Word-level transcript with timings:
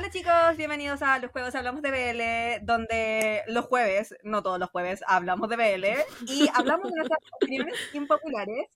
Hola 0.00 0.08
chicos, 0.10 0.56
bienvenidos 0.56 1.02
a 1.02 1.18
Los 1.18 1.30
Juegos 1.30 1.54
Hablamos 1.54 1.82
de 1.82 1.90
BL, 1.90 2.64
donde 2.64 3.42
los 3.48 3.66
jueves, 3.66 4.16
no 4.22 4.42
todos 4.42 4.58
los 4.58 4.70
jueves, 4.70 5.04
hablamos 5.06 5.50
de 5.50 5.56
BL 5.56 5.84
y 6.26 6.48
hablamos 6.54 6.90
de 6.90 6.96
nuestras 6.96 7.18
opiniones 7.32 7.74
impopulares 7.92 8.68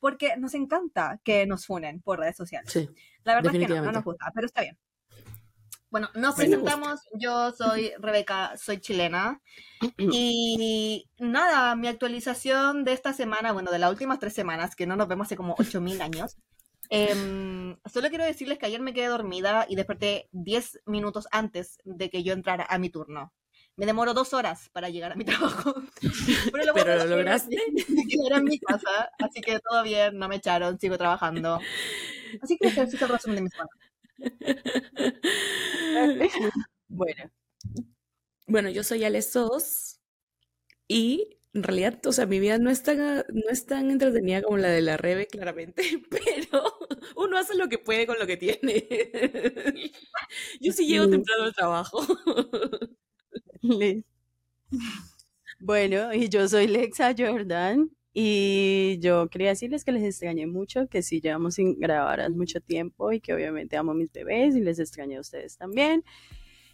porque 0.00 0.36
nos 0.38 0.54
encanta 0.54 1.20
que 1.22 1.46
nos 1.46 1.66
funen 1.66 2.02
por 2.02 2.18
redes 2.18 2.36
sociales. 2.36 2.72
Sí, 2.72 2.90
La 3.22 3.36
verdad 3.36 3.54
es 3.54 3.60
que 3.60 3.72
no, 3.72 3.80
no 3.80 3.92
nos 3.92 4.02
gusta, 4.02 4.32
pero 4.34 4.44
está 4.44 4.62
bien. 4.62 4.76
Bueno, 5.88 6.08
nos 6.14 6.34
presentamos, 6.34 6.98
yo 7.12 7.52
soy 7.52 7.92
Rebeca, 8.00 8.56
soy 8.56 8.80
chilena 8.80 9.40
y 9.98 11.08
nada, 11.20 11.76
mi 11.76 11.86
actualización 11.86 12.82
de 12.82 12.94
esta 12.94 13.12
semana, 13.12 13.52
bueno, 13.52 13.70
de 13.70 13.78
las 13.78 13.88
últimas 13.88 14.18
tres 14.18 14.34
semanas, 14.34 14.74
que 14.74 14.88
no 14.88 14.96
nos 14.96 15.06
vemos 15.06 15.28
hace 15.28 15.36
como 15.36 15.54
8000 15.60 16.02
años. 16.02 16.38
Em, 16.92 17.76
solo 17.90 18.08
quiero 18.10 18.24
decirles 18.24 18.58
que 18.58 18.66
ayer 18.66 18.80
me 18.80 18.92
quedé 18.92 19.06
dormida 19.06 19.66
y 19.68 19.76
desperté 19.76 20.28
10 20.32 20.80
minutos 20.86 21.26
antes 21.30 21.78
de 21.84 22.10
que 22.10 22.22
yo 22.22 22.32
entrara 22.32 22.66
a 22.68 22.78
mi 22.78 22.90
turno. 22.90 23.32
Me 23.76 23.86
demoró 23.86 24.12
dos 24.12 24.34
horas 24.34 24.68
para 24.72 24.90
llegar 24.90 25.12
a 25.12 25.16
mi 25.16 25.24
trabajo. 25.24 25.74
Pero 26.52 26.64
lo, 26.66 26.74
Pero 26.74 26.96
lo 26.96 27.04
lograste. 27.06 27.56
era 28.26 28.38
en 28.38 28.44
mi 28.44 28.58
casa, 28.58 29.10
así 29.18 29.40
que 29.40 29.58
todo 29.60 29.82
bien, 29.82 30.18
no 30.18 30.28
me 30.28 30.36
echaron, 30.36 30.78
sigo 30.78 30.98
trabajando. 30.98 31.58
Así 32.42 32.56
que 32.58 32.68
ese 32.68 32.82
es 32.82 33.00
el 33.02 33.08
resumen 33.08 33.36
de 33.36 33.42
mi 33.42 33.50
semana. 33.50 33.70
Bueno, 36.94 37.30
Bueno, 38.46 38.68
yo 38.68 38.82
soy 38.84 39.04
Ale 39.04 39.22
Sos 39.22 40.00
y 40.88 41.38
en 41.54 41.62
realidad, 41.62 42.00
o 42.06 42.12
sea, 42.12 42.26
mi 42.26 42.40
vida 42.40 42.58
no 42.58 42.70
es 42.70 42.82
tan, 42.82 42.98
no 42.98 43.50
es 43.50 43.66
tan 43.66 43.90
entretenida 43.90 44.42
como 44.42 44.58
la 44.58 44.68
de 44.68 44.82
la 44.82 44.96
Rebe, 44.96 45.26
claramente, 45.26 45.82
pero 46.10 46.81
uno 47.16 47.38
hace 47.38 47.56
lo 47.56 47.68
que 47.68 47.78
puede 47.78 48.06
con 48.06 48.18
lo 48.18 48.26
que 48.26 48.36
tiene. 48.36 48.86
Yo 50.60 50.72
sí 50.72 50.86
llego 50.86 51.08
temprano 51.08 51.44
al 51.44 51.54
trabajo. 51.54 52.04
Bueno, 55.60 56.12
y 56.12 56.28
yo 56.28 56.48
soy 56.48 56.66
Lexa 56.66 57.14
Jordan 57.16 57.88
y 58.12 58.98
yo 59.00 59.28
quería 59.28 59.50
decirles 59.50 59.84
que 59.84 59.92
les 59.92 60.02
extrañé 60.02 60.46
mucho, 60.46 60.88
que 60.88 61.02
sí 61.02 61.20
llevamos 61.20 61.54
sin 61.54 61.78
grabar 61.78 62.20
hace 62.20 62.30
mucho 62.30 62.60
tiempo 62.60 63.12
y 63.12 63.20
que 63.20 63.32
obviamente 63.32 63.76
amo 63.76 63.92
a 63.92 63.94
mis 63.94 64.10
bebés 64.12 64.56
y 64.56 64.60
les 64.60 64.80
extrañé 64.80 65.18
a 65.18 65.20
ustedes 65.20 65.56
también. 65.56 66.04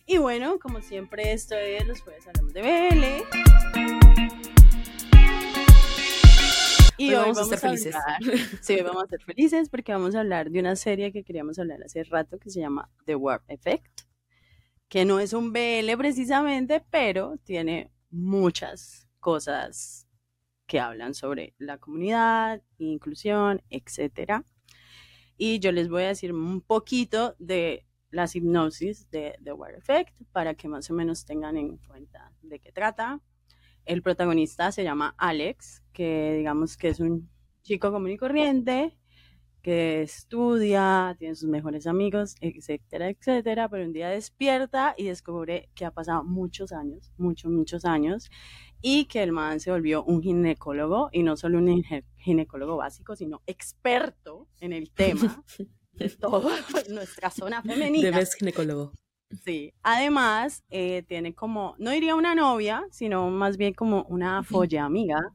Y 0.06 0.16
bueno, 0.16 0.58
como 0.58 0.80
siempre, 0.80 1.32
esto 1.32 1.54
es 1.54 1.86
Los 1.86 2.00
Jueves 2.00 2.26
Hablamos 2.26 2.54
de 2.54 2.62
BL. 2.62 3.47
Vamos 7.34 7.38
a 7.38 7.44
ser 7.44 7.58
felices. 7.58 7.94
sí, 8.62 8.74
hoy 8.74 8.82
vamos 8.82 9.04
a 9.04 9.06
ser 9.08 9.22
felices 9.22 9.68
porque 9.68 9.92
vamos 9.92 10.14
a 10.14 10.20
hablar 10.20 10.50
de 10.50 10.60
una 10.60 10.76
serie 10.76 11.12
que 11.12 11.24
queríamos 11.24 11.58
hablar 11.58 11.82
hace 11.82 12.04
rato 12.04 12.38
que 12.38 12.50
se 12.50 12.60
llama 12.60 12.90
The 13.04 13.14
Warp 13.14 13.44
Effect, 13.48 14.02
que 14.88 15.04
no 15.04 15.20
es 15.20 15.32
un 15.32 15.52
BL 15.52 15.96
precisamente, 15.96 16.84
pero 16.90 17.36
tiene 17.44 17.92
muchas 18.10 19.08
cosas 19.20 20.06
que 20.66 20.80
hablan 20.80 21.14
sobre 21.14 21.54
la 21.58 21.78
comunidad, 21.78 22.62
inclusión, 22.78 23.62
etcétera. 23.70 24.44
Y 25.36 25.60
yo 25.60 25.72
les 25.72 25.88
voy 25.88 26.02
a 26.02 26.08
decir 26.08 26.32
un 26.32 26.60
poquito 26.60 27.36
de 27.38 27.86
las 28.10 28.34
hipnosis 28.34 29.10
de 29.10 29.38
The 29.44 29.52
Warp 29.52 29.78
Effect 29.78 30.22
para 30.32 30.54
que 30.54 30.68
más 30.68 30.90
o 30.90 30.94
menos 30.94 31.24
tengan 31.24 31.56
en 31.56 31.76
cuenta 31.78 32.32
de 32.42 32.58
qué 32.58 32.72
trata. 32.72 33.20
El 33.88 34.02
protagonista 34.02 34.70
se 34.70 34.84
llama 34.84 35.14
Alex, 35.16 35.82
que 35.94 36.34
digamos 36.36 36.76
que 36.76 36.88
es 36.88 37.00
un 37.00 37.30
chico 37.62 37.90
común 37.90 38.10
y 38.10 38.18
corriente, 38.18 38.98
que 39.62 40.02
estudia, 40.02 41.16
tiene 41.18 41.34
sus 41.34 41.48
mejores 41.48 41.86
amigos, 41.86 42.36
etcétera, 42.42 43.08
etcétera, 43.08 43.68
pero 43.70 43.84
un 43.84 43.94
día 43.94 44.10
despierta 44.10 44.94
y 44.96 45.04
descubre 45.04 45.70
que 45.74 45.86
ha 45.86 45.90
pasado 45.90 46.22
muchos 46.22 46.70
años, 46.72 47.12
muchos, 47.16 47.50
muchos 47.50 47.86
años, 47.86 48.30
y 48.82 49.06
que 49.06 49.22
el 49.22 49.32
man 49.32 49.58
se 49.58 49.70
volvió 49.70 50.04
un 50.04 50.22
ginecólogo, 50.22 51.08
y 51.10 51.22
no 51.22 51.36
solo 51.38 51.56
un 51.58 51.66
gine- 51.68 52.04
ginecólogo 52.18 52.76
básico, 52.76 53.16
sino 53.16 53.40
experto 53.46 54.48
en 54.60 54.74
el 54.74 54.90
tema 54.92 55.42
de 55.92 56.10
toda 56.10 56.54
nuestra 56.90 57.30
zona 57.30 57.62
femenina. 57.62 58.10
Debes 58.10 58.34
ginecólogo. 58.34 58.92
Sí, 59.44 59.74
además 59.82 60.64
eh, 60.70 61.02
tiene 61.06 61.34
como, 61.34 61.74
no 61.78 61.90
diría 61.90 62.14
una 62.14 62.34
novia, 62.34 62.84
sino 62.90 63.28
más 63.30 63.58
bien 63.58 63.74
como 63.74 64.04
una 64.04 64.42
folla 64.42 64.84
amiga, 64.86 65.34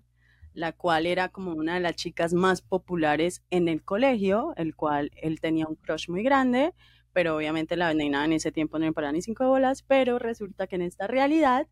la 0.53 0.71
cual 0.73 1.05
era 1.05 1.29
como 1.29 1.51
una 1.53 1.75
de 1.75 1.79
las 1.79 1.95
chicas 1.95 2.33
más 2.33 2.61
populares 2.63 3.43
en 3.51 3.67
el 3.67 3.83
colegio, 3.83 4.53
el 4.57 4.75
cual 4.75 5.11
él 5.21 5.39
tenía 5.41 5.67
un 5.67 5.75
crush 5.75 6.09
muy 6.09 6.23
grande, 6.23 6.73
pero 7.13 7.35
obviamente 7.37 7.75
la 7.77 7.93
nena 7.93 8.25
en 8.25 8.33
ese 8.33 8.51
tiempo 8.51 8.79
no 8.79 8.85
le 8.85 8.93
paraba 8.93 9.11
ni 9.13 9.21
cinco 9.21 9.47
bolas, 9.47 9.83
pero 9.83 10.17
resulta 10.19 10.65
que 10.67 10.75
en 10.75 10.81
esta 10.83 11.05
realidad 11.07 11.67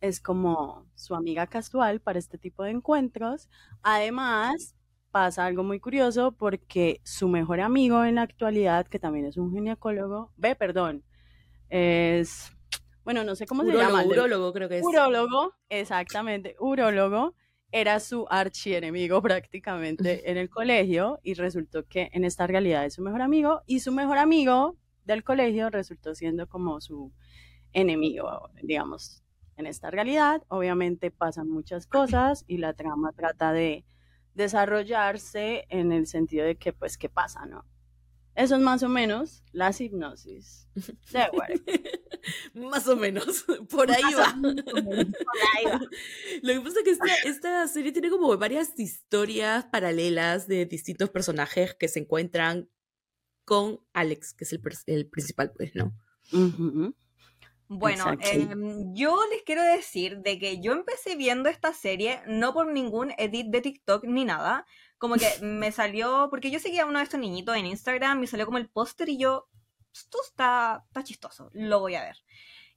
es 0.00 0.20
como 0.20 0.86
su 0.94 1.14
amiga 1.14 1.46
casual 1.46 2.00
para 2.00 2.18
este 2.18 2.38
tipo 2.38 2.64
de 2.64 2.70
encuentros. 2.70 3.48
Además, 3.82 4.74
pasa 5.10 5.46
algo 5.46 5.62
muy 5.64 5.80
curioso 5.80 6.32
porque 6.32 7.00
su 7.04 7.28
mejor 7.28 7.60
amigo 7.60 8.04
en 8.04 8.16
la 8.16 8.22
actualidad, 8.22 8.86
que 8.88 8.98
también 8.98 9.26
es 9.26 9.36
un 9.36 9.52
ginecólogo, 9.52 10.32
ve, 10.36 10.54
perdón, 10.56 11.04
es, 11.70 12.52
bueno, 13.04 13.24
no 13.24 13.34
sé 13.34 13.46
cómo 13.46 13.64
se 13.64 13.72
llama. 13.72 14.04
Urólogo, 14.04 14.52
creo 14.52 14.68
que 14.68 14.78
es. 14.78 14.84
Urólogo, 14.84 15.54
exactamente, 15.68 16.56
urólogo, 16.58 17.34
era 17.72 18.00
su 18.00 18.26
archienemigo 18.28 19.22
prácticamente 19.22 20.30
en 20.30 20.36
el 20.36 20.50
colegio 20.50 21.20
y 21.22 21.34
resultó 21.34 21.86
que 21.86 22.10
en 22.12 22.24
esta 22.24 22.46
realidad 22.46 22.84
es 22.84 22.94
su 22.94 23.02
mejor 23.02 23.22
amigo 23.22 23.62
y 23.66 23.80
su 23.80 23.92
mejor 23.92 24.18
amigo 24.18 24.76
del 25.04 25.24
colegio 25.24 25.70
resultó 25.70 26.14
siendo 26.14 26.48
como 26.48 26.80
su 26.80 27.12
enemigo, 27.72 28.50
digamos, 28.62 29.22
en 29.56 29.66
esta 29.66 29.90
realidad. 29.90 30.42
Obviamente 30.48 31.10
pasan 31.10 31.48
muchas 31.48 31.86
cosas 31.86 32.44
y 32.46 32.58
la 32.58 32.74
trama 32.74 33.12
trata 33.12 33.52
de 33.52 33.84
desarrollarse 34.34 35.66
en 35.68 35.92
el 35.92 36.06
sentido 36.06 36.44
de 36.44 36.56
que, 36.56 36.72
pues, 36.72 36.96
¿qué 36.96 37.08
pasa, 37.08 37.46
no? 37.46 37.64
Eso 38.40 38.56
es 38.56 38.62
más 38.62 38.82
o 38.82 38.88
menos 38.88 39.44
las 39.52 39.82
hipnosis 39.82 40.66
de. 41.12 42.00
Más 42.54 42.86
o 42.86 42.96
menos, 42.96 43.44
por 43.70 43.90
ahí 43.90 44.02
va. 44.16 44.34
Lo 46.42 46.52
que 46.52 46.60
pasa 46.60 46.78
es 46.78 46.84
que 46.84 46.90
esta, 46.90 47.14
esta 47.24 47.68
serie 47.68 47.92
tiene 47.92 48.10
como 48.10 48.36
varias 48.36 48.78
historias 48.78 49.64
paralelas 49.66 50.46
de 50.46 50.66
distintos 50.66 51.08
personajes 51.08 51.74
que 51.74 51.88
se 51.88 52.00
encuentran 52.00 52.68
con 53.44 53.80
Alex, 53.94 54.34
que 54.34 54.44
es 54.44 54.52
el, 54.86 55.08
principal, 55.08 55.52
pues, 55.56 55.72
¿no? 55.74 55.94
Bueno, 57.68 58.04
em, 58.20 58.94
yo 58.94 59.18
les 59.30 59.42
quiero 59.42 59.62
decir 59.62 60.18
de 60.18 60.38
que 60.38 60.60
yo 60.60 60.72
empecé 60.72 61.16
viendo 61.16 61.48
esta 61.48 61.72
serie 61.72 62.20
no 62.26 62.52
por 62.52 62.70
ningún 62.70 63.12
edit 63.16 63.46
de 63.46 63.60
TikTok 63.60 64.04
ni 64.04 64.24
nada, 64.24 64.66
como 65.00 65.16
que 65.16 65.26
me 65.40 65.72
salió, 65.72 66.28
porque 66.30 66.50
yo 66.50 66.60
seguía 66.60 66.82
a 66.82 66.86
uno 66.86 66.98
de 66.98 67.04
estos 67.04 67.18
niñitos 67.18 67.56
en 67.56 67.66
Instagram, 67.66 68.20
me 68.20 68.26
salió 68.26 68.44
como 68.46 68.58
el 68.58 68.68
póster 68.68 69.08
y 69.08 69.16
yo, 69.18 69.48
esto 69.92 70.18
está, 70.24 70.84
está 70.86 71.02
chistoso, 71.02 71.50
lo 71.54 71.80
voy 71.80 71.94
a 71.96 72.02
ver. 72.02 72.16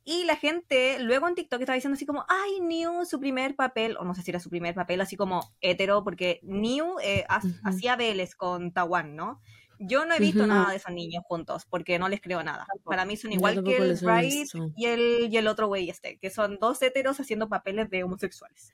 Y 0.06 0.24
la 0.24 0.36
gente 0.36 1.00
luego 1.00 1.28
en 1.28 1.36
TikTok 1.36 1.60
estaba 1.62 1.76
diciendo 1.76 1.96
así 1.96 2.06
como, 2.06 2.26
ay, 2.28 2.60
New, 2.62 3.06
su 3.06 3.20
primer 3.20 3.56
papel, 3.56 3.96
o 3.98 4.04
no 4.06 4.16
sé 4.16 4.22
si 4.22 4.32
era 4.32 4.40
su 4.40 4.50
primer 4.50 4.74
papel, 4.74 5.00
así 5.02 5.16
como 5.16 5.54
hetero, 5.62 6.04
porque 6.04 6.40
New 6.44 6.96
eh, 7.02 7.26
ha- 7.30 7.40
Ujú. 7.40 7.50
hacía 7.64 7.96
BLs 7.96 8.36
con 8.36 8.72
Tawan, 8.74 9.16
¿no? 9.16 9.42
Yo 9.80 10.06
no 10.06 10.14
he 10.14 10.20
visto 10.20 10.40
Ujú. 10.44 10.48
nada 10.48 10.70
de 10.72 10.78
esos 10.78 10.92
niños 10.94 11.24
juntos, 11.28 11.66
porque 11.70 12.00
no 12.00 12.08
les 12.10 12.22
creo 12.22 12.42
nada. 12.44 12.66
Tampoco. 12.68 12.90
Para 12.90 13.06
mí 13.06 13.18
son 13.18 13.34
igual 13.34 13.64
que 13.64 13.78
el 13.78 13.96
Bright 14.02 14.50
y 14.76 14.86
el, 14.86 15.28
y 15.32 15.38
el 15.38 15.48
otro 15.48 15.68
güey 15.68 15.90
este, 15.90 16.18
que 16.20 16.30
son 16.30 16.58
dos 16.60 16.82
heteros 16.82 17.20
haciendo 17.20 17.50
papeles 17.50 17.90
de 17.90 18.04
homosexuales. 18.04 18.74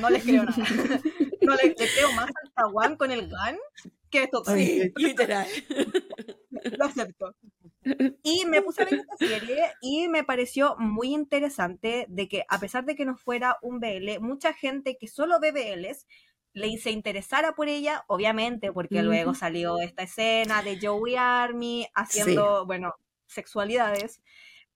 No 0.00 0.10
les 0.10 0.22
creo 0.24 0.44
nada. 0.44 0.56
No 1.42 1.54
le, 1.56 1.68
le 1.68 1.74
creo 1.74 2.12
más 2.12 2.26
al 2.28 2.52
Tawan 2.54 2.96
con 2.96 3.10
el 3.10 3.28
GAN 3.28 3.58
que 4.10 4.24
esto. 4.24 4.44
Sí, 4.44 4.92
literal. 4.96 5.46
lo 6.78 6.84
acepto. 6.84 7.34
Y 8.22 8.44
me 8.46 8.62
puse 8.62 8.82
a 8.82 8.84
ver 8.84 9.00
esta 9.00 9.16
serie 9.16 9.64
y 9.80 10.08
me 10.08 10.22
pareció 10.22 10.76
muy 10.78 11.12
interesante 11.12 12.06
de 12.08 12.28
que 12.28 12.44
a 12.48 12.60
pesar 12.60 12.84
de 12.84 12.94
que 12.94 13.04
no 13.04 13.16
fuera 13.16 13.56
un 13.60 13.80
BL, 13.80 14.20
mucha 14.20 14.52
gente 14.52 14.96
que 14.96 15.08
solo 15.08 15.40
ve 15.40 15.50
BLs 15.50 16.06
le 16.54 16.76
se 16.76 16.90
interesara 16.90 17.54
por 17.54 17.68
ella, 17.68 18.04
obviamente, 18.06 18.72
porque 18.72 19.02
luego 19.02 19.34
salió 19.34 19.80
esta 19.80 20.02
escena 20.02 20.62
de 20.62 20.78
Joey 20.80 21.16
Army 21.16 21.88
haciendo, 21.94 22.66
bueno, 22.66 22.94
sexualidades, 23.26 24.20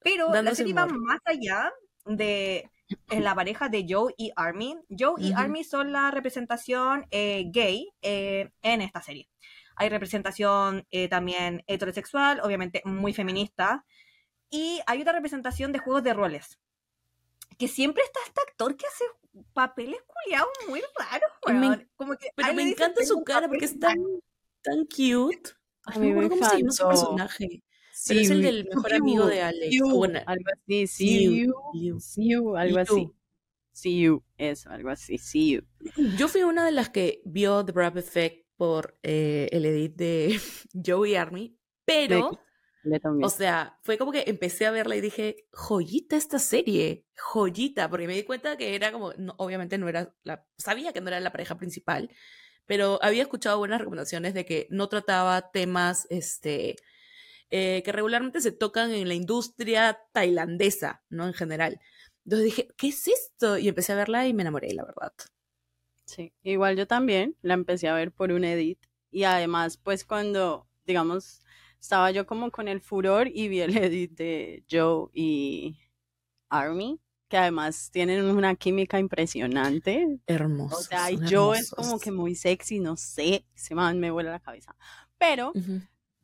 pero 0.02 0.28
la 0.28 0.36
Dándose 0.36 0.56
serie 0.56 0.72
va 0.72 0.86
más 0.86 1.20
allá 1.26 1.70
de 2.06 2.70
en 3.08 3.24
la 3.24 3.34
pareja 3.34 3.68
de 3.68 3.86
Joe 3.88 4.14
y 4.16 4.32
Army. 4.36 4.76
Joe 4.88 5.14
y 5.18 5.32
Ujú. 5.32 5.40
Army 5.40 5.64
son 5.64 5.92
la 5.92 6.10
representación 6.10 7.06
eh, 7.10 7.44
gay 7.52 7.88
eh, 8.02 8.50
en 8.62 8.80
esta 8.82 9.02
serie. 9.02 9.28
Hay 9.76 9.88
representación 9.88 10.86
eh, 10.90 11.08
también 11.08 11.62
heterosexual, 11.66 12.40
obviamente 12.40 12.82
muy 12.84 13.12
feminista. 13.12 13.84
Y 14.48 14.80
hay 14.86 15.02
otra 15.02 15.12
representación 15.12 15.72
de 15.72 15.80
juegos 15.80 16.02
de 16.02 16.14
roles. 16.14 16.58
Que 17.58 17.68
siempre 17.68 18.02
está 18.04 18.20
este 18.26 18.40
actor 18.48 18.76
que 18.76 18.86
hace 18.86 19.04
papeles 19.52 20.00
culiados 20.06 20.48
muy 20.68 20.80
raros, 20.96 21.30
me. 21.78 21.86
Como 21.96 22.16
que 22.16 22.28
Pero 22.34 22.54
me 22.54 22.62
encanta 22.62 23.00
"Tengo 23.00 23.18
su 23.18 23.24
cara 23.24 23.48
porque 23.48 23.64
es 23.66 23.78
tan, 23.78 23.96
tan 24.62 24.84
cute. 24.86 25.50
Ay, 25.84 25.94
A 25.94 25.98
no 25.98 26.00
mí 26.00 26.12
me 26.12 26.20
me 26.22 26.28
cómo 26.28 26.44
se 26.48 26.58
llama 26.58 26.72
su 26.72 26.82
encantó. 26.84 27.16
Pero 28.08 28.20
es 28.20 28.30
el 28.30 28.42
del 28.42 28.64
mejor 28.66 28.94
amigo 28.94 29.26
de 29.26 29.42
Alex. 29.42 29.74
You, 29.74 29.88
bueno, 29.88 30.20
algo 30.26 30.44
así, 30.52 30.86
See 30.86 31.44
you, 31.44 31.54
you, 31.74 32.00
see 32.00 32.30
you, 32.30 32.56
algo 32.56 32.78
así. 32.78 33.10
See 33.72 34.00
you, 34.00 34.24
eso, 34.38 34.70
algo 34.70 34.90
así, 34.90 35.18
see 35.18 35.52
you. 35.52 35.62
Yo 36.18 36.28
fui 36.28 36.42
una 36.42 36.64
de 36.64 36.72
las 36.72 36.90
que 36.90 37.22
vio 37.24 37.64
The 37.64 37.72
Rap 37.72 37.96
Effect 37.96 38.46
por 38.56 38.98
eh, 39.02 39.48
el 39.52 39.66
edit 39.66 39.96
de 39.96 40.40
Joey 40.86 41.14
Army, 41.14 41.58
pero, 41.84 42.40
o 43.22 43.28
sea, 43.28 43.78
fue 43.82 43.98
como 43.98 44.12
que 44.12 44.24
empecé 44.26 44.66
a 44.66 44.70
verla 44.70 44.96
y 44.96 45.00
dije, 45.00 45.46
joyita 45.52 46.16
esta 46.16 46.38
serie, 46.38 47.04
joyita, 47.16 47.88
porque 47.90 48.06
me 48.06 48.14
di 48.14 48.22
cuenta 48.24 48.56
que 48.56 48.74
era 48.74 48.92
como, 48.92 49.12
no, 49.14 49.34
obviamente 49.38 49.78
no 49.78 49.88
era 49.88 50.14
la, 50.22 50.46
sabía 50.56 50.92
que 50.92 51.00
no 51.00 51.08
era 51.08 51.20
la 51.20 51.32
pareja 51.32 51.56
principal, 51.56 52.10
pero 52.66 52.98
había 53.02 53.22
escuchado 53.22 53.58
buenas 53.58 53.78
recomendaciones 53.78 54.34
de 54.34 54.44
que 54.44 54.66
no 54.70 54.88
trataba 54.88 55.50
temas, 55.50 56.06
este, 56.10 56.76
eh, 57.50 57.82
que 57.84 57.92
regularmente 57.92 58.40
se 58.40 58.52
tocan 58.52 58.90
en 58.92 59.08
la 59.08 59.14
industria 59.14 60.00
tailandesa, 60.12 61.02
¿no? 61.08 61.26
En 61.26 61.34
general. 61.34 61.80
Entonces 62.24 62.44
dije, 62.44 62.68
¿qué 62.76 62.88
es 62.88 63.06
esto? 63.06 63.56
Y 63.56 63.68
empecé 63.68 63.92
a 63.92 63.96
verla 63.96 64.26
y 64.26 64.34
me 64.34 64.42
enamoré, 64.42 64.72
la 64.74 64.84
verdad. 64.84 65.12
Sí, 66.04 66.32
igual 66.42 66.76
yo 66.76 66.86
también 66.86 67.36
la 67.42 67.54
empecé 67.54 67.88
a 67.88 67.94
ver 67.94 68.12
por 68.12 68.32
un 68.32 68.44
edit 68.44 68.78
y 69.10 69.24
además 69.24 69.76
pues 69.76 70.04
cuando, 70.04 70.68
digamos, 70.84 71.40
estaba 71.80 72.10
yo 72.10 72.26
como 72.26 72.50
con 72.50 72.68
el 72.68 72.80
furor 72.80 73.28
y 73.32 73.48
vi 73.48 73.60
el 73.60 73.76
edit 73.76 74.12
de 74.16 74.64
Joe 74.70 75.08
y 75.12 75.78
Army, 76.48 77.00
que 77.28 77.36
además 77.36 77.90
tienen 77.92 78.24
una 78.24 78.54
química 78.54 78.98
impresionante. 78.98 80.18
Hermoso. 80.26 80.76
O 80.76 80.82
sea, 80.82 81.10
y 81.10 81.18
Joe 81.28 81.58
es 81.58 81.70
como 81.70 81.98
que 81.98 82.12
muy 82.12 82.34
sexy, 82.34 82.78
no 82.78 82.96
sé, 82.96 83.44
se 83.54 83.74
man 83.74 83.98
me 83.98 84.10
vuela 84.10 84.30
la 84.30 84.40
cabeza. 84.40 84.76
Pero 85.18 85.52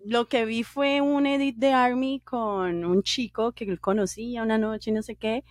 lo 0.04 0.28
que 0.28 0.44
vi 0.44 0.62
fue 0.64 1.00
un 1.00 1.26
edit 1.26 1.56
de 1.58 1.72
Army 1.72 2.20
con 2.20 2.84
un 2.84 3.02
chico 3.02 3.52
que 3.52 3.64
él 3.64 3.80
conocía 3.80 4.42
una 4.42 4.58
noche 4.58 4.90
y 4.90 4.94
no 4.94 5.02
sé 5.02 5.16
qué. 5.16 5.44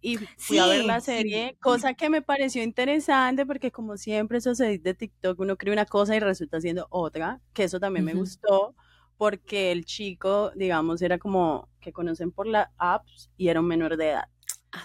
Y 0.00 0.18
fui 0.36 0.58
a 0.58 0.66
ver 0.66 0.84
Sí, 0.84 0.86
la 0.86 1.00
sí. 1.00 1.00
serie, 1.00 1.56
cosa 1.60 1.94
que 1.94 2.08
me 2.10 2.22
pareció 2.22 2.62
interesante 2.62 3.44
porque 3.46 3.72
como 3.72 3.96
siempre 3.96 4.38
esos 4.38 4.60
edits 4.60 4.84
de 4.84 4.94
TikTok 4.94 5.38
uno 5.40 5.56
cree 5.56 5.72
una 5.72 5.86
cosa 5.86 6.14
y 6.16 6.20
resulta 6.20 6.60
siendo 6.60 6.86
otra, 6.90 7.40
que 7.52 7.64
eso 7.64 7.80
también 7.80 8.04
me 8.04 8.14
gustó 8.14 8.74
porque 9.16 9.72
el 9.72 9.84
chico, 9.84 10.52
digamos, 10.54 11.02
era 11.02 11.18
como 11.18 11.68
que 11.80 11.92
conocen 11.92 12.30
por 12.32 12.46
las 12.46 12.68
apps 12.78 13.30
y 13.36 13.48
era 13.48 13.60
un 13.60 13.66
menor 13.66 13.96
de 13.96 14.10
edad. 14.10 14.28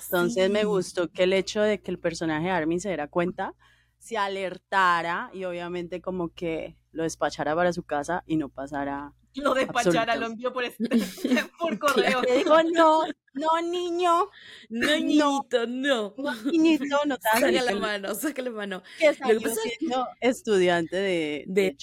Entonces 0.07 0.49
me 0.51 0.63
gustó 0.65 1.11
que 1.11 1.23
el 1.23 1.33
hecho 1.33 1.61
de 1.61 1.81
que 1.81 1.91
el 1.91 1.99
personaje 1.99 2.45
de 2.45 2.51
Armin 2.51 2.79
se 2.79 2.89
diera 2.89 3.07
cuenta, 3.07 3.55
se 3.97 4.17
alertara 4.17 5.29
y 5.33 5.43
obviamente 5.45 6.01
como 6.01 6.29
que 6.29 6.77
lo 6.93 7.03
despachara 7.03 7.55
para 7.55 7.73
su 7.73 7.83
casa 7.83 8.23
y 8.25 8.37
no 8.37 8.49
pasara. 8.49 9.11
Lo 9.35 9.55
despachara, 9.55 10.13
Absoluto. 10.13 10.19
lo 10.19 10.25
envió 10.27 10.53
por, 10.53 10.63
este- 10.63 10.89
por 11.59 11.79
correo. 11.79 12.21
Le 12.21 12.37
digo, 12.37 12.55
no, 12.71 13.01
no 13.33 13.61
niño, 13.63 14.29
No, 14.69 14.87
niñito, 14.95 15.65
no. 15.65 16.13
no 16.15 16.35
niñito, 16.51 16.97
no 17.07 17.17
te 17.17 17.51
ni 17.51 17.59
la 17.59 17.73
mano, 17.75 18.13
saca 18.13 18.43
la 18.43 18.51
mano. 18.51 18.83
que 18.99 19.07
Lo 19.07 19.11
que 19.13 19.17
salió 19.17 19.41
pasa 19.41 19.61
es- 19.65 19.73
siendo 19.79 20.07
estudiante 20.21 20.95
de, 20.97 21.45
de 21.47 21.61
Del 21.63 21.77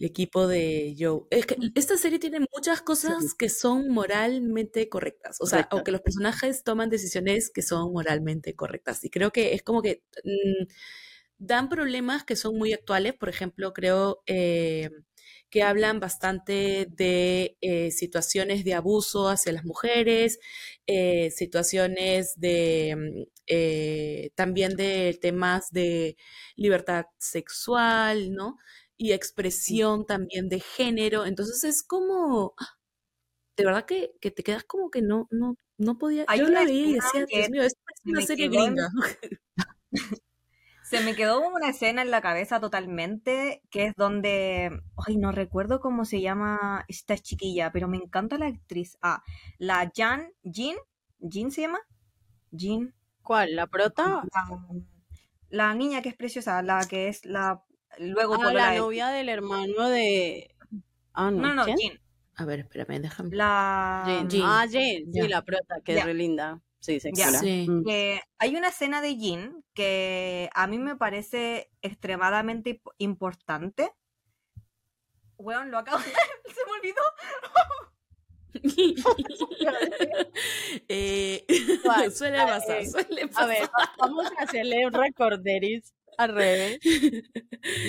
Joe. 0.00 0.06
equipo 0.06 0.48
de 0.48 0.96
Joe. 0.98 1.20
Es 1.30 1.46
que 1.46 1.56
esta 1.76 1.96
serie 1.96 2.18
tiene 2.18 2.40
muchas 2.52 2.82
cosas 2.82 3.22
Sí. 3.22 3.28
que 3.38 3.48
son 3.48 3.88
moralmente 3.88 4.88
correctas. 4.88 5.36
O 5.40 5.46
sea, 5.46 5.58
Correctas. 5.58 5.76
aunque 5.76 5.92
los 5.92 6.00
personajes 6.00 6.64
toman 6.64 6.90
decisiones 6.90 7.48
que 7.54 7.62
son 7.62 7.92
moralmente 7.92 8.56
correctas. 8.56 9.04
Y 9.04 9.10
creo 9.10 9.30
que 9.30 9.54
es 9.54 9.62
como 9.62 9.82
que 9.82 10.02
mm, 10.24 10.66
dan 11.42 11.68
problemas 11.68 12.24
que 12.24 12.36
son 12.36 12.56
muy 12.56 12.72
actuales. 12.72 13.14
Por 13.14 13.28
ejemplo, 13.28 13.72
creo 13.72 14.22
eh, 14.26 14.90
que 15.50 15.62
hablan 15.62 15.98
bastante 15.98 16.86
de 16.88 17.58
eh, 17.60 17.90
situaciones 17.90 18.64
de 18.64 18.74
abuso 18.74 19.28
hacia 19.28 19.52
las 19.52 19.64
mujeres, 19.64 20.38
eh, 20.86 21.30
situaciones 21.32 22.34
de 22.36 23.26
mm, 23.48 24.34
también 24.36 24.76
de 24.76 25.18
temas 25.20 25.70
de 25.72 26.16
libertad 26.56 27.06
sexual, 27.18 28.32
¿no? 28.32 28.58
Y 28.96 29.12
expresión 29.12 30.06
también 30.06 30.48
de 30.48 30.60
género. 30.60 31.26
Entonces 31.26 31.64
es 31.64 31.82
como, 31.82 32.54
¡ah! 32.58 32.78
de 33.56 33.64
verdad 33.64 33.84
que, 33.84 34.12
que 34.20 34.30
te 34.30 34.44
quedas 34.44 34.64
como 34.64 34.90
que 34.90 35.02
no, 35.02 35.26
no, 35.30 35.56
no 35.76 35.98
podía. 35.98 36.24
Hay 36.28 36.38
Yo 36.38 36.48
la 36.48 36.64
veía 36.64 36.86
y 36.86 36.92
decía, 36.94 37.26
Dios 37.26 37.50
mío, 37.50 37.62
esto 37.62 37.80
es 37.94 38.10
una 38.12 38.22
serie 38.22 38.48
gringa. 38.48 38.88
Se 40.92 41.00
me 41.02 41.14
quedó 41.16 41.40
una 41.40 41.70
escena 41.70 42.02
en 42.02 42.10
la 42.10 42.20
cabeza 42.20 42.60
totalmente, 42.60 43.62
que 43.70 43.86
es 43.86 43.94
donde, 43.96 44.70
ay, 45.06 45.16
no 45.16 45.32
recuerdo 45.32 45.80
cómo 45.80 46.04
se 46.04 46.20
llama 46.20 46.84
esta 46.86 47.16
chiquilla, 47.16 47.72
pero 47.72 47.88
me 47.88 47.96
encanta 47.96 48.36
la 48.36 48.46
actriz. 48.48 48.98
Ah, 49.00 49.22
la 49.56 49.90
Jan, 49.96 50.32
Jean, 50.42 50.76
Jean 51.18 51.50
se 51.50 51.62
llama, 51.62 51.78
Jean, 52.50 52.94
¿Cuál? 53.22 53.56
¿La 53.56 53.66
prota? 53.68 54.22
la, 54.34 54.58
la 55.48 55.74
niña 55.74 56.02
que 56.02 56.10
es 56.10 56.14
preciosa, 56.14 56.60
la 56.62 56.86
que 56.86 57.08
es 57.08 57.24
la, 57.24 57.62
luego 57.98 58.34
Ah, 58.34 58.52
la 58.52 58.74
novia 58.74 59.08
del 59.08 59.30
hermano 59.30 59.88
de... 59.88 60.54
Ah, 61.14 61.30
no, 61.30 61.40
No, 61.40 61.54
no. 61.54 61.64
Jean, 61.66 61.98
A 62.36 62.44
ver, 62.44 62.60
espérame, 62.60 63.00
déjame. 63.00 63.34
la, 63.34 64.02
Jane. 64.04 64.28
Jane. 64.30 64.42
Ah, 64.44 64.66
Ya. 64.66 64.80
sí, 64.80 65.04
la 65.28 65.42
prota, 65.42 65.76
que 65.84 65.94
Ya. 65.94 66.00
es 66.00 66.04
re 66.04 66.14
linda. 66.14 66.60
Sí, 66.82 66.98
Ya. 67.14 67.30
Sí. 67.30 67.66
que 67.86 68.20
hay 68.38 68.56
una 68.56 68.68
escena 68.68 69.00
de 69.00 69.16
Jean 69.16 69.64
que 69.72 70.50
a 70.52 70.66
mí 70.66 70.78
me 70.78 70.96
parece 70.96 71.70
extremadamente 71.80 72.80
imp- 72.82 72.92
importante. 72.98 73.92
Weón, 75.38 75.70
lo 75.70 75.78
acabo 75.78 75.98
de... 75.98 76.04
Se 76.54 76.60
me 76.66 76.72
olvidó. 76.78 77.02
Eh, 80.88 81.44
Ah, 81.84 82.04
pasar, 82.10 82.80
eh, 82.80 82.86
suele 82.90 83.22
A 83.22 83.26
pasar. 83.28 83.48
ver, 83.48 83.62
va- 83.64 83.92
vamos 83.98 84.26
a 84.38 84.42
hacerle 84.42 84.86
un 84.86 84.92
recorderis 84.92 85.92
al 86.18 86.34
revés. 86.34 86.78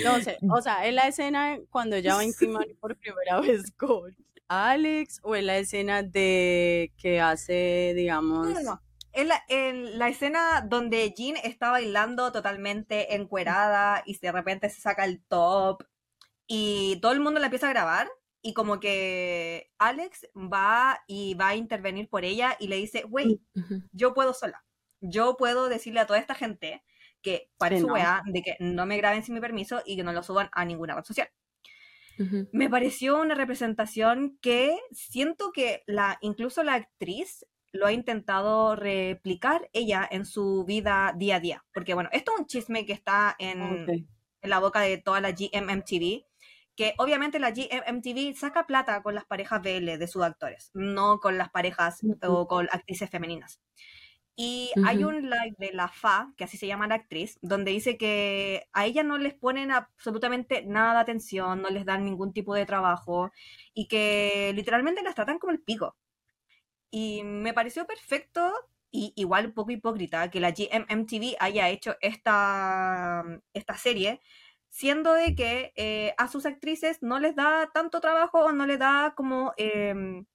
No 0.04 0.20
sé, 0.20 0.38
o 0.50 0.60
sea, 0.62 0.86
es 0.86 0.94
la 0.94 1.08
escena 1.08 1.58
cuando 1.70 1.96
ella 1.96 2.14
va 2.14 2.20
a 2.20 2.24
intimar 2.24 2.66
por 2.80 2.96
primera 2.96 3.40
vez 3.40 3.70
con 3.76 4.16
Alex 4.48 5.20
o 5.22 5.34
es 5.34 5.44
la 5.44 5.58
escena 5.58 6.02
de 6.02 6.92
que 6.96 7.20
hace, 7.20 7.92
digamos, 7.96 8.48
No, 8.48 8.54
no, 8.54 8.62
no. 8.62 8.82
Es 9.14 9.26
la, 9.26 9.42
en 9.48 9.98
la 9.98 10.08
escena 10.08 10.60
donde 10.68 11.12
Jean 11.16 11.36
está 11.42 11.70
bailando 11.70 12.32
totalmente 12.32 13.14
encuerada 13.14 14.02
y 14.06 14.18
de 14.18 14.32
repente 14.32 14.68
se 14.70 14.80
saca 14.80 15.04
el 15.04 15.22
top 15.24 15.84
y 16.46 16.98
todo 17.00 17.12
el 17.12 17.20
mundo 17.20 17.40
la 17.40 17.46
empieza 17.46 17.68
a 17.68 17.72
grabar 17.72 18.08
y 18.42 18.52
como 18.52 18.80
que 18.80 19.70
Alex 19.78 20.26
va 20.34 21.00
y 21.06 21.34
va 21.34 21.48
a 21.48 21.56
intervenir 21.56 22.08
por 22.08 22.24
ella 22.24 22.56
y 22.60 22.68
le 22.68 22.76
dice, 22.76 23.02
güey, 23.04 23.40
yo 23.92 24.12
puedo 24.14 24.34
sola. 24.34 24.64
Yo 25.00 25.36
puedo 25.36 25.68
decirle 25.68 26.00
a 26.00 26.06
toda 26.06 26.18
esta 26.18 26.34
gente 26.34 26.82
que 27.22 27.50
para 27.56 27.74
Que 27.74 27.80
su 27.80 27.86
no. 27.86 27.94
weá 27.94 28.22
de 28.26 28.42
que 28.42 28.56
no 28.60 28.84
me 28.84 28.98
graben 28.98 29.22
sin 29.22 29.34
mi 29.34 29.40
permiso 29.40 29.82
y 29.86 29.96
que 29.96 30.04
no 30.04 30.12
lo 30.12 30.22
suban 30.22 30.50
a 30.52 30.64
ninguna 30.64 30.94
red 30.94 31.04
social. 31.04 31.30
Me 32.52 32.70
pareció 32.70 33.18
una 33.20 33.34
representación 33.34 34.38
que 34.40 34.78
siento 34.92 35.50
que 35.52 35.82
la, 35.86 36.18
incluso 36.20 36.62
la 36.62 36.74
actriz 36.74 37.44
lo 37.74 37.86
ha 37.86 37.92
intentado 37.92 38.76
replicar 38.76 39.68
ella 39.72 40.08
en 40.10 40.24
su 40.24 40.64
vida 40.64 41.12
día 41.16 41.36
a 41.36 41.40
día. 41.40 41.64
Porque 41.74 41.94
bueno, 41.94 42.08
esto 42.12 42.32
es 42.32 42.40
un 42.40 42.46
chisme 42.46 42.86
que 42.86 42.92
está 42.92 43.34
en, 43.38 44.08
la 44.42 44.60
boca 44.60 44.80
de 44.80 44.98
toda 44.98 45.20
la 45.20 45.32
GMMTV, 45.32 46.24
que 46.76 46.94
obviamente 46.98 47.40
la 47.40 47.50
GMMTV 47.50 48.36
saca 48.36 48.66
plata 48.66 49.02
con 49.02 49.14
las 49.14 49.24
parejas 49.24 49.60
BL 49.60 49.98
de 49.98 50.06
sus 50.06 50.22
actores, 50.22 50.70
no 50.72 51.18
con 51.18 51.36
las 51.36 51.50
parejas 51.50 52.00
o 52.22 52.46
con 52.46 52.68
actrices 52.70 53.10
femeninas. 53.10 53.60
Y 54.36 54.70
hay 54.84 55.04
un 55.04 55.22
live 55.22 55.54
de 55.58 55.72
la 55.72 55.88
FA, 55.88 56.32
que 56.36 56.44
así 56.44 56.56
se 56.56 56.66
llama 56.66 56.88
la 56.88 56.96
actriz, 56.96 57.38
donde 57.40 57.70
dice 57.70 57.96
que 57.96 58.66
a 58.72 58.84
ella 58.86 59.02
no 59.04 59.16
les 59.16 59.34
ponen 59.34 59.70
absolutamente 59.70 60.64
nada 60.66 60.94
de 60.94 61.00
atención, 61.00 61.62
no 61.62 61.70
les 61.70 61.84
dan 61.84 62.04
ningún 62.04 62.32
tipo 62.32 62.54
de 62.54 62.66
trabajo 62.66 63.30
y 63.72 63.86
que 63.86 64.52
literalmente 64.54 65.02
las 65.02 65.14
tratan 65.14 65.38
como 65.38 65.52
el 65.52 65.62
pico. 65.62 65.96
Y 66.94 67.22
me 67.24 67.52
pareció 67.54 67.86
perfecto 67.86 68.52
y 68.90 69.12
igual 69.16 69.46
un 69.46 69.52
poco 69.54 69.72
hipócrita 69.72 70.30
que 70.30 70.38
la 70.40 70.52
GMMTV 70.52 71.36
haya 71.40 71.68
hecho 71.68 71.96
esta, 72.00 73.24
esta 73.52 73.76
serie, 73.76 74.20
siendo 74.68 75.12
de 75.14 75.34
que 75.34 75.72
eh, 75.76 76.14
a 76.18 76.28
sus 76.28 76.46
actrices 76.46 76.98
no 77.02 77.18
les 77.18 77.34
da 77.34 77.70
tanto 77.74 78.00
trabajo 78.00 78.38
o 78.44 78.52
no 78.52 78.66
les 78.66 78.78
da 78.78 79.14
como 79.16 79.52
em, 79.56 80.26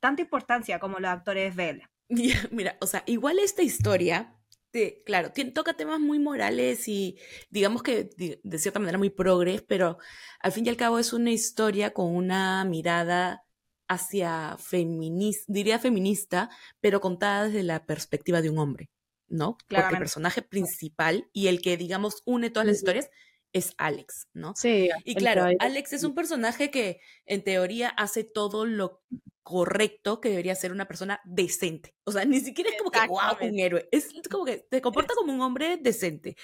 tanta 0.00 0.22
importancia 0.22 0.78
como 0.80 0.98
los 1.00 1.10
actores 1.10 1.56
BL. 1.56 1.82
Mira, 2.50 2.76
o 2.80 2.86
sea, 2.86 3.02
igual 3.06 3.38
esta 3.38 3.62
historia, 3.62 4.34
te- 4.70 5.02
claro, 5.04 5.32
toca 5.54 5.74
temas 5.74 6.00
muy 6.00 6.18
morales 6.18 6.88
y 6.88 7.18
digamos 7.50 7.82
que 7.82 8.10
de 8.42 8.58
cierta 8.58 8.80
manera 8.80 8.98
muy 8.98 9.10
progres, 9.10 9.62
pero 9.62 9.98
al 10.40 10.52
fin 10.52 10.66
y 10.66 10.68
al 10.70 10.76
cabo 10.76 10.98
es 10.98 11.12
una 11.12 11.30
historia 11.30 11.92
con 11.92 12.14
una 12.14 12.64
mirada 12.64 13.44
hacia 13.88 14.56
feminista, 14.58 15.44
diría 15.48 15.78
feminista, 15.78 16.50
pero 16.80 17.00
contada 17.00 17.46
desde 17.46 17.62
la 17.62 17.86
perspectiva 17.86 18.42
de 18.42 18.50
un 18.50 18.58
hombre, 18.58 18.90
¿no? 19.28 19.52
Porque 19.52 19.64
el 19.64 19.80
Claramente. 19.80 19.98
personaje 20.00 20.42
principal 20.42 21.28
y 21.32 21.48
el 21.48 21.60
que, 21.60 21.76
digamos, 21.76 22.22
une 22.24 22.50
todas 22.50 22.66
las 22.66 22.76
historias 22.76 23.10
es 23.52 23.74
Alex, 23.78 24.28
¿no? 24.34 24.54
Sí. 24.56 24.90
Y 25.04 25.14
claro, 25.14 25.46
Alex 25.58 25.94
es 25.94 26.04
un 26.04 26.14
personaje 26.14 26.70
que 26.70 27.00
en 27.24 27.42
teoría 27.42 27.88
hace 27.88 28.24
todo 28.24 28.66
lo 28.66 29.02
correcto 29.42 30.20
que 30.20 30.28
debería 30.28 30.54
ser 30.54 30.72
una 30.72 30.86
persona 30.86 31.20
decente. 31.24 31.94
O 32.04 32.12
sea, 32.12 32.26
ni 32.26 32.40
siquiera 32.40 32.70
es 32.70 32.76
como 32.76 32.90
que, 32.90 33.00
wow, 33.08 33.36
un 33.40 33.58
héroe. 33.58 33.88
Es 33.90 34.12
como 34.30 34.44
que 34.44 34.66
se 34.70 34.82
comporta 34.82 35.14
como 35.14 35.32
un 35.32 35.40
hombre 35.40 35.78
decente. 35.78 36.36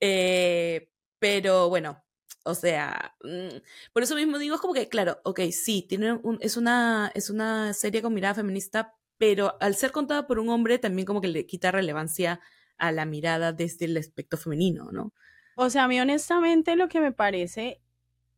Eh, 0.00 0.90
pero 1.18 1.68
bueno, 1.68 2.02
o 2.44 2.54
sea, 2.54 3.14
mm, 3.22 3.58
por 3.92 4.02
eso 4.02 4.14
mismo 4.14 4.38
digo, 4.38 4.54
es 4.54 4.60
como 4.60 4.74
que, 4.74 4.88
claro, 4.88 5.20
ok, 5.24 5.40
sí, 5.52 5.84
tiene 5.88 6.14
un, 6.14 6.38
es, 6.40 6.56
una, 6.56 7.10
es 7.14 7.30
una 7.30 7.72
serie 7.74 8.02
con 8.02 8.14
mirada 8.14 8.34
feminista, 8.34 8.94
pero 9.18 9.56
al 9.60 9.74
ser 9.74 9.92
contada 9.92 10.26
por 10.26 10.38
un 10.38 10.48
hombre 10.48 10.78
también 10.78 11.06
como 11.06 11.20
que 11.20 11.28
le 11.28 11.46
quita 11.46 11.70
relevancia 11.70 12.40
a 12.78 12.92
la 12.92 13.04
mirada 13.04 13.52
desde 13.52 13.86
el 13.86 13.96
aspecto 13.96 14.36
femenino, 14.36 14.90
¿no? 14.92 15.12
O 15.56 15.70
sea, 15.70 15.84
a 15.84 15.88
mí 15.88 16.00
honestamente 16.00 16.76
lo 16.76 16.88
que 16.88 17.00
me 17.00 17.12
parece 17.12 17.80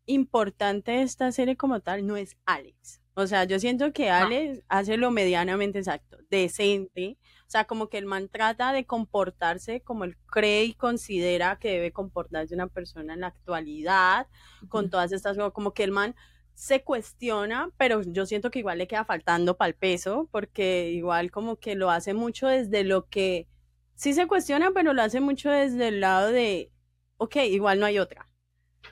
importante 0.07 0.93
de 0.93 1.03
esta 1.03 1.31
serie 1.33 1.57
como 1.57 1.81
tal 1.81 2.07
no 2.07 2.17
es 2.17 2.37
Alex. 2.47 3.01
O 3.15 3.27
sea, 3.27 3.45
yo 3.45 3.59
siento 3.59 3.93
que 3.93 4.09
Alex 4.11 4.63
hace 4.69 4.97
lo 4.97 5.11
medianamente 5.11 5.79
exacto, 5.79 6.19
decente. 6.31 7.19
O 7.51 7.53
sea, 7.53 7.65
como 7.65 7.89
que 7.89 7.99
el 7.99 8.07
man 8.07 8.29
trata 8.29 8.73
de 8.73 8.87
comportarse 8.87 9.81
como 9.81 10.05
él 10.05 10.17
cree 10.27 10.67
y 10.67 10.75
considera 10.75 11.59
que 11.59 11.73
debe 11.73 11.91
comportarse 11.91 12.55
una 12.55 12.69
persona 12.69 13.15
en 13.15 13.23
la 13.23 13.27
actualidad, 13.27 14.29
con 14.69 14.89
todas 14.89 15.11
estas 15.11 15.37
cosas, 15.37 15.53
como 15.53 15.75
que 15.75 15.83
el 15.83 15.91
man 15.91 16.15
se 16.55 16.85
cuestiona, 16.85 17.69
pero 17.77 18.03
yo 18.03 18.25
siento 18.25 18.53
que 18.53 18.61
igual 18.61 18.79
le 18.79 18.87
queda 18.87 19.05
faltando 19.05 19.57
para 19.57 19.71
el 19.71 19.75
peso, 19.75 20.29
porque 20.31 20.93
igual 20.93 21.33
como 21.33 21.57
que 21.57 21.75
lo 21.75 21.91
hace 21.91 22.15
mucho 22.15 22.47
desde 22.47 22.85
lo 22.85 23.09
que 23.09 23.49
sí 23.97 24.15
se 24.15 24.29
cuestiona, 24.29 24.71
pero 24.73 24.93
lo 24.93 25.03
hace 25.03 25.19
mucho 25.19 25.51
desde 25.51 25.89
el 25.89 25.99
lado 25.99 26.31
de, 26.31 26.71
ok, 27.17 27.35
igual 27.47 27.81
no 27.81 27.87
hay 27.87 27.99
otra. 27.99 28.29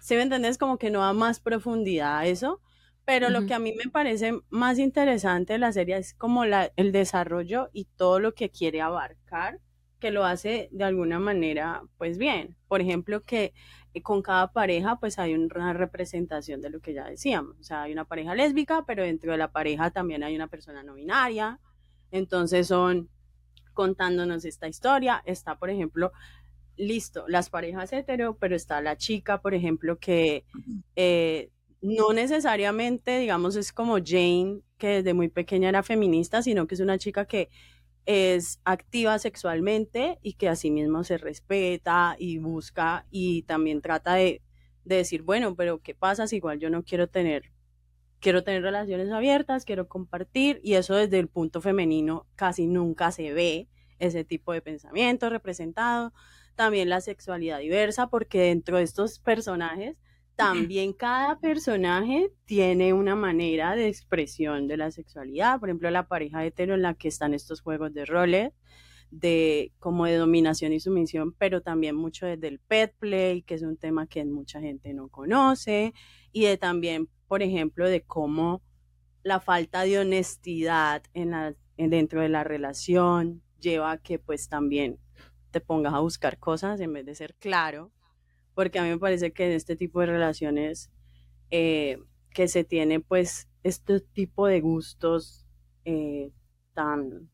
¿Sí 0.01 0.17
me 0.17 0.23
entendés? 0.23 0.59
Como 0.59 0.79
que 0.79 0.91
no 0.91 0.99
da 0.99 1.13
más 1.13 1.39
profundidad 1.39 2.19
a 2.19 2.27
eso. 2.27 2.61
Pero 3.09 3.31
lo 3.31 3.47
que 3.47 3.55
a 3.55 3.59
mí 3.59 3.73
me 3.73 3.91
parece 3.91 4.39
más 4.51 4.79
interesante 4.79 5.55
de 5.55 5.59
la 5.59 5.73
serie 5.73 5.97
es 5.97 6.13
como 6.13 6.45
la, 6.45 6.71
el 6.77 6.93
desarrollo 6.93 7.71
y 7.73 7.87
todo 7.87 8.21
lo 8.21 8.35
que 8.35 8.51
quiere 8.51 8.83
abarcar, 8.83 9.61
que 9.99 10.11
lo 10.11 10.27
hace 10.27 10.69
de 10.73 10.85
alguna 10.85 11.19
manera, 11.19 11.81
pues 11.97 12.19
bien. 12.19 12.59
Por 12.69 12.83
ejemplo, 12.83 13.23
que 13.23 13.55
eh, 13.95 14.03
con 14.03 14.21
cada 14.21 14.53
pareja, 14.53 15.01
pues 15.01 15.19
hay 15.19 15.33
una 15.33 15.73
representación 15.73 16.61
de 16.61 16.69
lo 16.69 16.81
que 16.81 16.93
ya 16.93 17.07
decíamos. 17.07 17.57
O 17.59 17.63
sea, 17.63 17.85
hay 17.85 17.93
una 17.93 18.05
pareja 18.05 18.35
lésbica, 18.35 18.85
pero 18.87 19.05
dentro 19.05 19.33
de 19.33 19.39
la 19.39 19.53
pareja 19.53 19.91
también 19.91 20.23
hay 20.23 20.37
una 20.37 20.49
persona 20.49 20.83
no 20.83 20.93
binaria. 20.93 21.61
Entonces 22.11 22.67
son 22.67 23.09
contándonos 23.73 24.45
esta 24.45 24.69
historia. 24.69 25.23
Está, 25.25 25.59
por 25.59 25.71
ejemplo, 25.71 26.13
listo, 26.77 27.25
las 27.27 27.49
parejas 27.49 27.91
hetero, 27.91 28.37
pero 28.37 28.55
está 28.55 28.83
la 28.83 28.99
chica, 28.99 29.41
por 29.41 29.55
ejemplo, 29.55 29.99
que 29.99 30.45
eh, 30.95 31.49
no 31.81 32.13
necesariamente, 32.13 33.19
digamos, 33.19 33.57
es 33.57 33.73
como 33.73 33.99
Jane, 34.05 34.61
que 34.79 34.89
desde 34.89 35.15
muy 35.15 35.29
pequeña 35.29 35.69
era 35.69 35.83
feminista, 35.83 36.43
sino 36.43 36.67
que 36.67 36.75
es 36.75 36.81
una 36.81 36.99
chica 36.99 37.27
que 37.27 37.51
es 38.07 38.61
activa 38.65 39.19
sexualmente 39.19 40.19
y 40.23 40.35
que 40.35 40.49
asimismo 40.49 41.05
se 41.05 41.19
respeta 41.19 42.17
y 42.19 42.39
busca 42.39 43.07
y 43.11 43.43
también 43.43 43.83
trata 43.83 44.15
de, 44.15 44.43
de 44.85 44.97
decir, 44.97 45.23
bueno, 45.23 45.55
pero 45.55 45.81
¿qué 45.81 45.95
pasa 45.95 46.27
si 46.27 46.37
igual 46.37 46.59
yo 46.59 46.71
no 46.71 46.83
quiero 46.85 47.09
tener, 47.09 47.53
quiero 48.21 48.43
tener 48.45 48.63
relaciones 48.63 49.11
abiertas, 49.11 49.65
quiero 49.65 49.89
compartir 49.89 50.61
y 50.65 50.75
eso 50.75 50.95
desde 50.95 51.19
el 51.19 51.29
punto 51.29 51.61
femenino 51.61 52.27
casi 52.35 52.67
nunca 52.67 53.13
se 53.13 53.33
ve 53.33 53.69
ese 53.99 54.25
tipo 54.25 54.53
de 54.53 54.63
pensamiento 54.63 55.29
representado. 55.31 56.13
También 56.55 56.89
la 56.89 57.01
sexualidad 57.01 57.59
diversa, 57.59 58.09
porque 58.09 58.41
dentro 58.41 58.79
de 58.79 58.85
estos 58.85 59.19
personajes 59.21 59.97
también 60.39 60.93
cada 60.93 61.41
personaje 61.41 62.31
tiene 62.45 62.93
una 62.93 63.17
manera 63.17 63.75
de 63.75 63.89
expresión 63.89 64.69
de 64.69 64.77
la 64.77 64.93
sexualidad. 64.93 65.59
Por 65.59 65.69
ejemplo, 65.69 65.91
la 65.91 66.07
pareja 66.07 66.47
hetero 66.47 66.75
en 66.75 66.83
la 66.83 66.95
que 66.95 67.09
están 67.09 67.35
estos 67.35 67.61
juegos 67.61 67.93
de 67.93 68.05
roles, 68.05 68.53
de 69.11 69.73
como 69.81 70.05
de 70.05 70.15
dominación 70.15 70.73
y 70.73 70.79
sumisión, 70.79 71.33
pero 71.33 71.61
también 71.61 71.97
mucho 71.97 72.25
desde 72.25 72.47
el 72.47 72.61
pet 72.61 72.95
play, 73.01 73.43
que 73.43 73.55
es 73.55 73.63
un 73.63 73.77
tema 73.77 74.07
que 74.07 74.25
mucha 74.27 74.61
gente 74.61 74.95
no 74.95 75.09
conoce, 75.09 75.93
y 76.31 76.45
de 76.45 76.57
también, 76.57 77.09
por 77.27 77.43
ejemplo, 77.43 77.89
de 77.89 78.03
cómo 78.03 78.63
la 79.25 79.41
falta 79.41 79.83
de 79.83 79.99
honestidad 79.99 81.03
en 81.15 81.33
la, 81.33 81.57
en 81.77 81.91
dentro 81.91 82.21
de 82.21 82.29
la 82.29 82.45
relación 82.45 83.43
lleva 83.59 83.91
a 83.91 83.99
que 83.99 84.21
pues 84.21 84.49
también 84.49 85.01
te 85.51 85.61
pongas 85.61 85.95
a 85.95 85.99
buscar 85.99 86.39
cosas 86.39 86.79
en 86.79 86.93
vez 86.93 87.05
de 87.07 87.17
ser 87.17 87.35
claro 87.35 87.91
porque 88.59 88.81
a 88.81 88.83
mí 88.83 88.89
me 88.89 88.99
parece 88.99 89.33
que 89.33 89.47
en 89.47 89.53
este 89.53 89.77
tipo 89.77 90.01
de 90.01 90.07
relaciones 90.07 90.91
eh, 91.53 92.03
que 92.35 92.49
se 92.49 92.65
tiene 92.65 92.99
pues 92.99 93.49
este 93.63 94.01
tipo 94.01 94.49
de 94.49 94.61
gustos 94.61 95.47
eh, 95.85 96.33
tan 96.75 97.31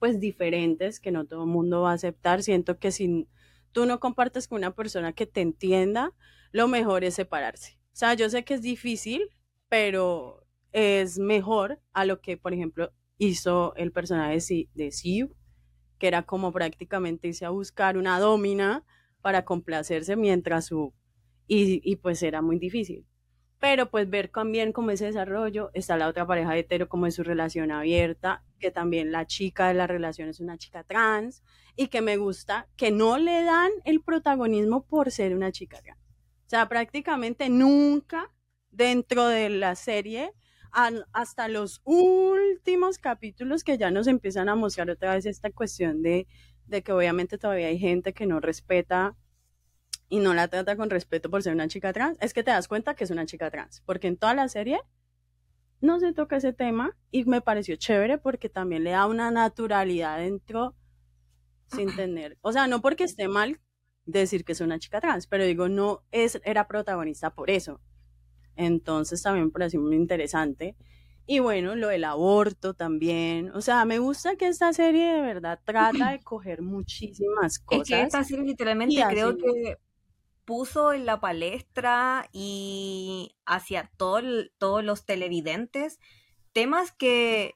pues 0.00 0.18
diferentes 0.18 0.98
que 0.98 1.12
no 1.12 1.24
todo 1.24 1.44
el 1.44 1.50
mundo 1.50 1.82
va 1.82 1.92
a 1.92 1.94
aceptar, 1.94 2.42
siento 2.42 2.80
que 2.80 2.90
si 2.90 3.28
tú 3.70 3.86
no 3.86 4.00
compartes 4.00 4.48
con 4.48 4.58
una 4.58 4.74
persona 4.74 5.12
que 5.12 5.24
te 5.24 5.40
entienda, 5.40 6.12
lo 6.50 6.66
mejor 6.66 7.04
es 7.04 7.14
separarse. 7.14 7.78
O 7.92 7.96
sea, 7.96 8.14
yo 8.14 8.28
sé 8.28 8.44
que 8.44 8.54
es 8.54 8.62
difícil, 8.62 9.30
pero 9.68 10.48
es 10.72 11.16
mejor 11.16 11.80
a 11.92 12.04
lo 12.04 12.20
que, 12.20 12.38
por 12.38 12.52
ejemplo, 12.52 12.92
hizo 13.18 13.72
el 13.76 13.92
personaje 13.92 14.40
de 14.74 14.90
Siv, 14.90 15.32
que 16.00 16.08
era 16.08 16.24
como 16.24 16.50
prácticamente 16.50 17.28
irse 17.28 17.44
a 17.44 17.50
buscar 17.50 17.96
una 17.96 18.18
domina 18.18 18.84
para 19.26 19.44
complacerse 19.44 20.14
mientras 20.14 20.66
su... 20.66 20.94
Y, 21.48 21.80
y, 21.82 21.96
pues 21.96 22.22
era 22.22 22.42
muy 22.42 22.60
difícil. 22.60 23.04
Pero 23.58 23.90
pues 23.90 24.08
ver 24.08 24.28
también 24.28 24.70
como 24.70 24.92
ese 24.92 25.06
desarrollo, 25.06 25.72
está 25.74 25.96
la 25.96 26.06
otra 26.06 26.28
pareja 26.28 26.56
hetero 26.56 26.88
como 26.88 27.08
es 27.08 27.16
su 27.16 27.24
relación 27.24 27.72
abierta, 27.72 28.44
que 28.60 28.70
también 28.70 29.10
la 29.10 29.26
chica 29.26 29.66
de 29.66 29.74
la 29.74 29.88
relación 29.88 30.28
es 30.28 30.38
una 30.38 30.58
chica 30.58 30.84
trans 30.84 31.42
y 31.74 31.88
que 31.88 32.02
me 32.02 32.18
gusta 32.18 32.68
que 32.76 32.92
no 32.92 33.18
le 33.18 33.42
dan 33.42 33.72
el 33.84 34.00
protagonismo 34.00 34.86
por 34.86 35.10
ser 35.10 35.34
una 35.34 35.50
chica 35.50 35.82
trans. 35.82 35.98
O 35.98 36.48
sea, 36.48 36.68
prácticamente 36.68 37.48
nunca 37.48 38.32
dentro 38.70 39.26
de 39.26 39.48
la 39.48 39.74
serie, 39.74 40.34
hasta 41.12 41.48
los 41.48 41.80
últimos 41.82 42.98
capítulos 42.98 43.64
que 43.64 43.76
ya 43.76 43.90
nos 43.90 44.06
empiezan 44.06 44.48
a 44.48 44.54
mostrar 44.54 44.88
otra 44.88 45.14
vez 45.14 45.26
esta 45.26 45.50
cuestión 45.50 46.00
de, 46.02 46.28
de 46.66 46.82
que 46.82 46.92
obviamente 46.92 47.38
todavía 47.38 47.68
hay 47.68 47.78
gente 47.78 48.12
que 48.12 48.26
no 48.26 48.40
respeta 48.40 49.16
y 50.08 50.18
no 50.18 50.34
la 50.34 50.48
trata 50.48 50.76
con 50.76 50.90
respeto 50.90 51.30
por 51.30 51.42
ser 51.42 51.54
una 51.54 51.68
chica 51.68 51.92
trans, 51.92 52.18
es 52.20 52.32
que 52.32 52.42
te 52.42 52.50
das 52.50 52.68
cuenta 52.68 52.94
que 52.94 53.04
es 53.04 53.10
una 53.10 53.26
chica 53.26 53.50
trans, 53.50 53.82
porque 53.86 54.08
en 54.08 54.16
toda 54.16 54.34
la 54.34 54.48
serie 54.48 54.80
no 55.80 56.00
se 56.00 56.12
toca 56.12 56.36
ese 56.36 56.52
tema 56.52 56.96
y 57.10 57.24
me 57.24 57.40
pareció 57.40 57.76
chévere 57.76 58.18
porque 58.18 58.48
también 58.48 58.84
le 58.84 58.90
da 58.90 59.06
una 59.06 59.30
naturalidad 59.30 60.18
dentro 60.18 60.74
sin 61.66 61.94
tener, 61.96 62.38
o 62.40 62.52
sea, 62.52 62.66
no 62.68 62.80
porque 62.80 63.04
esté 63.04 63.28
mal 63.28 63.60
decir 64.04 64.44
que 64.44 64.52
es 64.52 64.60
una 64.60 64.78
chica 64.78 65.00
trans, 65.00 65.26
pero 65.26 65.44
digo, 65.44 65.68
no 65.68 66.04
es, 66.12 66.40
era 66.44 66.68
protagonista 66.68 67.34
por 67.34 67.50
eso. 67.50 67.80
Entonces 68.54 69.22
también 69.22 69.46
me 69.46 69.50
pareció 69.50 69.80
muy 69.80 69.96
interesante. 69.96 70.76
Y 71.26 71.40
bueno, 71.40 71.74
lo 71.74 71.88
del 71.88 72.04
aborto 72.04 72.74
también. 72.74 73.50
O 73.50 73.60
sea, 73.60 73.84
me 73.84 73.98
gusta 73.98 74.36
que 74.36 74.46
esta 74.46 74.72
serie 74.72 75.12
de 75.12 75.20
verdad 75.20 75.60
trata 75.64 76.12
de 76.12 76.20
coger 76.24 76.62
muchísimas 76.62 77.58
cosas. 77.58 77.82
Es 77.82 77.88
que 77.88 78.02
esta 78.02 78.24
serie 78.24 78.44
literalmente 78.44 79.02
creo 79.08 79.36
que 79.36 79.78
puso 80.44 80.92
en 80.92 81.04
la 81.04 81.20
palestra 81.20 82.28
y 82.32 83.34
hacia 83.44 83.90
todo, 83.96 84.20
todos 84.58 84.84
los 84.84 85.04
televidentes 85.04 85.98
temas 86.52 86.90
que 86.90 87.54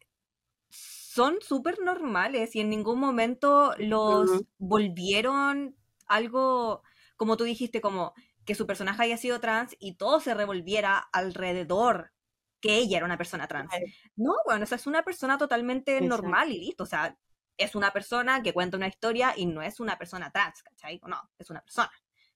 son 0.68 1.36
súper 1.40 1.78
normales 1.80 2.54
y 2.54 2.60
en 2.60 2.68
ningún 2.68 3.00
momento 3.00 3.72
los 3.78 4.28
uh 4.28 4.34
-huh. 4.34 4.46
volvieron 4.58 5.74
algo, 6.06 6.82
como 7.16 7.38
tú 7.38 7.44
dijiste, 7.44 7.80
como 7.80 8.12
que 8.44 8.54
su 8.54 8.66
personaje 8.66 9.04
haya 9.04 9.16
sido 9.16 9.40
trans 9.40 9.74
y 9.78 9.94
todo 9.94 10.20
se 10.20 10.34
revolviera 10.34 10.98
alrededor 11.12 12.12
que 12.60 12.76
ella 12.76 12.98
era 12.98 13.06
una 13.06 13.16
persona 13.16 13.46
trans. 13.46 13.70
No, 14.16 14.34
bueno, 14.44 14.64
o 14.64 14.66
sea, 14.66 14.76
es 14.76 14.86
una 14.86 15.02
persona 15.02 15.38
totalmente 15.38 15.96
Exacto. 15.96 16.08
normal 16.16 16.52
y 16.52 16.58
listo, 16.60 16.84
o 16.84 16.86
sea, 16.86 17.16
es 17.56 17.74
una 17.74 17.92
persona 17.92 18.42
que 18.42 18.52
cuenta 18.52 18.76
una 18.76 18.88
historia 18.88 19.34
y 19.36 19.46
no 19.46 19.62
es 19.62 19.80
una 19.80 19.98
persona 19.98 20.30
trans, 20.30 20.62
¿cachai? 20.62 21.00
No, 21.06 21.20
es 21.38 21.50
una 21.50 21.60
persona. 21.62 21.90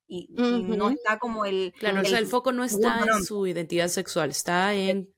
Y, 0.07 0.28
uh 0.33 0.37
-huh. 0.37 0.61
y 0.61 0.76
no 0.76 0.90
está 0.90 1.19
como 1.19 1.47
el... 1.47 1.73
Claro, 1.78 2.00
el, 2.00 2.07
o 2.07 2.09
sea, 2.09 2.19
el 2.19 2.26
foco 2.26 2.52
no 2.52 2.62
está 2.62 3.04
en 3.04 3.25
su 3.25 3.47
identidad 3.47 3.88
sexual, 3.88 4.31
está 4.31 4.75
en... 4.75 5.09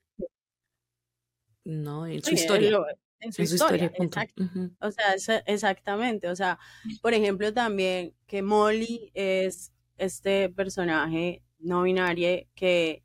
No, 1.64 2.06
en 2.06 2.22
su 2.22 2.34
historia. 2.34 2.70
Lo, 2.70 2.86
en 3.18 3.32
su, 3.32 3.42
en 3.42 3.48
su 3.48 3.54
historia, 3.54 3.84
historia 3.86 4.06
exacto. 4.06 4.42
Uh 4.44 4.46
-huh. 4.46 4.76
O 4.80 4.90
sea, 4.92 5.14
es, 5.14 5.28
exactamente. 5.46 6.28
O 6.28 6.36
sea, 6.36 6.58
por 7.02 7.12
ejemplo, 7.12 7.52
también 7.52 8.14
que 8.26 8.42
Molly 8.42 9.10
es 9.14 9.72
este 9.96 10.48
personaje 10.50 11.42
no 11.58 11.82
binario 11.82 12.46
que 12.54 13.02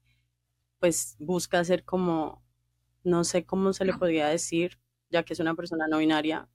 pues 0.82 1.16
busca 1.20 1.64
ser 1.64 1.86
como, 1.86 2.44
no 3.04 3.24
sé 3.24 3.46
cómo 3.46 3.72
se 3.72 3.86
le 3.86 3.94
podría 3.94 4.28
decir, 4.28 4.80
ya 5.12 5.24
que 5.24 5.34
es 5.34 5.40
una 5.40 5.54
persona 5.54 5.86
no 5.88 6.00
binaria 6.00 6.50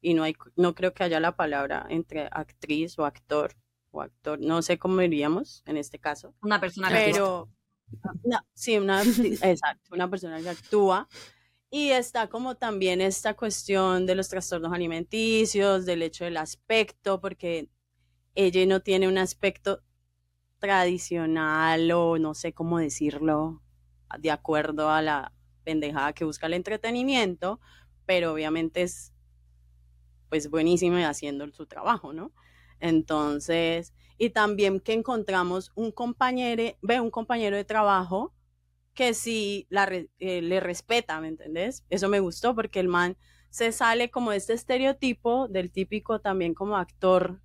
y 0.00 0.14
no 0.14 0.22
hay, 0.22 0.36
no 0.54 0.76
creo 0.76 0.94
que 0.94 1.02
haya 1.02 1.18
la 1.18 1.34
palabra 1.34 1.84
entre 1.90 2.28
actriz 2.30 2.96
o 2.96 3.04
actor 3.04 3.56
o 3.90 4.02
actor, 4.02 4.38
no 4.40 4.62
sé 4.62 4.78
cómo 4.78 5.00
diríamos 5.00 5.64
en 5.66 5.78
este 5.78 5.98
caso, 5.98 6.32
Una 6.42 6.60
persona 6.60 6.88
pero 6.90 7.50
no, 8.22 8.38
sí, 8.54 8.78
una, 8.78 9.02
exacto, 9.02 9.94
una 9.94 10.08
persona 10.08 10.40
que 10.40 10.48
actúa. 10.48 11.08
Y 11.68 11.90
está 11.90 12.28
como 12.28 12.54
también 12.54 13.00
esta 13.00 13.34
cuestión 13.34 14.06
de 14.06 14.14
los 14.14 14.28
trastornos 14.28 14.72
alimenticios, 14.72 15.84
del 15.84 16.02
hecho 16.02 16.24
del 16.24 16.36
aspecto, 16.36 17.20
porque 17.20 17.68
ella 18.36 18.64
no 18.66 18.80
tiene 18.80 19.08
un 19.08 19.18
aspecto 19.18 19.82
tradicional 20.58 21.90
o 21.92 22.18
no 22.18 22.34
sé 22.34 22.52
cómo 22.52 22.78
decirlo, 22.78 23.62
de 24.18 24.30
acuerdo 24.30 24.90
a 24.90 25.02
la 25.02 25.32
pendejada 25.64 26.12
que 26.12 26.24
busca 26.24 26.46
el 26.46 26.54
entretenimiento, 26.54 27.60
pero 28.06 28.32
obviamente 28.32 28.82
es 28.82 29.12
pues 30.28 30.50
buenísima 30.50 31.08
haciendo 31.08 31.46
su 31.52 31.66
trabajo, 31.66 32.12
¿no? 32.12 32.32
Entonces, 32.80 33.94
y 34.18 34.30
también 34.30 34.80
que 34.80 34.92
encontramos 34.92 35.72
un 35.74 35.92
compañero, 35.92 36.76
ve 36.82 37.00
un 37.00 37.10
compañero 37.10 37.56
de 37.56 37.64
trabajo 37.64 38.34
que 38.94 39.14
sí 39.14 39.66
la, 39.70 39.84
eh, 40.18 40.42
le 40.42 40.60
respeta, 40.60 41.20
¿me 41.20 41.28
entendés? 41.28 41.84
Eso 41.90 42.08
me 42.08 42.20
gustó 42.20 42.54
porque 42.54 42.80
el 42.80 42.88
man 42.88 43.16
se 43.50 43.72
sale 43.72 44.10
como 44.10 44.32
este 44.32 44.54
estereotipo 44.54 45.48
del 45.48 45.70
típico 45.70 46.20
también 46.20 46.54
como 46.54 46.76
actor 46.76 47.40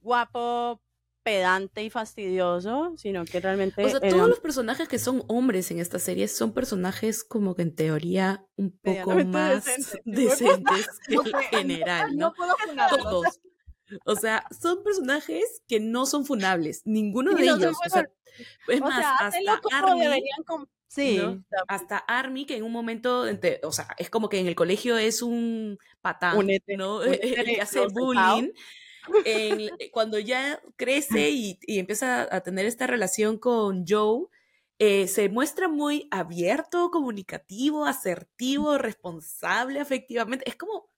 guapo, 0.00 0.80
pedante 1.24 1.82
y 1.82 1.90
fastidioso, 1.90 2.92
sino 2.96 3.24
que 3.24 3.40
realmente 3.40 3.82
O 3.82 3.88
sea, 3.88 3.98
todos 3.98 4.28
los 4.28 4.40
personajes 4.40 4.86
que 4.86 4.98
son 4.98 5.24
hombres 5.26 5.70
en 5.70 5.80
esta 5.80 5.98
serie 5.98 6.28
son 6.28 6.52
personajes 6.52 7.24
como 7.24 7.56
que 7.56 7.62
en 7.62 7.74
teoría 7.74 8.44
un 8.56 8.78
poco 8.78 9.14
más 9.24 9.64
decentes. 9.64 10.00
decentes 10.04 10.88
que 11.08 11.14
en 11.14 11.42
general, 11.50 12.16
No 12.16 12.28
¿no? 12.28 12.34
puedo. 12.34 12.54
Todos. 13.02 13.40
O 14.04 14.16
sea, 14.16 14.46
son 14.60 14.82
personajes 14.84 15.62
que 15.66 15.80
no 15.80 16.06
son 16.06 16.24
funables, 16.26 16.82
ninguno 16.84 17.34
de 17.34 17.46
no 17.46 17.52
son 17.52 17.62
ellos. 17.62 17.76
O 17.84 17.88
sea, 17.88 18.06
es 18.68 18.80
o 18.80 18.84
más, 18.84 18.96
sea, 18.96 19.10
hasta 19.16 19.60
Army, 19.72 20.22
hasta 21.68 21.98
Army, 21.98 22.46
que 22.46 22.56
en 22.56 22.64
un 22.64 22.72
momento, 22.72 23.24
o 23.62 23.72
sea, 23.72 23.88
es 23.98 24.10
como 24.10 24.28
que 24.28 24.38
en 24.38 24.46
el 24.46 24.54
colegio 24.54 24.96
es 24.96 25.22
un 25.22 25.78
patán, 26.00 26.36
Un 26.36 26.48
¿no? 26.76 26.98
un 26.98 27.04
El 27.14 27.20
que 27.20 27.40
hetero 27.40 27.62
hace 27.62 27.78
sentado. 27.80 28.06
bullying. 28.06 28.50
En- 29.24 29.70
cuando 29.92 30.18
ya 30.18 30.60
crece 30.76 31.30
y, 31.30 31.58
y 31.62 31.78
empieza 31.78 32.28
a 32.34 32.40
tener 32.42 32.66
esta 32.66 32.86
relación 32.86 33.38
con 33.38 33.84
Joe, 33.86 34.26
eh, 34.78 35.06
se 35.08 35.28
muestra 35.28 35.68
muy 35.68 36.08
abierto, 36.10 36.90
comunicativo, 36.90 37.86
asertivo, 37.86 38.78
responsable 38.78 39.80
afectivamente. 39.80 40.48
Es 40.48 40.56
como, 40.56 40.90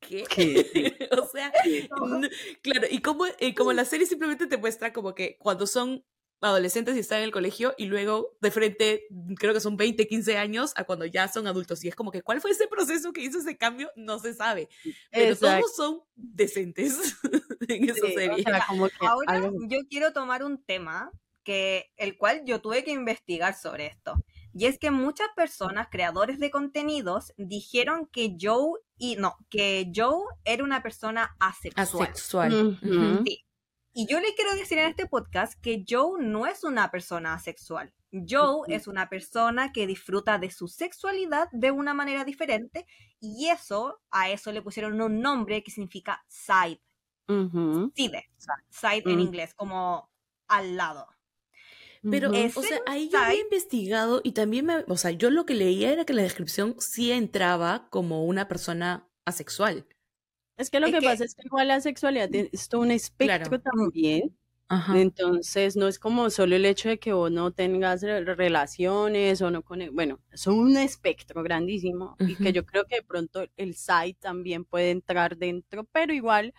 ¿qué? 0.00 0.24
o 1.20 1.26
sea, 1.28 1.52
claro, 2.62 2.86
y 2.90 3.00
como, 3.02 3.26
y 3.40 3.54
como 3.54 3.72
la 3.72 3.84
serie 3.84 4.06
simplemente 4.06 4.46
te 4.46 4.56
muestra 4.56 4.92
como 4.92 5.14
que 5.14 5.36
cuando 5.38 5.66
son 5.66 6.04
adolescentes 6.40 6.94
y 6.96 7.00
están 7.00 7.18
en 7.18 7.24
el 7.24 7.32
colegio 7.32 7.74
y 7.76 7.86
luego 7.86 8.36
de 8.40 8.50
frente, 8.50 9.06
mm, 9.10 9.34
creo 9.34 9.52
que 9.54 9.60
son 9.60 9.76
20, 9.76 10.06
15 10.06 10.36
años 10.38 10.72
a 10.76 10.84
cuando 10.84 11.04
ya 11.04 11.26
son 11.28 11.46
adultos. 11.46 11.82
Y 11.84 11.88
es 11.88 11.94
como 11.96 12.10
que, 12.12 12.22
¿cuál 12.22 12.40
fue 12.40 12.52
ese 12.52 12.68
proceso 12.68 13.12
que 13.12 13.22
hizo 13.22 13.38
ese 13.38 13.56
cambio? 13.56 13.90
No 13.96 14.18
se 14.18 14.34
sabe. 14.34 14.68
Pero 15.10 15.32
Exacto. 15.32 15.60
todos 15.60 15.76
son 15.76 16.00
decentes 16.14 16.96
en 17.68 17.84
esa 17.90 17.94
Sí, 18.06 18.12
o 18.12 18.18
serie. 18.18 18.42
sea, 18.44 18.64
como 18.68 18.88
que 18.88 19.06
Ahora 19.06 19.32
algo- 19.32 19.52
yo 19.68 19.78
quiero 19.90 20.12
tomar 20.12 20.44
un 20.44 20.62
tema 20.62 21.10
que 21.42 21.90
el 21.96 22.16
cual 22.18 22.42
yo 22.44 22.60
tuve 22.60 22.84
que 22.84 22.90
investigar 22.92 23.54
sobre 23.58 23.86
esto. 23.86 24.14
Y 24.54 24.66
es 24.66 24.78
que 24.78 24.90
muchas 24.90 25.28
personas, 25.36 25.88
creadores 25.90 26.38
de 26.40 26.50
contenidos, 26.50 27.32
dijeron 27.36 28.06
que 28.12 28.36
Joe 28.40 28.80
y 28.96 29.16
no, 29.16 29.34
que 29.48 29.90
Joe 29.94 30.24
era 30.44 30.62
una 30.64 30.82
persona 30.82 31.34
asexual. 31.40 32.08
Asexual. 32.08 32.78
Ujú. 32.82 32.88
Ujú. 33.14 33.22
Sí. 33.24 33.44
Y 33.98 34.06
yo 34.06 34.20
le 34.20 34.32
quiero 34.36 34.54
decir 34.54 34.78
en 34.78 34.90
este 34.90 35.06
podcast 35.06 35.54
que 35.60 35.82
Joe 35.88 36.22
no 36.24 36.46
es 36.46 36.62
una 36.62 36.88
persona 36.88 37.34
asexual. 37.34 37.92
Joe 38.12 38.60
es 38.68 38.86
una 38.86 39.08
persona 39.08 39.72
que 39.72 39.88
disfruta 39.88 40.38
de 40.38 40.52
su 40.52 40.68
sexualidad 40.68 41.48
de 41.50 41.72
una 41.72 41.94
manera 41.94 42.24
diferente 42.24 42.86
y 43.18 43.48
eso, 43.48 44.00
a 44.12 44.30
eso 44.30 44.52
le 44.52 44.62
pusieron 44.62 45.00
un 45.00 45.20
nombre 45.20 45.64
que 45.64 45.72
significa 45.72 46.24
side, 46.28 46.80
side, 47.96 48.24
side 48.70 49.02
en 49.04 49.16
Mm. 49.16 49.20
inglés, 49.20 49.52
como 49.56 50.08
al 50.46 50.76
lado. 50.76 51.08
Pero, 52.08 52.32
es- 52.32 52.56
o 52.56 52.62
sea, 52.62 52.78
ahí 52.86 53.08
yo 53.08 53.18
había 53.18 53.40
investigado 53.40 54.20
y 54.22 54.30
también 54.30 54.64
me, 54.66 54.84
o 54.86 54.96
sea, 54.96 55.10
yo 55.10 55.28
lo 55.30 55.44
que 55.44 55.54
leía 55.54 55.90
era 55.92 56.04
que 56.04 56.12
la 56.12 56.22
descripción 56.22 56.76
sí 56.78 57.10
entraba 57.10 57.88
como 57.90 58.24
una 58.26 58.46
persona 58.46 59.10
asexual. 59.24 59.88
Es 60.58 60.68
que 60.70 60.80
lo 60.80 60.86
es 60.88 60.92
que, 60.92 60.98
que- 61.00 61.06
pasa 61.06 61.24
es 61.24 61.34
que 61.34 61.42
igual 61.46 61.68
la 61.68 61.80
sexualidad 61.80 62.28
es 62.34 62.68
todo 62.68 62.82
un 62.82 62.90
espectro 62.90 63.48
Claro. 63.48 63.60
también. 63.62 64.36
Ajá. 64.70 65.00
Entonces, 65.00 65.76
no 65.76 65.88
es 65.88 65.98
como 65.98 66.28
solo 66.28 66.54
el 66.54 66.66
hecho 66.66 66.90
de 66.90 66.98
que 66.98 67.14
vos 67.14 67.30
no 67.32 67.52
tengas 67.52 68.02
re- 68.02 68.22
relaciones 68.34 69.40
o 69.40 69.50
no 69.50 69.62
con... 69.62 69.80
Bueno, 69.94 70.20
es 70.30 70.46
un 70.46 70.76
espectro 70.76 71.42
grandísimo 71.42 72.16
y 72.18 72.36
que 72.36 72.52
yo 72.52 72.66
creo 72.66 72.84
que 72.84 72.96
de 72.96 73.02
pronto 73.02 73.46
el 73.56 73.74
site 73.74 74.18
también 74.20 74.66
puede 74.66 74.90
entrar 74.90 75.38
dentro, 75.38 75.84
pero 75.84 76.12
igual 76.12 76.52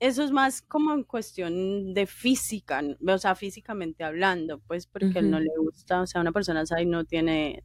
eso 0.00 0.24
es 0.24 0.30
más 0.32 0.62
como 0.62 0.94
en 0.94 1.04
cuestión 1.04 1.92
de 1.92 2.06
física, 2.06 2.82
o 3.06 3.18
sea, 3.18 3.34
físicamente 3.34 4.04
hablando, 4.04 4.60
pues 4.60 4.86
porque 4.86 5.18
a 5.18 5.20
él 5.20 5.30
no 5.30 5.38
le 5.38 5.50
gusta, 5.58 6.00
o 6.00 6.06
sea, 6.06 6.20
una 6.22 6.32
persona 6.32 6.64
site 6.64 6.86
no 6.86 7.04
tiene 7.04 7.62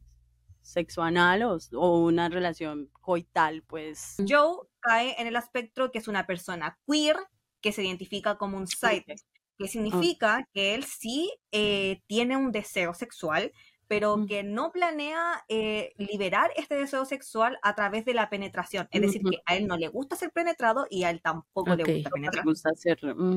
sexo 0.60 1.02
anal 1.02 1.42
o, 1.44 1.58
o 1.72 2.04
una 2.04 2.28
relación 2.28 2.90
coital, 3.00 3.62
pues... 3.62 4.16
Joe 4.28 4.68
cae 4.88 5.14
en 5.20 5.26
el 5.26 5.36
aspecto 5.36 5.90
que 5.92 5.98
es 5.98 6.08
una 6.08 6.26
persona 6.26 6.78
queer 6.86 7.16
que 7.60 7.72
se 7.72 7.84
identifica 7.84 8.36
como 8.38 8.56
un 8.56 8.66
side, 8.66 9.04
Ok. 9.06 9.20
que 9.58 9.68
significa 9.68 10.48
que 10.52 10.74
él 10.74 10.84
sí 10.84 11.32
eh, 11.52 12.00
tiene 12.06 12.36
un 12.36 12.52
deseo 12.52 12.94
sexual, 12.94 13.52
pero 13.88 14.26
que 14.26 14.42
no 14.42 14.70
planea 14.70 15.44
eh, 15.48 15.94
liberar 15.96 16.52
este 16.56 16.74
deseo 16.76 17.04
sexual 17.06 17.58
a 17.62 17.74
través 17.74 18.04
de 18.04 18.14
la 18.14 18.28
penetración. 18.30 18.86
Es 18.90 19.00
decir, 19.00 19.22
que 19.22 19.38
a 19.46 19.56
él 19.56 19.66
no 19.66 19.76
le 19.76 19.88
gusta 19.88 20.14
ser 20.14 20.30
penetrado 20.30 20.86
y 20.90 21.04
a 21.04 21.10
él 21.10 21.22
tampoco 21.22 21.74
le 21.74 21.84
gusta 21.84 22.10
le 22.10 22.10
penetrar. 22.10 22.44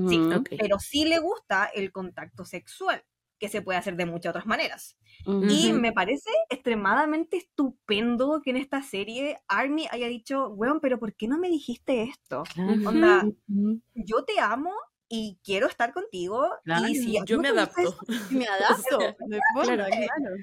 Sí. 0.10 0.20
Pero 0.60 0.80
sí 0.80 1.06
le 1.06 1.20
gusta 1.20 1.72
el 1.74 1.92
contacto 1.92 2.46
sexual, 2.46 3.04
que 3.42 3.50
se 3.50 3.64
puede 3.64 3.80
hacer 3.80 3.96
de 3.96 4.06
muchas 4.06 4.30
otras 4.30 4.46
maneras. 4.46 4.96
Y 5.26 5.72
ujú. 5.72 5.80
me 5.80 5.92
parece 5.92 6.30
extremadamente 6.50 7.38
estupendo 7.38 8.40
que 8.44 8.52
en 8.52 8.58
esta 8.58 8.84
serie 8.84 9.40
Army 9.48 9.88
haya 9.90 10.08
dicho, 10.08 10.50
weón, 10.50 10.80
pero 10.80 11.00
¿por 11.00 11.16
qué 11.16 11.28
no 11.28 11.40
me 11.40 11.50
dijiste 11.50 12.04
esto? 12.04 12.44
Claro. 12.54 12.74
Onda, 12.88 13.26
Ujú. 13.50 13.82
yo 13.96 14.24
te 14.26 14.40
amo 14.40 14.72
y 15.10 15.40
quiero 15.44 15.66
estar 15.66 15.92
contigo. 15.92 16.48
Claro, 16.64 16.88
Y 16.88 16.94
si 16.96 17.18
Yo 17.26 17.40
me 17.40 17.48
adapto. 17.48 17.98
Y 18.30 18.36
me 18.36 18.46
adapto. 18.48 19.00
importa, 19.20 19.76
Claro. 19.76 19.86
claro. 19.90 20.36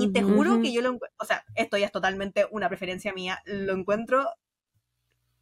Y 0.00 0.12
te 0.12 0.22
juro 0.24 0.54
Ujú. 0.54 0.62
que 0.62 0.72
yo 0.72 0.82
lo 0.82 0.88
encuentro, 0.88 1.16
o 1.20 1.24
sea, 1.24 1.44
esto 1.54 1.76
ya 1.78 1.86
es 1.86 1.92
totalmente 1.92 2.46
una 2.50 2.68
preferencia 2.68 3.12
mía, 3.12 3.40
lo 3.44 3.74
encuentro, 3.74 4.28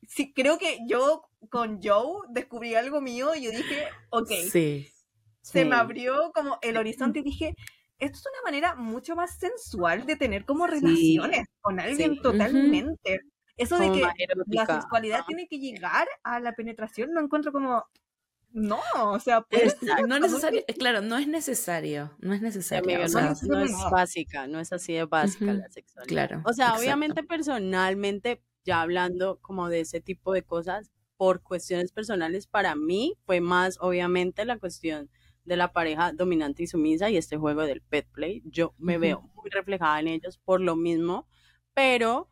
sí, 0.07 0.33
creo 0.35 0.59
que 0.59 0.79
yo 0.87 1.23
con 1.49 1.81
Joe 1.83 2.21
descubrí 2.31 2.75
algo 2.75 3.01
mío 3.01 3.35
y 3.35 3.43
yo 3.45 3.51
dije, 3.51 3.87
ok, 4.11 4.31
Sí. 4.51 4.91
Se 5.53 5.65
me 5.65 5.77
abrió 5.77 6.33
como 6.35 6.59
el 6.63 6.77
horizonte 6.77 7.21
y 7.21 7.23
dije, 7.23 7.55
esto 7.99 8.19
es 8.19 8.25
una 8.27 8.43
manera 8.51 8.75
mucho 8.77 9.17
más 9.17 9.39
sensual 9.39 10.07
de 10.07 10.17
tener 10.17 10.45
como 10.45 10.67
Sí. 10.71 11.21
relaciones 11.21 11.47
con 11.61 11.81
alguien 11.81 12.17
Sí. 12.17 12.23
totalmente. 12.23 13.21
Eso 13.57 13.79
de 13.79 13.91
Como 13.91 13.91
que 13.91 14.05
más 14.05 14.15
la 14.47 14.67
sexualidad 14.67 15.21
Ajá. 15.21 15.27
tiene 15.27 15.49
que 15.49 15.59
llegar 15.59 16.07
a 16.23 16.41
la 16.41 16.53
penetración, 16.55 17.13
lo 17.15 17.21
encuentro 17.21 17.53
como, 17.53 17.85
no, 18.51 18.81
o 18.95 19.21
sea, 19.21 19.47
ser 19.51 19.69
No 20.07 20.17
es 20.17 20.23
necesario, 20.23 20.63
claro, 20.79 21.01
no 21.03 21.17
es 21.19 21.27
necesario, 21.29 22.17
no 22.21 22.33
es 22.35 22.41
necesario. 22.43 22.99
amiga, 22.99 23.05
o 23.05 23.09
no, 23.09 23.21
sea, 23.21 23.25
es, 23.25 23.43
no 23.43 23.61
es 23.61 23.87
no. 23.87 23.89
básica, 23.89 24.47
no 24.47 24.61
es 24.61 24.73
así 24.73 24.93
de 24.95 25.05
básica 25.05 25.53
Ujú, 25.53 25.65
la 25.65 25.69
sexualidad. 25.71 26.23
claro, 26.23 26.39
O 26.43 26.53
sea, 26.53 26.77
exacto. 26.77 26.79
obviamente 26.79 27.23
personalmente, 27.25 28.43
ya 28.65 28.83
hablando 28.83 29.39
como 29.41 29.69
de 29.69 29.81
ese 29.81 30.01
tipo 30.01 30.33
de 30.33 30.43
cosas, 30.43 30.91
por 31.17 31.43
cuestiones 31.43 31.93
personales, 31.93 32.47
para 32.47 32.77
mí 32.77 33.15
fue 33.27 33.41
más 33.41 33.77
obviamente 33.81 34.45
la 34.45 34.59
cuestión 34.59 35.11
de 35.49 35.57
la 35.57 35.73
pareja 35.73 36.13
dominante 36.13 36.63
y 36.63 36.67
sumisa 36.69 37.11
y 37.11 37.17
este 37.17 37.37
juego 37.37 37.63
del 37.63 37.81
pet 37.83 38.07
play. 38.13 38.43
Yo 38.45 38.75
me 38.79 38.99
Ujú. 38.99 38.99
veo 38.99 39.23
muy 39.35 39.51
reflejada 39.51 39.99
en 40.01 40.09
ellos 40.09 40.39
por 40.39 40.61
lo 40.61 40.77
mismo, 40.77 41.27
pero 41.75 42.29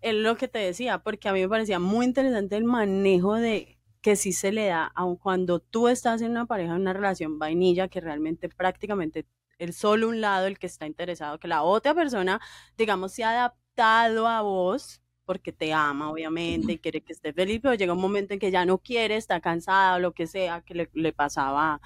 es 0.00 0.14
lo 0.14 0.36
que 0.36 0.48
te 0.48 0.58
decía, 0.58 0.98
porque 1.02 1.28
a 1.28 1.32
mí 1.32 1.40
me 1.40 1.48
parecía 1.48 1.78
muy 1.78 2.06
interesante 2.06 2.56
el 2.56 2.64
manejo 2.64 3.34
de 3.34 3.78
que 4.02 4.16
sí 4.16 4.32
se 4.32 4.52
le 4.52 4.66
da, 4.66 4.86
aun 4.94 5.16
cuando 5.16 5.60
tú 5.60 5.88
estás 5.88 6.20
en 6.20 6.30
una 6.32 6.46
pareja, 6.46 6.74
en 6.74 6.82
una 6.82 6.92
relación 6.92 7.38
vainilla, 7.38 7.88
que 7.88 8.00
realmente 8.00 8.48
prácticamente 8.50 9.26
el 9.58 9.72
solo 9.72 10.08
un 10.08 10.20
lado 10.20 10.46
el 10.46 10.58
que 10.58 10.66
está 10.66 10.86
interesado, 10.86 11.38
que 11.38 11.48
la 11.48 11.62
otra 11.62 11.94
persona, 11.94 12.40
digamos, 12.76 13.12
se 13.12 13.24
ha 13.24 13.30
adaptado 13.30 14.26
a 14.28 14.42
vos 14.42 15.00
porque 15.24 15.52
te 15.52 15.72
ama, 15.72 16.10
obviamente, 16.10 16.72
y 16.72 16.78
quiere 16.78 17.00
que 17.02 17.14
estés 17.14 17.34
feliz, 17.34 17.60
pero 17.62 17.74
llega 17.74 17.94
un 17.94 18.00
momento 18.00 18.34
en 18.34 18.40
que 18.40 18.50
ya 18.50 18.66
no 18.66 18.76
quiere, 18.78 19.16
está 19.16 19.40
cansada 19.40 19.96
o 19.96 19.98
lo 20.00 20.12
que 20.12 20.26
sea, 20.26 20.60
que 20.60 20.74
le, 20.74 20.90
le 20.92 21.12
pasaba 21.14 21.80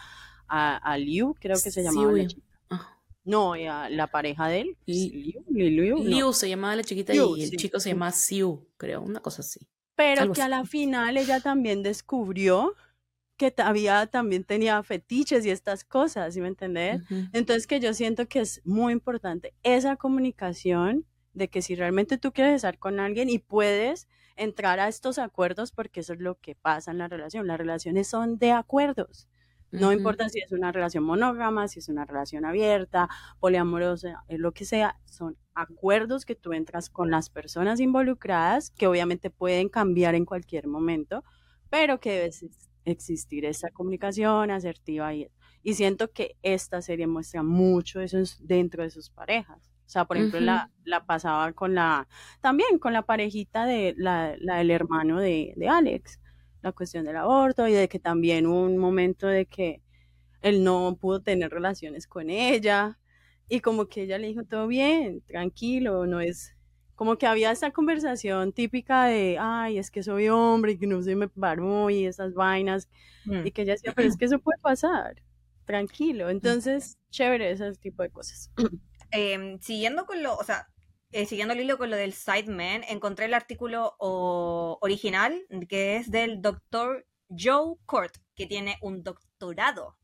a, 0.49 0.77
a 0.77 0.99
Liu, 0.99 1.35
creo 1.39 1.57
que 1.63 1.71
se 1.71 1.83
llamaba 1.83 2.13
la 2.13 2.27
chica. 2.27 2.47
No, 3.25 3.53
a 3.53 3.91
la 3.91 4.07
pareja 4.07 4.49
de 4.49 4.61
él. 4.61 4.77
Li- 4.87 5.11
Liu, 5.11 5.45
Li- 5.51 5.71
Liu, 5.71 5.97
no. 5.99 6.05
Liu 6.05 6.33
se 6.33 6.49
llamaba 6.49 6.77
la 6.77 6.83
chiquita 6.83 7.13
Liu, 7.13 7.37
y 7.37 7.43
el 7.43 7.51
sí. 7.51 7.57
chico 7.57 7.79
se 7.79 7.91
llamaba 7.91 8.13
Siu, 8.13 8.67
creo, 8.79 9.03
una 9.03 9.21
cosa 9.21 9.43
así. 9.43 9.61
Pero 9.95 10.23
algo 10.23 10.35
que 10.35 10.43
a 10.43 10.49
la 10.49 10.65
final 10.65 11.17
ella 11.17 11.41
también 11.41 11.83
descubrió 11.83 12.75
que 13.37 13.53
había, 13.59 14.07
también 14.07 14.45
tenía 14.45 14.83
fetiches 14.83 15.45
y 15.45 15.51
estas 15.51 15.85
cosas, 15.85 16.35
¿sí 16.35 16.41
me 16.41 16.49
entendés? 16.49 17.03
Entonces 17.33 17.67
que 17.67 17.81
yo 17.81 17.93
siento 17.95 18.27
que 18.27 18.41
es 18.41 18.61
muy 18.65 18.93
importante 18.93 19.55
esa 19.63 19.97
comunicación 19.97 21.05
de 21.35 21.49
que 21.49 21.63
si 21.63 21.75
realmente 21.77 22.19
tú 22.19 22.33
quieres 22.33 22.55
estar 22.57 22.79
con 22.79 22.99
alguien 22.99 23.29
y 23.29 23.39
puedes 23.39 24.09
entrar 24.37 24.81
a 24.81 24.89
estos 24.89 25.19
acuerdos, 25.19 25.71
porque 25.73 26.01
eso 26.01 26.15
es 26.15 26.21
lo 26.21 26.37
que 26.41 26.55
pasa 26.55 26.91
en 26.91 26.99
la 26.99 27.09
relación, 27.09 27.47
las 27.47 27.59
relaciones 27.59 28.09
son 28.09 28.39
de 28.39 28.53
acuerdos. 28.53 29.29
No 29.71 29.93
importa 29.93 30.29
si 30.29 30.41
es 30.41 30.53
una 30.53 30.73
relación 30.73 31.05
monógama, 31.05 31.69
si 31.69 31.79
es 31.81 31.89
una 31.89 32.05
relación 32.05 32.45
abierta, 32.45 33.09
poliamorosa, 33.39 34.25
eh, 34.29 34.39
lo 34.39 34.53
que 34.53 34.65
sea, 34.65 34.99
son 35.05 35.37
acuerdos 35.55 36.25
que 36.25 36.35
tú 36.35 36.53
entras 36.53 36.89
con 36.91 37.11
las 37.11 37.29
personas 37.31 37.81
involucradas, 37.81 38.71
que 38.71 38.87
obviamente 38.87 39.31
pueden 39.31 39.69
cambiar 39.69 40.15
en 40.15 40.25
cualquier 40.25 40.67
momento, 40.69 41.23
pero 41.71 42.01
que 42.01 42.11
debe 42.13 42.27
ex- 42.27 42.71
existir 42.85 43.45
esa 43.45 43.71
comunicación 43.71 44.51
asertiva 44.51 45.13
y, 45.15 45.29
y 45.63 45.75
siento 45.75 46.11
que 46.13 46.37
esta 46.43 46.81
serie 46.81 47.07
muestra 47.07 47.43
mucho 47.43 48.01
eso 48.01 48.19
dentro 48.41 48.83
de 48.83 48.91
sus 48.91 49.11
parejas. 49.11 49.71
O 49.87 49.91
sea, 49.91 50.05
por 50.05 50.17
ejemplo, 50.19 50.41
la, 50.41 50.71
la 50.85 51.07
pasaba 51.07 51.53
con 51.53 51.75
la, 51.75 52.09
también 52.41 52.79
con 52.79 52.93
la 52.93 53.03
parejita 53.03 53.65
de 53.67 53.95
la, 53.97 54.35
la 54.39 54.57
del 54.59 54.71
hermano 54.71 55.19
de, 55.19 55.55
de 55.57 55.69
Alex, 55.69 56.21
la 56.63 56.73
cuestión 56.73 57.05
del 57.05 57.17
aborto 57.17 57.69
y 57.69 57.73
de 57.73 57.89
que 57.89 57.99
también 57.99 58.47
hubo 58.47 58.63
un 58.63 58.79
momento 58.79 59.27
de 59.27 59.47
que 59.47 59.83
él 60.43 60.65
no 60.65 60.97
pudo 61.01 61.21
tener 61.23 61.51
relaciones 61.51 62.07
con 62.07 62.31
ella 62.31 62.99
y 63.49 63.61
como 63.61 63.87
que 63.87 64.03
ella 64.03 64.19
le 64.19 64.29
dijo 64.29 64.45
todo 64.45 64.67
bien, 64.69 65.23
tranquilo, 65.23 66.07
no 66.07 66.21
es 66.21 66.55
como 66.95 67.17
que 67.17 67.27
había 67.27 67.53
esa 67.53 67.71
conversación 67.71 68.53
típica 68.53 69.05
de, 69.07 69.37
ay, 69.41 69.79
es 69.79 69.91
que 69.91 70.03
soy 70.03 70.29
hombre 70.29 70.73
y 70.73 70.79
que 70.79 70.87
no 70.89 71.01
se 71.03 71.15
me 71.17 71.29
paró 71.29 71.91
y 71.91 72.07
esas 72.07 72.35
vainas 72.35 72.89
Mm. 73.25 73.47
y 73.47 73.51
que 73.53 73.63
ella 73.63 73.73
decía, 73.75 73.93
pero 73.95 74.09
es 74.09 74.17
que 74.19 74.25
eso 74.25 74.39
puede 74.39 74.59
pasar, 74.61 75.23
tranquilo, 75.65 76.31
entonces 76.31 76.99
chévere 77.11 77.51
ese 77.51 77.73
tipo 77.75 78.03
de 78.03 78.11
cosas. 78.11 78.51
Em, 79.11 79.59
siguiendo 79.61 80.05
con 80.05 80.23
lo, 80.23 80.37
o 80.37 80.45
sea, 80.45 80.69
eh, 81.13 81.27
siguiendo 81.27 81.55
el 81.55 81.61
hilo 81.61 81.79
con 81.79 81.91
lo 81.91 81.97
del 81.97 82.13
Sidemen, 82.13 82.85
encontré 82.89 83.27
el 83.27 83.35
artículo 83.35 83.97
original 83.99 85.47
que 85.69 85.97
es 85.97 86.11
del 86.11 86.43
doctor 86.43 87.07
Joe 87.29 87.77
Court, 87.87 88.17
que 88.35 88.47
tiene 88.47 88.79
un 88.83 89.03
doctorado 89.03 89.97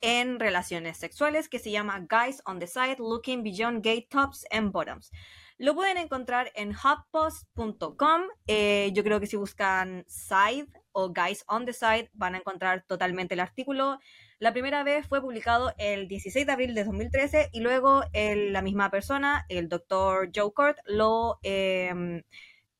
en 0.00 0.38
relaciones 0.38 0.98
sexuales 0.98 1.48
que 1.48 1.58
se 1.58 1.70
llama 1.70 2.06
Guys 2.08 2.42
on 2.44 2.58
the 2.58 2.66
Side 2.66 2.96
Looking 2.98 3.42
Beyond 3.42 3.82
Gay 3.82 4.06
Tops 4.08 4.44
and 4.50 4.72
Bottoms. 4.72 5.10
Lo 5.58 5.74
pueden 5.74 5.96
encontrar 5.96 6.52
en 6.54 6.72
hotpost.com. 6.72 8.22
Eh, 8.46 8.90
yo 8.92 9.02
creo 9.02 9.20
que 9.20 9.26
si 9.26 9.36
buscan 9.36 10.04
Side 10.06 10.68
o 10.92 11.12
Guys 11.12 11.44
on 11.48 11.64
the 11.64 11.72
Side 11.72 12.10
van 12.12 12.34
a 12.34 12.38
encontrar 12.38 12.84
totalmente 12.86 13.34
el 13.34 13.40
artículo. 13.40 13.98
La 14.38 14.52
primera 14.52 14.82
vez 14.84 15.06
fue 15.06 15.20
publicado 15.22 15.72
el 15.78 16.08
16 16.08 16.44
de 16.46 16.52
abril 16.52 16.74
de 16.74 16.84
2013 16.84 17.48
y 17.52 17.60
luego 17.60 18.02
el- 18.12 18.52
la 18.52 18.60
misma 18.60 18.90
persona, 18.90 19.46
el 19.48 19.68
doctor 19.68 20.30
Joe 20.34 20.52
Court, 20.52 20.78
lo 20.84 21.38
eh, 21.42 22.22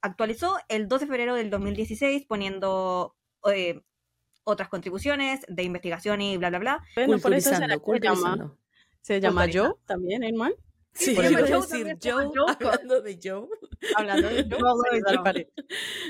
actualizó 0.03 0.59
el 0.69 0.87
12 0.87 1.07
de 1.07 1.09
febrero 1.11 1.35
del 1.35 1.49
2016 1.51 2.27
poniendo 2.27 3.17
eh, 3.51 3.81
otras 4.45 4.69
contribuciones 4.69 5.41
de 5.49 5.63
investigación 5.63 6.21
y 6.21 6.37
bla, 6.37 6.51
bla, 6.51 6.59
bla. 6.59 6.83
Bueno, 6.95 7.19
por 7.19 7.33
eso 7.35 7.51
Culturizando, 7.81 8.59
se 9.01 9.21
llama, 9.21 9.47
se 9.47 9.55
llama. 9.55 9.69
Joe 9.75 9.75
también, 9.87 10.23
el 10.25 10.35
man. 10.35 10.53
Sí, 10.99 11.15
por 11.15 11.25
yo 11.25 11.47
Joe 11.47 11.61
decir 11.61 11.99
Joe, 12.03 12.27
hablando 12.61 13.03
de 13.03 13.19
Joe. 13.23 13.49
Hablando 13.97 14.29
de 14.29 14.47
Joe, 14.51 15.49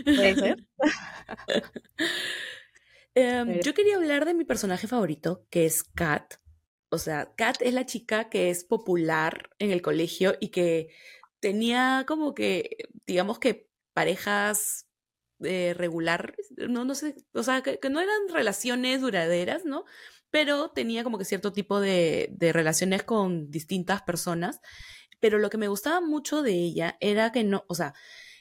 Puede 0.05 0.35
ser. 0.37 0.65
Em, 3.15 3.51
Eh. 3.51 3.61
yo 3.65 3.73
quería 3.75 3.97
hablar 3.97 4.27
de 4.27 4.35
mi 4.35 4.45
personaje 4.45 4.87
favorito, 4.87 5.47
que 5.51 5.65
es 5.65 5.83
Kat. 5.83 6.35
O 6.91 6.99
sea, 6.99 7.33
Kat 7.37 7.57
es 7.63 7.73
la 7.75 7.87
chica 7.87 8.29
que 8.29 8.51
es 8.51 8.65
popular 8.65 9.51
en 9.59 9.71
el 9.71 9.83
colegio 9.83 10.35
y 10.41 10.49
que 10.51 10.89
tenía 11.41 12.05
como 12.07 12.35
que, 12.35 12.89
digamos 13.07 13.39
que 13.39 13.69
parejas 13.95 14.87
eh, 15.43 15.75
regular, 15.77 16.35
no, 16.57 16.85
no 16.85 16.95
sé, 16.95 17.15
o 17.33 17.43
sea, 17.43 17.63
que, 17.63 17.79
que 17.79 17.91
no 17.91 18.01
eran 18.01 18.29
relaciones 18.31 19.01
duraderas, 19.01 19.65
¿no? 19.65 19.85
Pero 20.31 20.71
tenía 20.71 21.05
como 21.05 21.19
que 21.19 21.25
cierto 21.25 21.53
tipo 21.53 21.81
de, 21.81 22.29
de 22.33 22.53
relaciones 22.53 23.03
con 23.05 23.51
distintas 23.51 24.03
personas. 24.03 24.61
Pero 25.21 25.39
lo 25.39 25.51
que 25.51 25.59
me 25.59 25.69
gustaba 25.69 26.01
mucho 26.01 26.43
de 26.43 26.53
ella 26.53 26.97
era 27.01 27.33
que 27.33 27.45
no, 27.45 27.65
o 27.69 27.75
sea, 27.75 27.95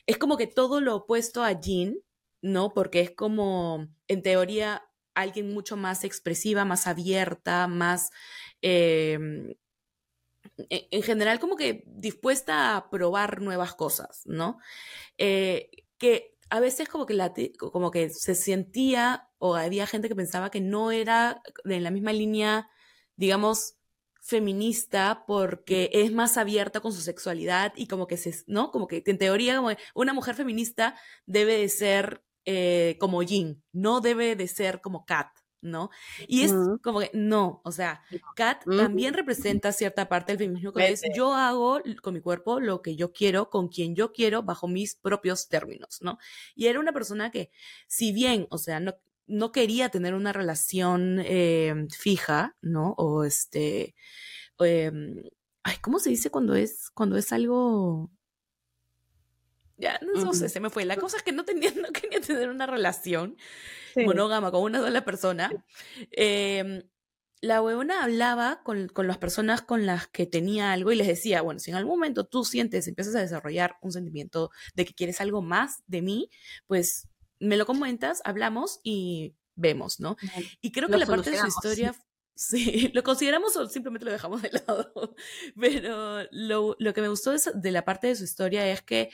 es 0.05 0.17
como 0.17 0.37
que 0.37 0.47
todo 0.47 0.81
lo 0.81 0.95
opuesto 0.95 1.43
a 1.43 1.59
Jean, 1.59 1.97
¿no? 2.41 2.73
Porque 2.73 3.01
es 3.01 3.11
como, 3.11 3.87
en 4.07 4.21
teoría, 4.23 4.83
alguien 5.15 5.53
mucho 5.53 5.77
más 5.77 6.03
expresiva, 6.03 6.65
más 6.65 6.87
abierta, 6.87 7.67
más... 7.67 8.11
eh, 8.61 9.17
en 10.69 10.87
en 10.91 11.01
general 11.03 11.39
como 11.39 11.55
que 11.55 11.83
dispuesta 11.87 12.75
a 12.75 12.89
probar 12.89 13.41
nuevas 13.41 13.75
cosas, 13.75 14.21
¿no? 14.25 14.57
Eh, 15.17 15.69
que 15.97 16.34
a 16.49 16.60
veces 16.60 16.88
como 16.89 17.05
que, 17.05 17.13
la, 17.13 17.34
como 17.58 17.91
que 17.91 18.10
se 18.10 18.36
sentía 18.36 19.29
o 19.38 19.55
había 19.55 19.88
gente 19.88 20.08
que 20.08 20.15
pensaba 20.15 20.51
que 20.51 20.62
no 20.62 20.91
era 20.91 21.41
en 21.63 21.84
la 21.84 21.91
misma 21.91 22.13
línea, 22.13 22.69
digamos, 23.15 23.77
feminista 24.21 25.23
porque 25.27 25.89
es 25.93 26.12
más 26.12 26.38
abierta 26.38 26.79
con 26.79 26.91
su 26.91 27.01
sexualidad 27.01 27.73
y 27.75 27.88
como 27.88 28.08
que 28.08 28.17
se, 28.17 28.34
¿no? 28.47 28.71
Como 28.71 28.88
que 28.88 29.03
en 29.05 29.17
teoría 29.17 29.55
como 29.58 29.69
una 29.93 30.13
mujer 30.13 30.36
feminista 30.36 30.95
debe 31.25 31.58
de 31.58 31.69
ser 31.69 32.23
eh, 32.45 32.97
como 32.99 33.21
Jean, 33.23 33.63
no 33.71 34.01
debe 34.01 34.36
de 34.36 34.47
ser 34.47 34.81
como 34.81 35.05
Kat, 35.05 35.29
¿no? 35.65 35.89
Y 36.28 36.43
es 36.43 36.54
como 36.82 36.99
que 36.99 37.12
no, 37.13 37.62
o 37.63 37.71
sea, 37.71 38.01
Kat 38.36 38.63
también 38.65 39.13
representa 39.13 39.71
cierta 39.71 40.08
parte 40.08 40.32
del 40.32 40.39
feminismo 40.39 40.73
que 40.73 40.89
es 40.89 41.01
yo 41.15 41.34
hago 41.34 41.82
con 42.01 42.13
mi 42.13 42.21
cuerpo 42.21 42.60
lo 42.60 42.82
que 42.82 42.95
yo 42.95 43.12
quiero, 43.12 43.49
con 43.49 43.67
quien 43.67 43.95
yo 43.95 44.13
quiero, 44.13 44.43
bajo 44.43 44.67
mis 44.67 44.95
propios 44.95 45.49
términos, 45.49 45.99
¿no? 46.01 46.17
Y 46.56 46.67
era 46.67 46.80
una 46.80 46.93
persona 46.93 47.32
que, 47.32 47.51
si 47.88 48.12
bien, 48.12 48.47
o 48.49 48.58
sea, 48.58 48.80
no, 48.80 48.95
no 49.28 49.51
quería 49.51 49.89
tener 49.89 50.13
una 50.13 50.34
relación 50.34 51.19
eh, 51.23 51.88
fija, 51.89 52.56
¿no? 52.62 52.93
O 52.97 53.23
este, 53.23 53.95
em, 54.60 55.23
ay, 55.63 55.78
¿cómo 55.82 55.99
se 55.99 56.10
dice 56.10 56.30
cuando 56.30 56.56
es, 56.56 56.89
cuando 56.91 57.17
es 57.17 57.32
algo... 57.32 58.12
Ya, 59.78 59.99
no, 60.01 60.34
sé, 60.34 60.47
se 60.47 60.62
me 60.62 60.69
fue. 60.69 60.86
La 60.86 60.95
cosa 60.95 61.17
es 61.17 61.23
que 61.23 61.34
no 61.34 61.43
tenía, 61.43 61.69
no 61.75 61.91
quería 61.91 62.21
tener 62.21 62.49
una 62.49 62.65
relación 62.65 63.36
Sí. 63.95 64.05
monógama 64.05 64.51
con 64.51 64.62
una 64.62 64.79
sola 64.79 65.05
persona. 65.05 65.49
em, 66.12 66.84
la 67.41 67.62
huevona 67.62 68.03
hablaba 68.03 68.62
con, 68.63 68.88
con 68.89 69.08
las 69.08 69.17
personas 69.17 69.62
con 69.62 69.86
las 69.86 70.08
que 70.08 70.25
tenía 70.25 70.73
algo 70.73 70.91
y 70.91 70.95
les 70.95 71.08
decía, 71.08 71.41
bueno, 71.41 71.60
si 71.60 71.71
en 71.71 71.77
algún 71.77 71.97
momento 71.97 72.25
tú 72.25 72.43
sientes, 72.43 72.88
empiezas 72.88 73.15
a 73.15 73.21
desarrollar 73.21 73.77
un 73.81 73.91
sentimiento 73.91 74.51
de 74.73 74.86
que 74.86 74.93
quieres 74.93 75.21
algo 75.21 75.41
más 75.41 75.84
de 75.88 76.01
mí, 76.01 76.29
pues 76.67 77.08
me 77.39 77.58
lo 77.58 77.65
comentas, 77.65 78.21
hablamos 78.25 78.79
y 78.84 79.36
vemos, 79.55 79.99
¿no? 79.99 80.17
Y 80.62 80.71
creo 80.71 80.89
que 80.89 80.97
la 80.97 81.05
parte 81.05 81.31
de 81.31 81.38
su 81.38 81.47
historia, 81.47 81.95
sí, 82.36 82.89
lo 82.93 83.03
consideramos 83.03 83.55
o 83.55 83.67
simplemente 83.69 84.05
lo 84.05 84.12
dejamos 84.12 84.41
de 84.41 84.51
lado. 84.51 85.15
Pero 85.60 86.23
lo, 86.31 86.75
lo 86.79 86.93
que 86.93 87.01
me 87.01 87.08
gustó 87.08 87.34
de 87.53 87.71
la 87.71 87.86
parte 87.86 88.08
de 88.08 88.15
su 88.15 88.23
historia 88.23 88.67
es 88.67 88.81
que 88.81 89.10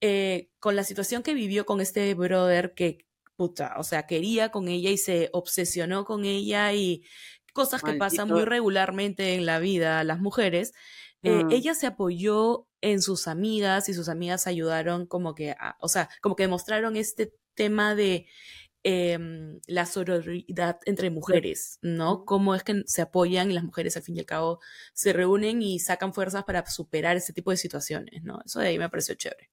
eh, 0.00 0.50
con 0.58 0.76
la 0.76 0.84
situación 0.84 1.22
que 1.22 1.34
vivió 1.34 1.66
con 1.66 1.80
este 1.80 2.14
brother 2.14 2.74
que, 2.74 3.06
puta, 3.36 3.74
o 3.78 3.84
sea, 3.84 4.06
quería 4.06 4.50
con 4.50 4.68
ella 4.68 4.90
y 4.90 4.98
se 4.98 5.30
obsesionó 5.32 6.04
con 6.04 6.24
ella 6.24 6.72
y 6.74 7.02
cosas 7.52 7.82
que 7.82 7.92
pasan 7.94 8.28
muy 8.28 8.44
regularmente 8.44 9.34
en 9.34 9.46
la 9.46 9.58
vida 9.58 9.98
a 10.00 10.04
las 10.04 10.20
mujeres, 10.20 10.72
eh, 11.22 11.44
Mm. 11.44 11.52
ella 11.52 11.74
se 11.74 11.86
apoyó 11.86 12.66
en 12.80 13.00
sus 13.02 13.28
amigas 13.28 13.88
y 13.88 13.94
sus 13.94 14.08
amigas 14.08 14.46
ayudaron 14.46 15.06
como 15.06 15.34
que, 15.34 15.52
a- 15.52 15.76
o 15.80 15.88
sea, 15.88 16.08
como 16.20 16.34
que 16.36 16.44
demostraron 16.44 16.96
este 16.96 17.32
tema 17.54 17.94
de 17.94 18.26
em, 18.84 19.60
la 19.68 19.86
sororidad 19.86 20.78
entre 20.86 21.10
mujeres, 21.10 21.78
¿no? 21.82 22.24
Cómo 22.24 22.54
es 22.54 22.64
que 22.64 22.82
se 22.86 23.02
apoyan 23.02 23.50
y 23.50 23.54
las 23.54 23.64
mujeres 23.64 23.96
al 23.96 24.02
fin 24.02 24.16
y 24.16 24.20
al 24.20 24.26
cabo 24.26 24.60
se 24.94 25.12
reúnen 25.12 25.62
y 25.62 25.78
sacan 25.78 26.12
fuerzas 26.14 26.44
para 26.44 26.66
superar 26.66 27.16
ese 27.16 27.32
tipo 27.32 27.50
de 27.52 27.56
situaciones, 27.58 28.22
¿no? 28.24 28.40
Eso 28.44 28.60
de 28.60 28.68
ahí 28.68 28.78
me 28.78 28.88
pareció 28.90 29.14
chévere. 29.14 29.50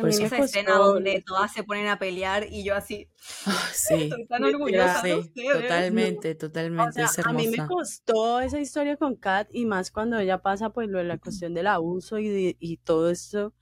Por 0.00 0.08
eso- 0.08 0.24
Esa 0.24 0.38
escena 0.38 0.74
donde 0.76 1.22
todas 1.26 1.52
se 1.52 1.62
ponen 1.64 1.86
a 1.88 1.98
pelear 1.98 2.46
y 2.50 2.64
yo 2.64 2.74
así, 2.74 3.08
Ah, 3.46 3.68
sí, 3.74 3.94
estoy 3.94 4.26
tan 4.26 4.44
orgullosa 4.44 5.02
de 5.02 5.12
sí, 5.14 5.18
ustedes. 5.20 5.62
totalmente, 5.62 6.34
totalmente, 6.34 6.88
O 6.88 6.92
sea, 6.92 7.04
es 7.06 7.18
a 7.26 7.32
mí 7.32 7.48
me 7.48 7.66
costó 7.66 8.40
esa 8.40 8.60
historia 8.60 8.96
con 8.96 9.14
Kat 9.16 9.48
y 9.52 9.66
más 9.66 9.90
cuando 9.90 10.18
ella 10.18 10.38
pasa 10.42 10.70
pues 10.70 10.88
lo 10.88 10.98
de 10.98 11.04
la 11.04 11.18
cuestión 11.18 11.54
del 11.54 11.66
abuso 11.68 12.18
y, 12.18 12.28
de- 12.28 12.56
y 12.58 12.76
todo 12.78 13.08
esto, 13.10 13.54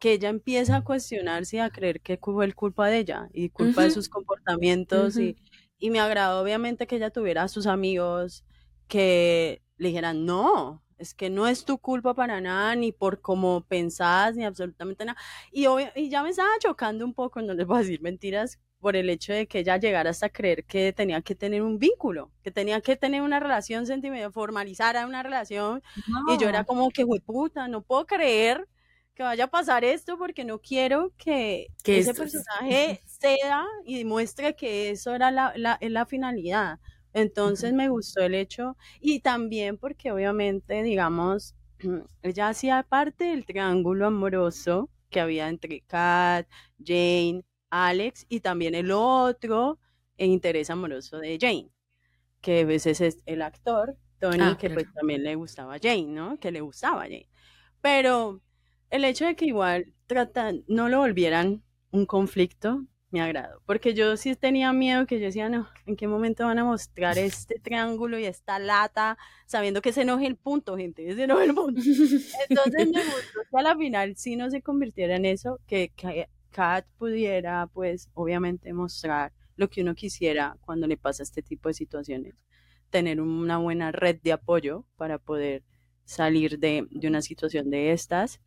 que 0.00 0.12
ella 0.12 0.28
empieza 0.28 0.76
a 0.76 0.84
cuestionarse 0.84 1.56
y 1.56 1.60
a 1.60 1.70
creer 1.70 2.00
que 2.00 2.18
fue 2.18 2.44
el 2.44 2.54
culpa 2.54 2.86
de 2.88 2.98
ella 2.98 3.28
y 3.32 3.48
culpa 3.50 3.82
de 3.82 3.90
sus 3.90 4.08
comportamientos 4.08 5.16
y, 5.16 5.36
y 5.78 5.90
me 5.90 6.00
agradó 6.00 6.40
obviamente 6.42 6.86
que 6.86 6.96
ella 6.96 7.10
tuviera 7.10 7.42
a 7.44 7.48
sus 7.48 7.66
amigos 7.66 8.44
que 8.88 9.62
le 9.76 9.88
dijeran, 9.88 10.24
no, 10.24 10.82
es 10.98 11.14
que 11.14 11.30
no 11.30 11.46
es 11.46 11.64
tu 11.64 11.78
culpa 11.78 12.14
para 12.14 12.40
nada, 12.40 12.74
ni 12.76 12.92
por 12.92 13.20
cómo 13.20 13.62
pensás, 13.62 14.36
ni 14.36 14.44
absolutamente 14.44 15.04
nada. 15.04 15.18
Y, 15.52 15.66
obvia- 15.66 15.92
y 15.96 16.08
ya 16.10 16.22
me 16.22 16.30
estaba 16.30 16.50
chocando 16.60 17.04
un 17.04 17.14
poco, 17.14 17.40
no 17.42 17.54
les 17.54 17.66
voy 17.66 17.76
a 17.78 17.80
decir 17.80 18.00
mentiras, 18.02 18.58
por 18.80 18.94
el 18.96 19.10
hecho 19.10 19.32
de 19.32 19.48
que 19.48 19.58
ella 19.60 19.76
llegara 19.76 20.10
hasta 20.10 20.28
creer 20.28 20.64
que 20.64 20.92
tenía 20.92 21.20
que 21.22 21.34
tener 21.34 21.62
un 21.62 21.78
vínculo, 21.78 22.30
que 22.42 22.50
tenía 22.52 22.80
que 22.80 22.96
tener 22.96 23.22
una 23.22 23.40
relación 23.40 23.86
sentimental, 23.86 24.32
formalizar 24.32 25.04
una 25.06 25.22
relación. 25.22 25.82
Y 26.24 26.38
yo 26.38 26.48
era 26.48 26.64
como 26.64 26.90
que, 26.90 27.04
puta, 27.24 27.66
no 27.68 27.82
puedo 27.82 28.06
creer 28.06 28.68
que 29.14 29.22
vaya 29.24 29.44
a 29.44 29.50
pasar 29.50 29.84
esto 29.84 30.16
porque 30.18 30.44
no 30.44 30.60
quiero 30.60 31.12
que, 31.16 31.68
ese 31.90 32.14
personaje 32.14 33.00
ceda 33.06 33.66
y 33.84 34.04
muestre 34.04 34.54
que 34.54 34.90
eso 34.90 35.14
era 35.14 35.30
la, 35.30 35.52
la, 35.56 35.78
la 35.80 36.06
finalidad. 36.06 36.78
Entonces 37.12 37.72
me 37.72 37.88
gustó 37.88 38.20
el 38.20 38.34
hecho 38.34 38.76
y 39.00 39.20
también 39.20 39.78
porque 39.78 40.12
obviamente, 40.12 40.82
digamos, 40.82 41.54
ella 42.22 42.48
hacía 42.48 42.82
parte 42.82 43.24
del 43.24 43.44
triángulo 43.46 44.06
amoroso 44.06 44.90
que 45.10 45.20
había 45.20 45.48
entre 45.48 45.80
Kat, 45.82 46.46
Jane, 46.84 47.44
Alex 47.70 48.26
y 48.28 48.40
también 48.40 48.74
el 48.74 48.90
otro 48.90 49.78
interés 50.16 50.70
amoroso 50.70 51.18
de 51.18 51.38
Jane, 51.40 51.70
que 52.40 52.60
a 52.60 52.64
veces 52.64 53.00
es 53.00 53.22
el 53.26 53.42
actor, 53.42 53.96
Tony, 54.18 54.38
ah, 54.40 54.56
que 54.58 54.70
pues 54.70 54.92
también 54.94 55.22
le 55.22 55.34
gustaba 55.36 55.74
a 55.74 55.78
Jane, 55.78 56.06
¿no? 56.06 56.38
Que 56.38 56.50
le 56.50 56.60
gustaba 56.60 57.02
a 57.02 57.04
Jane. 57.04 57.28
Pero 57.80 58.42
el 58.90 59.04
hecho 59.04 59.26
de 59.26 59.36
que 59.36 59.46
igual 59.46 59.94
tratan, 60.06 60.64
no 60.66 60.88
lo 60.88 60.98
volvieran 60.98 61.62
un 61.90 62.06
conflicto, 62.06 62.84
me 63.10 63.20
agradó. 63.20 63.62
Porque 63.66 63.94
yo 63.94 64.16
sí 64.16 64.34
tenía 64.36 64.72
miedo 64.72 65.06
que 65.06 65.18
yo 65.18 65.26
decía, 65.26 65.48
no, 65.48 65.68
¿en 65.86 65.96
qué 65.96 66.06
momento 66.06 66.44
van 66.44 66.58
a 66.58 66.64
mostrar 66.64 67.18
este 67.18 67.58
triángulo 67.58 68.18
y 68.18 68.24
esta 68.24 68.58
lata? 68.58 69.16
Sabiendo 69.46 69.80
que 69.80 69.92
se 69.92 70.02
enoje 70.02 70.26
el 70.26 70.36
punto, 70.36 70.76
gente, 70.76 71.14
se 71.14 71.24
enoje 71.24 71.44
el 71.44 71.54
punto. 71.54 71.80
Entonces 72.48 72.88
me 72.88 73.02
gustó 73.04 73.40
que 73.50 73.56
a 73.56 73.62
la 73.62 73.76
final 73.76 74.16
sí 74.16 74.36
no 74.36 74.50
se 74.50 74.62
convirtiera 74.62 75.16
en 75.16 75.24
eso, 75.24 75.58
que, 75.66 75.90
que 75.96 76.28
Kat 76.50 76.86
pudiera, 76.98 77.66
pues, 77.72 78.10
obviamente 78.14 78.72
mostrar 78.72 79.32
lo 79.56 79.68
que 79.68 79.82
uno 79.82 79.94
quisiera 79.94 80.56
cuando 80.60 80.86
le 80.86 80.96
pasa 80.96 81.22
este 81.22 81.42
tipo 81.42 81.68
de 81.68 81.74
situaciones. 81.74 82.34
Tener 82.90 83.20
una 83.20 83.58
buena 83.58 83.92
red 83.92 84.20
de 84.22 84.32
apoyo 84.32 84.84
para 84.96 85.18
poder 85.18 85.62
salir 86.04 86.58
de, 86.58 86.86
de 86.90 87.08
una 87.08 87.22
situación 87.22 87.70
de 87.70 87.92
estas. 87.92 88.40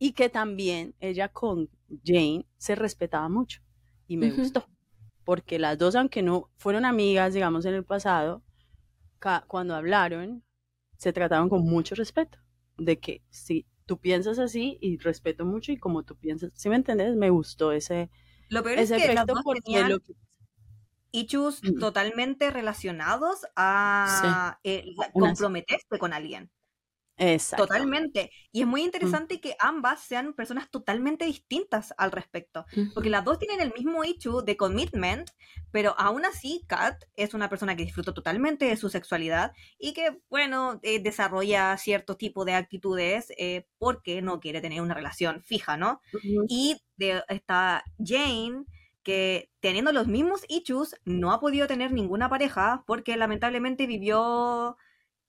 Y 0.00 0.12
que 0.12 0.28
también 0.28 0.94
ella 1.00 1.28
con 1.28 1.68
Jane 2.04 2.46
se 2.56 2.76
respetaba 2.76 3.28
mucho 3.28 3.62
y 4.08 4.16
me 4.16 4.30
gustó. 4.32 4.66
Porque 5.24 5.58
las 5.58 5.78
dos, 5.78 5.94
aunque 5.94 6.22
no 6.22 6.50
fueron 6.56 6.84
amigas, 6.84 7.34
digamos, 7.34 7.64
en 7.66 7.74
el 7.74 7.84
pasado, 7.84 8.42
cuando 9.46 9.76
hablaron, 9.76 10.42
se 10.96 11.12
trataban 11.12 11.48
con 11.48 11.62
mucho 11.62 11.94
respeto. 11.94 12.38
De 12.76 12.98
que 12.98 13.22
si 13.30 13.66
tú 13.86 13.98
piensas 13.98 14.38
así 14.38 14.78
y 14.80 14.98
respeto 14.98 15.44
mucho 15.44 15.72
y 15.72 15.76
como 15.76 16.02
tú 16.02 16.16
piensas, 16.16 16.50
si 16.54 16.68
me 16.68 16.76
entiendes, 16.76 17.16
me 17.16 17.30
gustó 17.30 17.72
ese, 17.72 18.10
lo 18.48 18.62
peor 18.62 18.78
es 18.78 18.90
que 18.90 19.12
las 19.14 19.26
dos 19.26 19.40
tenían 19.64 19.90
lo 19.90 19.98
issues 21.10 21.60
totalmente 21.80 22.50
relacionados 22.50 23.46
a 23.56 24.58
comprometerse 25.12 25.98
con 25.98 26.12
alguien. 26.12 26.50
Totalmente. 27.56 28.30
Y 28.52 28.62
es 28.62 28.66
muy 28.66 28.82
mm. 28.82 28.84
interesante 28.84 29.40
que 29.40 29.56
ambas 29.58 30.00
sean 30.00 30.34
personas 30.34 30.70
totalmente 30.70 31.24
distintas 31.24 31.92
al 31.98 32.12
respecto. 32.12 32.64
Porque 32.94 33.10
las 33.10 33.24
dos 33.24 33.38
tienen 33.38 33.60
el 33.60 33.72
mismo 33.72 34.04
issue 34.04 34.42
de 34.42 34.56
commitment, 34.56 35.30
pero 35.70 35.94
aún 35.98 36.24
así 36.24 36.62
Kat 36.66 37.04
es 37.16 37.34
una 37.34 37.48
persona 37.48 37.76
que 37.76 37.84
disfruta 37.84 38.14
totalmente 38.14 38.66
de 38.66 38.76
su 38.76 38.88
sexualidad 38.88 39.52
y 39.78 39.92
que, 39.92 40.20
bueno, 40.30 40.78
eh, 40.82 41.00
desarrolla 41.00 41.76
cierto 41.76 42.16
tipo 42.16 42.44
de 42.44 42.54
actitudes 42.54 43.32
eh, 43.36 43.66
porque 43.78 44.22
no 44.22 44.40
quiere 44.40 44.60
tener 44.60 44.80
una 44.80 44.94
relación 44.94 45.42
fija, 45.42 45.76
¿no? 45.76 46.00
Y 46.48 46.76
de, 46.96 47.22
está 47.28 47.84
Jane 47.98 48.64
que 49.02 49.50
teniendo 49.60 49.90
los 49.90 50.06
mismos 50.06 50.42
issues 50.48 50.94
no 51.04 51.32
ha 51.32 51.40
podido 51.40 51.66
tener 51.66 51.92
ninguna 51.92 52.28
pareja 52.28 52.84
porque 52.86 53.16
lamentablemente 53.16 53.86
vivió 53.86 54.76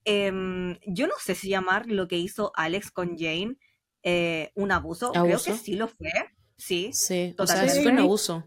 Em, 0.06 0.78
yo 0.86 1.08
no 1.08 1.14
sé 1.20 1.36
si 1.36 1.50
llamar 1.50 1.88
lo 1.88 2.08
que 2.08 2.18
hizo 2.18 2.52
Alex 2.56 2.92
con 2.92 3.18
Jane 3.18 3.58
eh, 4.04 4.52
un 4.56 4.72
abuso. 4.72 5.12
Creo 5.12 5.42
que 5.42 5.54
sí 5.54 5.76
lo 5.76 5.88
fue. 5.88 6.12
Sí, 6.58 6.92
sí. 6.94 7.34
totalmente. 7.36 7.84
fue 7.84 7.92
un 7.92 8.00
abuso. 8.00 8.44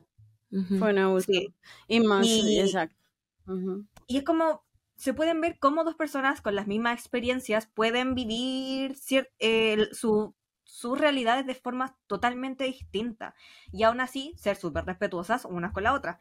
Fue 0.78 0.90
un 0.92 0.98
abuso. 0.98 1.32
Y 1.88 2.00
más, 2.00 2.26
exacto. 2.26 2.96
Y 4.06 4.18
es 4.18 4.24
como, 4.24 4.64
se 4.96 5.14
pueden 5.14 5.40
ver 5.40 5.58
cómo 5.58 5.84
dos 5.84 5.94
personas 5.94 6.40
con 6.40 6.54
las 6.54 6.66
mismas 6.66 6.98
experiencias 6.98 7.66
pueden 7.66 8.14
vivir 8.14 8.96
su, 8.96 10.34
sus 10.64 10.98
realidades 10.98 11.46
de 11.46 11.54
forma 11.54 11.96
totalmente 12.06 12.64
distinta 12.64 13.34
y 13.72 13.82
aún 13.82 14.00
así 14.00 14.34
ser 14.38 14.56
súper 14.56 14.84
respetuosas 14.84 15.44
unas 15.44 15.72
con 15.72 15.84
la 15.84 15.94
otra. 15.94 16.18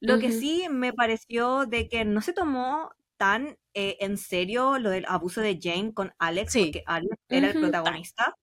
Lo 0.00 0.18
que 0.18 0.32
sí 0.32 0.66
me 0.70 0.94
pareció 0.94 1.66
de 1.66 1.88
que 1.88 2.06
no 2.06 2.22
se 2.22 2.32
tomó 2.32 2.90
tan 3.20 3.58
eh, 3.74 3.98
en 4.00 4.16
serio 4.16 4.78
lo 4.78 4.88
del 4.88 5.04
abuso 5.06 5.42
de 5.42 5.58
Jane 5.60 5.92
con 5.92 6.14
Alex, 6.18 6.54
porque 6.56 6.82
Alex 6.86 7.16
era 7.28 7.50
el 7.50 7.60
protagonista. 7.60 8.34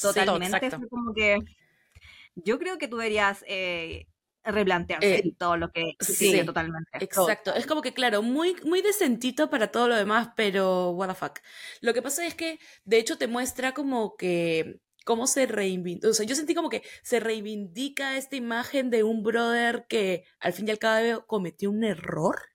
Totalmente. 0.00 0.70
fue 0.70 0.88
como 0.88 1.12
que. 1.12 1.40
Yo 2.36 2.60
creo 2.60 2.78
que 2.78 2.86
tú 2.86 2.98
deberías 2.98 3.44
eh, 3.48 4.06
replantearse 4.44 5.16
eh, 5.16 5.34
todo 5.36 5.56
lo 5.56 5.72
que 5.72 5.94
sí, 5.98 6.44
totalmente. 6.46 6.90
Exacto. 7.00 7.52
Es 7.56 7.66
como 7.66 7.82
que, 7.82 7.92
claro, 7.92 8.22
muy, 8.22 8.54
muy 8.64 8.82
decentito 8.82 9.50
para 9.50 9.72
todo 9.72 9.88
lo 9.88 9.96
demás, 9.96 10.28
pero 10.36 10.90
what 10.92 11.08
the 11.08 11.14
fuck. 11.16 11.40
Lo 11.80 11.92
que 11.92 12.00
pasa 12.00 12.24
es 12.24 12.36
que, 12.36 12.60
de 12.84 12.98
hecho, 12.98 13.18
te 13.18 13.26
muestra 13.26 13.74
como 13.74 14.14
que 14.16 14.78
cómo 15.04 15.26
se 15.26 15.46
reivindica, 15.46 16.08
o 16.08 16.12
sea, 16.12 16.24
yo 16.24 16.36
sentí 16.36 16.54
como 16.54 16.68
que 16.68 16.84
se 17.02 17.18
reivindica 17.18 18.16
esta 18.16 18.36
imagen 18.36 18.90
de 18.90 19.02
un 19.02 19.24
brother 19.24 19.86
que 19.88 20.24
al 20.38 20.52
fin 20.52 20.68
y 20.68 20.70
al 20.70 20.78
cabo 20.78 21.26
cometió 21.26 21.68
un 21.70 21.82
error 21.82 22.49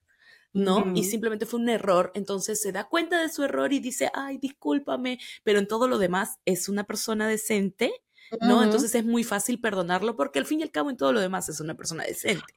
¿no? 0.52 0.92
Y 0.94 1.04
simplemente 1.04 1.46
fue 1.46 1.60
un 1.60 1.68
error, 1.68 2.12
entonces 2.14 2.60
se 2.60 2.72
da 2.72 2.84
cuenta 2.84 3.20
de 3.20 3.28
su 3.28 3.42
error 3.44 3.72
y 3.72 3.80
dice, 3.80 4.10
ay, 4.14 4.38
discúlpame, 4.38 5.18
pero 5.44 5.58
en 5.58 5.68
todo 5.68 5.88
lo 5.88 5.98
demás 5.98 6.38
es 6.44 6.68
una 6.68 6.84
persona 6.84 7.28
decente, 7.28 7.92
¿no? 8.40 8.62
Entonces 8.62 8.94
es 8.94 9.04
muy 9.04 9.24
fácil 9.24 9.60
perdonarlo 9.60 10.16
porque 10.16 10.38
al 10.38 10.46
fin 10.46 10.60
y 10.60 10.62
al 10.62 10.70
cabo 10.70 10.90
en 10.90 10.96
todo 10.96 11.12
lo 11.12 11.20
demás 11.20 11.48
es 11.48 11.60
una 11.60 11.74
persona 11.74 12.04
decente, 12.04 12.54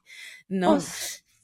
¿no? 0.48 0.78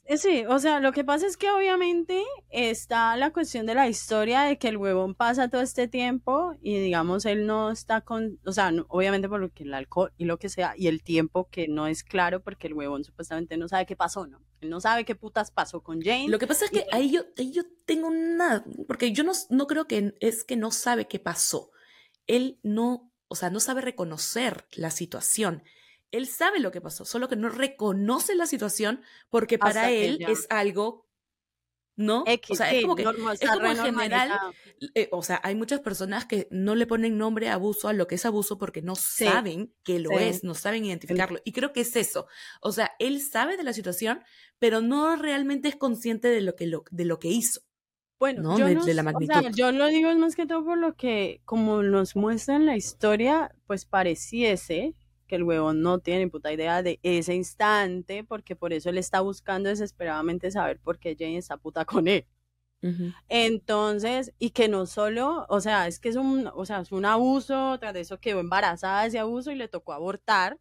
Eh, 0.09 0.17
sí, 0.17 0.45
o 0.47 0.57
sea, 0.57 0.79
lo 0.79 0.93
que 0.93 1.03
pasa 1.03 1.27
es 1.27 1.35
que 1.35 1.51
obviamente 1.51 2.23
está 2.49 3.17
la 3.17 3.33
cuestión 3.33 3.65
de 3.65 3.75
la 3.75 3.89
historia 3.89 4.43
de 4.43 4.57
que 4.57 4.69
el 4.69 4.77
huevón 4.77 5.15
pasa 5.15 5.49
todo 5.49 5.61
este 5.61 5.89
tiempo 5.89 6.55
y 6.61 6.79
digamos 6.79 7.25
él 7.25 7.45
no 7.45 7.71
está 7.71 7.99
con, 8.01 8.39
o 8.45 8.53
sea, 8.53 8.71
obviamente 8.87 9.27
por 9.27 9.41
lo 9.41 9.51
que 9.51 9.63
el 9.63 9.73
alcohol 9.73 10.13
y 10.17 10.23
lo 10.23 10.39
que 10.39 10.47
sea 10.47 10.73
y 10.77 10.87
el 10.87 11.03
tiempo 11.03 11.49
que 11.49 11.67
no 11.67 11.87
es 11.87 12.03
claro 12.05 12.41
porque 12.41 12.67
el 12.67 12.73
huevón 12.73 13.03
supuestamente 13.03 13.57
no 13.57 13.67
sabe 13.67 13.85
qué 13.85 13.97
pasó, 13.97 14.27
¿no? 14.27 14.41
Él 14.61 14.69
no 14.69 14.81
sabe 14.81 15.05
qué 15.05 15.15
putas 15.15 15.51
pasó 15.51 15.81
con 15.81 16.01
Jane. 16.01 16.29
Lo 16.29 16.39
que 16.39 16.47
pasa 16.47 16.65
es 16.65 16.71
que 16.71 16.85
ahí 16.91 17.11
yo, 17.11 17.23
yo 17.35 17.63
tengo 17.85 18.07
una, 18.07 18.65
porque 18.87 19.11
yo 19.11 19.23
no, 19.23 19.33
no 19.49 19.67
creo 19.67 19.85
que 19.85 20.15
es 20.19 20.43
que 20.43 20.55
no 20.55 20.71
sabe 20.71 21.07
qué 21.07 21.19
pasó. 21.19 21.71
Él 22.25 22.59
no, 22.63 23.11
o 23.27 23.35
sea, 23.35 23.49
no 23.49 23.59
sabe 23.59 23.81
reconocer 23.81 24.65
la 24.73 24.91
situación 24.91 25.63
él 26.11 26.27
sabe 26.27 26.59
lo 26.59 26.71
que 26.71 26.81
pasó, 26.81 27.05
solo 27.05 27.27
que 27.27 27.35
no 27.35 27.49
reconoce 27.49 28.35
la 28.35 28.47
situación 28.47 29.01
porque 29.29 29.59
para 29.59 29.91
él 29.91 30.19
es 30.27 30.47
algo 30.49 31.06
¿no? 31.97 32.23
o 32.49 32.55
sea, 32.55 32.71
es 32.71 32.83
como 32.83 32.95
que 32.95 33.01
es 33.01 33.49
como 33.49 33.67
en 33.67 33.77
general, 33.77 34.31
eh, 34.93 35.09
o 35.11 35.23
sea, 35.23 35.41
hay 35.43 35.55
muchas 35.55 35.79
personas 35.79 36.25
que 36.25 36.47
no 36.51 36.75
le 36.75 36.85
ponen 36.85 37.17
nombre 37.17 37.49
a 37.49 37.55
abuso 37.55 37.87
a 37.89 37.93
lo 37.93 38.07
que 38.07 38.15
es 38.15 38.25
abuso 38.25 38.59
porque 38.59 38.83
no 38.83 38.95
saben 38.95 39.73
que 39.83 39.99
lo 39.99 40.11
es, 40.11 40.43
no 40.43 40.53
saben 40.53 40.85
identificarlo. 40.85 41.39
Y 41.43 41.51
creo 41.51 41.73
que 41.73 41.81
es 41.81 41.95
eso. 41.95 42.27
O 42.61 42.71
sea, 42.71 42.91
él 42.99 43.19
sabe 43.19 43.57
de 43.57 43.63
la 43.63 43.73
situación, 43.73 44.21
pero 44.59 44.79
no 44.81 45.15
realmente 45.15 45.67
es 45.67 45.75
consciente 45.75 46.27
de 46.29 46.41
lo 46.41 46.55
que, 46.55 46.67
lo, 46.67 46.83
de 46.91 47.05
lo 47.05 47.17
que 47.17 47.29
hizo. 47.29 47.61
Bueno, 48.19 48.57
yo, 48.57 48.65
de, 48.67 48.93
la 48.93 49.03
magnitud. 49.03 49.51
yo 49.55 49.71
lo 49.71 49.87
digo 49.87 50.13
más 50.15 50.35
que 50.35 50.45
todo 50.45 50.63
por 50.63 50.77
lo 50.77 50.95
que, 50.95 51.41
como 51.45 51.83
nos 51.83 52.15
muestra 52.15 52.55
en 52.55 52.65
la 52.65 52.75
historia, 52.75 53.55
pues 53.67 53.85
pareciese 53.85 54.95
que 55.27 55.35
el 55.35 55.43
huevón 55.43 55.81
no 55.81 55.99
tiene 55.99 56.27
puta 56.29 56.51
idea 56.51 56.81
de 56.81 56.99
ese 57.03 57.35
instante, 57.35 58.23
porque 58.23 58.55
por 58.55 58.73
eso 58.73 58.89
él 58.89 58.97
está 58.97 59.21
buscando 59.21 59.69
desesperadamente 59.69 60.49
saber 60.51 60.79
por 60.79 60.97
qué 60.99 61.15
Jane 61.17 61.37
está 61.37 61.57
puta 61.57 61.85
con 61.85 62.07
él. 62.07 62.25
Entonces, 63.27 64.33
y 64.39 64.51
que 64.51 64.69
no 64.69 64.85
solo, 64.85 65.45
o 65.49 65.59
sea, 65.61 65.87
es 65.87 65.99
que 65.99 66.09
es 66.09 66.15
un, 66.15 66.49
o 66.53 66.65
sea, 66.65 66.79
es 66.81 66.91
un 66.91 67.05
abuso, 67.05 67.77
tras 67.79 67.93
de 67.93 68.01
eso 68.01 68.19
quedó 68.19 68.39
embarazada 68.39 69.01
de 69.01 69.07
ese 69.09 69.19
abuso 69.19 69.51
y 69.51 69.55
le 69.55 69.67
tocó 69.67 69.93
abortar, 69.93 70.57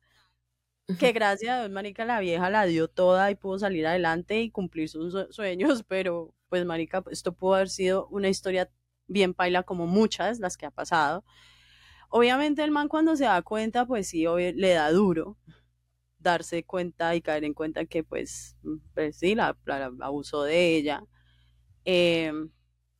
que 0.98 1.12
gracias 1.12 1.52
a 1.52 1.60
Dios, 1.60 1.70
marica, 1.70 2.04
la 2.04 2.20
vieja 2.20 2.48
la 2.48 2.64
dio 2.64 2.88
toda 2.88 3.30
y 3.30 3.34
pudo 3.34 3.58
salir 3.58 3.86
adelante 3.86 4.40
y 4.40 4.50
cumplir 4.50 4.88
sus 4.88 5.14
sueños, 5.30 5.84
pero 5.88 6.32
pues, 6.48 6.64
marica, 6.64 7.04
esto 7.10 7.32
pudo 7.32 7.56
haber 7.56 7.68
sido 7.68 8.06
una 8.08 8.28
historia 8.28 8.70
bien 9.08 9.34
paila 9.34 9.62
como 9.62 9.86
muchas 9.86 10.38
las 10.40 10.56
que 10.56 10.66
ha 10.66 10.70
pasado. 10.70 11.24
Obviamente 12.08 12.62
el 12.64 12.70
man 12.70 12.88
cuando 12.88 13.16
se 13.16 13.24
da 13.24 13.42
cuenta, 13.42 13.86
pues 13.86 14.08
sí, 14.08 14.24
le 14.54 14.70
da 14.70 14.90
duro 14.90 15.36
darse 16.18 16.64
cuenta 16.64 17.14
y 17.14 17.22
caer 17.22 17.44
en 17.44 17.54
cuenta 17.54 17.86
que 17.86 18.02
pues, 18.04 18.56
pues 18.94 19.18
sí, 19.18 19.34
la, 19.34 19.56
abusó 20.00 20.42
de 20.42 20.76
ella. 20.76 21.04
Em, 21.84 22.50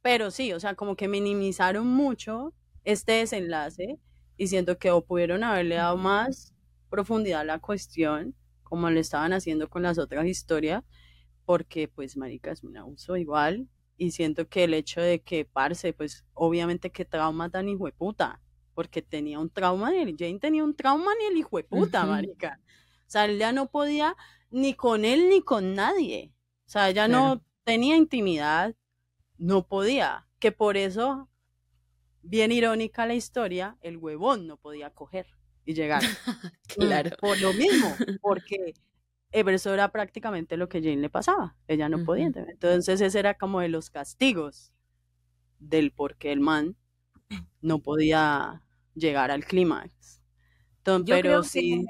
pero 0.03 0.31
sí, 0.31 0.53
o 0.53 0.61
sea, 0.61 0.75
como 0.77 0.97
que 0.97 1.09
minimizaron 1.09 1.87
mucho 1.87 2.55
este 2.85 3.13
desenlace 3.13 3.99
y 4.37 4.47
siento 4.49 4.79
que 4.79 4.91
o 4.91 5.05
pudieron 5.05 5.43
haberle 5.45 5.77
dado 5.77 5.97
más 5.97 6.55
profundidad 6.89 7.41
a 7.41 7.45
la 7.45 7.59
cuestión 7.59 8.35
como 8.63 8.91
le 8.91 9.01
estaban 9.01 9.33
haciendo 9.33 9.69
con 9.69 9.83
las 9.83 9.99
otras 9.99 10.27
historias, 10.27 10.85
porque 11.45 11.89
pues 11.89 12.17
marica 12.17 12.51
es 12.53 12.65
un 12.65 12.77
abuso 12.77 13.17
igual. 13.17 13.69
Y 13.97 14.11
siento 14.11 14.49
que 14.49 14.65
el 14.65 14.75
hecho 14.75 15.01
de 15.01 15.23
que 15.23 15.45
parce, 15.45 15.93
pues 15.93 16.27
obviamente 16.35 16.91
que 16.91 17.05
trauma 17.05 17.51
tan 17.51 17.69
hijo 17.69 17.87
de 17.87 17.93
puta, 17.93 18.43
porque 18.77 19.01
tenía 19.01 19.39
un 19.39 19.49
trauma, 19.49 19.91
Jane 19.91 20.39
tenía 20.39 20.63
un 20.63 20.77
trauma 20.77 21.11
ni 21.19 21.25
el 21.25 21.39
hijo 21.39 21.57
de 21.57 21.65
puta, 21.65 22.05
marica. 22.05 22.61
O 22.99 23.11
sea, 23.11 23.25
él 23.25 23.39
ya 23.39 23.51
no 23.51 23.71
podía 23.71 24.15
ni 24.51 24.75
con 24.75 25.07
él 25.07 25.31
ni 25.31 25.41
con 25.41 25.73
nadie. 25.73 26.35
O 26.67 26.69
sea, 26.69 26.91
ya 26.91 27.09
no 27.09 27.43
tenía 27.65 27.97
intimidad, 27.97 28.77
no 29.39 29.67
podía, 29.67 30.29
que 30.39 30.53
por 30.53 30.77
eso 30.77 31.31
bien 32.21 32.53
irónica 32.53 33.07
la 33.07 33.15
historia, 33.15 33.79
el 33.81 33.97
huevón 33.97 34.47
no 34.47 34.59
podía 34.59 34.91
coger 34.91 35.27
y 35.65 35.73
llegar. 35.73 36.03
claro. 36.69 37.17
Por 37.19 37.41
lo 37.41 37.55
mismo, 37.55 37.97
porque 38.21 38.75
eso 39.33 39.73
era 39.73 39.91
prácticamente 39.91 40.59
lo 40.59 40.69
que 40.69 40.83
Jane 40.83 40.99
le 40.99 41.09
pasaba. 41.09 41.57
Ella 41.67 41.89
no 41.89 42.05
podía. 42.05 42.27
Entonces 42.27 43.01
ese 43.01 43.19
era 43.19 43.39
como 43.39 43.61
de 43.61 43.71
los 43.71 43.89
castigos 43.89 44.71
del 45.61 45.93
por 45.93 46.19
qué 46.19 46.31
el 46.33 46.41
man 46.41 46.77
no 47.63 47.79
podía 47.79 48.63
llegar 48.97 49.31
al 49.31 49.45
clímax. 49.45 50.21
Pero 51.07 51.43
sí. 51.43 51.85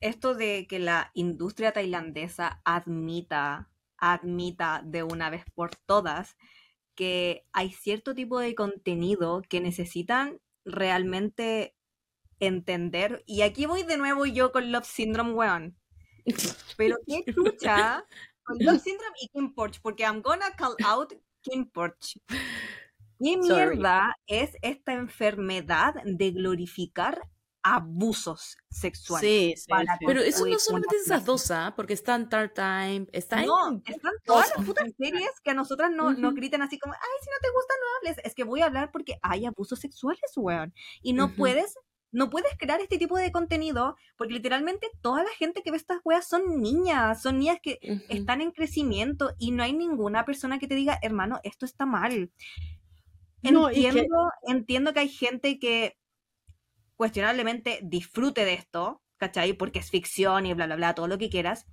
esto 0.00 0.34
de 0.34 0.66
que 0.66 0.78
la 0.78 1.10
industria 1.14 1.72
tailandesa 1.72 2.60
admita, 2.64 3.70
admita 3.96 4.82
de 4.84 5.02
una 5.02 5.30
vez 5.30 5.44
por 5.54 5.74
todas 5.74 6.36
que 6.94 7.46
hay 7.52 7.72
cierto 7.72 8.14
tipo 8.14 8.38
de 8.38 8.54
contenido 8.54 9.42
que 9.48 9.60
necesitan 9.60 10.40
realmente 10.64 11.76
entender. 12.40 13.22
Y 13.26 13.42
aquí 13.42 13.66
voy 13.66 13.82
de 13.82 13.96
nuevo 13.96 14.26
yo 14.26 14.52
con 14.52 14.72
Love 14.72 14.86
Syndrome, 14.86 15.32
weón. 15.32 15.76
Pero 16.76 16.96
qué 17.06 17.22
escucha 17.26 18.04
con 18.42 18.58
Love 18.60 18.80
Syndrome 18.82 19.16
y 19.22 19.28
Kim 19.28 19.54
Porch, 19.54 19.80
porque 19.80 20.04
I'm 20.04 20.22
gonna 20.22 20.50
call 20.56 20.76
out 20.84 21.14
Kim 21.42 21.66
Porch. 21.66 22.18
¿Qué 23.18 23.36
mierda 23.36 24.16
es 24.26 24.56
esta 24.62 24.92
enfermedad 24.92 25.94
de 26.04 26.30
glorificar 26.32 27.28
abusos 27.62 28.56
sexuales? 28.70 29.64
Sí, 29.64 29.74
Pero 30.06 30.20
eso 30.20 30.46
no 30.46 30.58
solamente 30.58 30.96
es 30.96 31.06
esas 31.06 31.24
dos, 31.24 31.50
¿ah? 31.50 31.74
Porque 31.74 31.94
están 31.94 32.28
Tart 32.28 32.54
Time, 32.54 33.06
están... 33.12 33.46
No, 33.46 33.82
están 33.84 34.12
todas 34.24 34.52
las 34.56 34.64
putas 34.64 34.88
series 34.96 35.30
que 35.42 35.50
a 35.50 35.54
nosotras 35.54 35.90
no, 35.90 36.12
no 36.12 36.32
gritan 36.32 36.62
así 36.62 36.78
como, 36.78 36.94
ay, 36.94 37.00
si 37.22 37.30
no 37.30 37.36
te 37.40 37.50
gusta 37.50 37.74
no 37.80 38.08
hables. 38.10 38.24
Es 38.24 38.34
que 38.34 38.44
voy 38.44 38.60
a 38.60 38.66
hablar 38.66 38.92
porque 38.92 39.18
hay 39.22 39.46
abusos 39.46 39.80
sexuales, 39.80 40.32
weón. 40.36 40.72
Y 41.02 41.12
no 41.12 41.34
puedes 41.34 41.74
no 42.12 42.30
puedes 42.30 42.56
crear 42.56 42.80
este 42.80 42.96
tipo 42.96 43.18
de 43.18 43.30
contenido 43.30 43.96
porque 44.16 44.32
literalmente 44.32 44.88
toda 45.02 45.22
la 45.22 45.30
gente 45.30 45.62
que 45.62 45.70
ve 45.70 45.76
estas 45.76 46.00
weas 46.02 46.26
son 46.26 46.62
niñas, 46.62 47.20
son 47.20 47.38
niñas 47.38 47.58
que 47.62 47.78
están 48.08 48.40
en 48.40 48.52
crecimiento 48.52 49.34
y 49.38 49.50
no 49.50 49.62
hay 49.62 49.74
ninguna 49.74 50.24
persona 50.24 50.58
que 50.58 50.66
te 50.66 50.74
diga, 50.74 50.98
hermano, 51.02 51.40
esto 51.42 51.66
está 51.66 51.84
mal. 51.84 52.30
Entiendo, 53.46 54.30
que... 54.46 54.52
entiendo 54.52 54.92
que 54.92 55.00
hay 55.00 55.08
gente 55.08 55.58
que 55.58 55.96
cuestionablemente 56.96 57.80
disfrute 57.82 58.44
de 58.44 58.54
esto, 58.54 59.02
¿cachai? 59.18 59.52
Porque 59.52 59.78
es 59.78 59.90
ficción 59.90 60.46
y 60.46 60.54
bla, 60.54 60.66
bla, 60.66 60.76
bla, 60.76 60.94
todo 60.94 61.08
lo 61.08 61.18
que 61.18 61.30
quieras, 61.30 61.66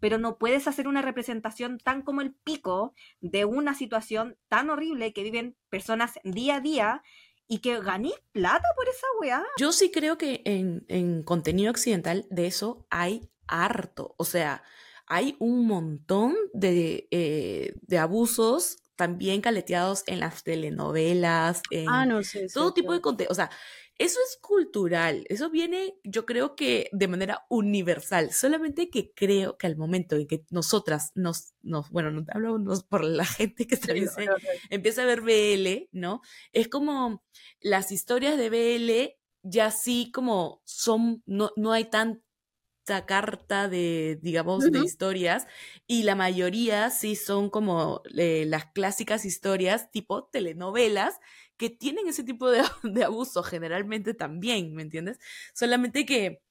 pero 0.00 0.18
no 0.18 0.38
puedes 0.38 0.68
hacer 0.68 0.88
una 0.88 1.02
representación 1.02 1.78
tan 1.78 2.02
como 2.02 2.20
el 2.20 2.34
pico 2.34 2.94
de 3.20 3.44
una 3.44 3.74
situación 3.74 4.36
tan 4.48 4.70
horrible 4.70 5.12
que 5.12 5.22
viven 5.22 5.56
personas 5.70 6.18
día 6.24 6.56
a 6.56 6.60
día 6.60 7.02
y 7.48 7.60
que 7.60 7.80
ganéis 7.80 8.16
plata 8.32 8.68
por 8.76 8.88
esa 8.88 9.06
weá. 9.20 9.44
Yo 9.58 9.72
sí 9.72 9.90
creo 9.90 10.18
que 10.18 10.42
en, 10.44 10.84
en 10.88 11.22
contenido 11.22 11.70
occidental 11.70 12.26
de 12.30 12.46
eso 12.46 12.86
hay 12.90 13.30
harto. 13.46 14.14
O 14.18 14.24
sea, 14.24 14.62
hay 15.06 15.36
un 15.38 15.66
montón 15.66 16.34
de, 16.52 17.08
eh, 17.10 17.74
de 17.82 17.98
abusos 17.98 18.78
también 18.96 19.40
caleteados 19.40 20.02
en 20.06 20.20
las 20.20 20.42
telenovelas, 20.42 21.62
en 21.70 21.88
ah, 21.88 22.06
no 22.06 22.22
sé, 22.22 22.46
todo 22.52 22.72
tipo 22.72 22.92
de 22.92 23.00
contenido. 23.00 23.30
O 23.30 23.34
sea, 23.34 23.50
eso 23.98 24.18
es 24.28 24.38
cultural, 24.42 25.24
eso 25.30 25.48
viene, 25.48 25.94
yo 26.04 26.26
creo 26.26 26.54
que 26.54 26.90
de 26.92 27.08
manera 27.08 27.46
universal, 27.48 28.30
solamente 28.32 28.90
que 28.90 29.12
creo 29.14 29.56
que 29.56 29.66
al 29.66 29.76
momento 29.76 30.16
en 30.16 30.26
que 30.26 30.44
nosotras 30.50 31.12
nos, 31.14 31.54
nos 31.62 31.90
bueno, 31.90 32.10
no 32.10 32.24
hablo 32.28 32.58
por 32.90 33.04
la 33.04 33.24
gente 33.24 33.66
que 33.66 33.76
se 33.76 33.92
empieza 34.70 35.02
a 35.02 35.06
ver 35.06 35.22
BL, 35.22 35.88
¿no? 35.92 36.20
Es 36.52 36.68
como 36.68 37.22
las 37.60 37.90
historias 37.90 38.36
de 38.36 38.50
BL 38.50 39.16
ya 39.42 39.70
sí 39.70 40.10
como 40.12 40.60
son, 40.64 41.22
no, 41.24 41.52
no 41.56 41.72
hay 41.72 41.84
tanta 41.84 42.25
carta 43.04 43.68
de, 43.68 44.18
digamos, 44.22 44.70
de 44.70 44.78
historias 44.78 45.46
y 45.86 46.04
la 46.04 46.14
mayoría 46.14 46.90
sí 46.90 47.16
son 47.16 47.50
como 47.50 48.02
eh, 48.16 48.44
las 48.46 48.66
clásicas 48.66 49.24
historias 49.24 49.90
tipo 49.90 50.24
telenovelas 50.24 51.18
que 51.56 51.68
tienen 51.68 52.08
ese 52.08 52.22
tipo 52.22 52.50
de, 52.50 52.62
de 52.82 53.04
abuso 53.04 53.42
generalmente 53.42 54.14
también, 54.14 54.74
¿me 54.74 54.82
entiendes? 54.82 55.18
Solamente 55.54 56.06
que 56.06 56.42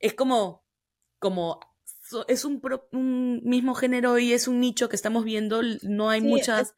es 0.00 0.14
como, 0.14 0.64
como 1.18 1.60
es 2.28 2.44
un, 2.44 2.60
un, 2.92 3.40
mismo 3.44 3.74
género 3.74 4.18
y 4.18 4.32
es 4.32 4.48
un 4.48 4.60
nicho 4.60 4.88
que 4.88 4.96
estamos 4.96 5.24
viendo, 5.24 5.62
no 5.82 6.10
hay 6.10 6.20
muchas 6.20 6.74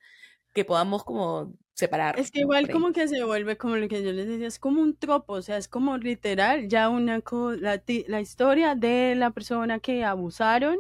que 0.55 0.65
podamos 0.65 1.05
como 1.05 1.55
separar. 1.77 2.19
Es 2.19 2.31
que 2.31 2.41
igual 2.41 2.71
como 2.71 2.93
que 2.93 3.07
se 3.07 3.23
vuelve 3.23 3.57
como 3.59 3.77
lo 3.77 3.87
que 3.87 4.03
yo 4.03 4.13
les 4.13 4.27
decía, 4.27 4.47
es 4.47 4.59
como 4.59 4.81
un 4.81 4.97
tropo, 4.97 5.35
o 5.35 5.43
sea, 5.43 5.59
es 5.59 5.69
como 5.69 5.99
literal 5.99 6.69
ya 6.69 6.89
una 6.89 7.23
la, 7.61 7.83
la 8.09 8.21
historia 8.21 8.75
de 8.75 9.15
la 9.15 9.31
persona 9.31 9.79
que 9.79 10.03
abusaron 10.05 10.79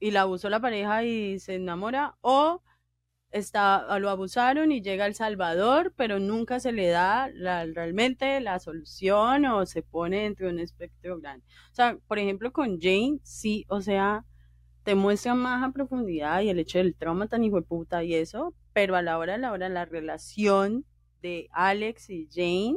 y 0.00 0.10
la 0.10 0.22
abusó 0.22 0.50
la 0.50 0.60
pareja 0.60 1.04
y 1.04 1.38
se 1.38 1.54
enamora 1.54 2.16
o 2.20 2.62
está, 3.30 3.98
lo 4.00 4.10
abusaron 4.10 4.72
y 4.72 4.82
llega 4.82 5.06
El 5.06 5.14
Salvador, 5.14 5.94
pero 5.96 6.18
nunca 6.18 6.60
se 6.60 6.72
le 6.72 6.88
da 6.88 7.30
la, 7.32 7.64
realmente 7.66 8.40
la 8.40 8.58
solución 8.58 9.46
o 9.46 9.66
se 9.66 9.82
pone 9.82 10.22
dentro 10.24 10.46
de 10.48 10.54
un 10.54 10.58
espectro 10.60 11.20
grande. 11.20 11.46
O 11.72 11.74
sea, 11.74 11.96
por 12.08 12.18
ejemplo, 12.18 12.52
con 12.52 12.80
Jane, 12.80 13.20
sí, 13.22 13.64
o 13.68 13.80
sea, 13.80 14.24
te 14.82 14.94
muestra 14.94 15.34
más 15.34 15.62
a 15.62 15.72
profundidad 15.72 16.40
y 16.40 16.50
el 16.50 16.58
hecho 16.58 16.78
del 16.78 16.94
trauma 16.94 17.28
tan 17.28 17.44
hijo 17.44 17.56
de 17.56 17.62
puta 17.62 18.02
y 18.02 18.14
eso, 18.14 18.54
pero 18.72 18.96
a 18.96 19.02
la 19.02 19.18
hora 19.18 19.34
de 19.34 19.38
la 19.38 19.52
hora, 19.52 19.68
la 19.68 19.84
relación 19.84 20.84
de 21.20 21.48
Alex 21.52 22.10
y 22.10 22.28
Jane, 22.32 22.76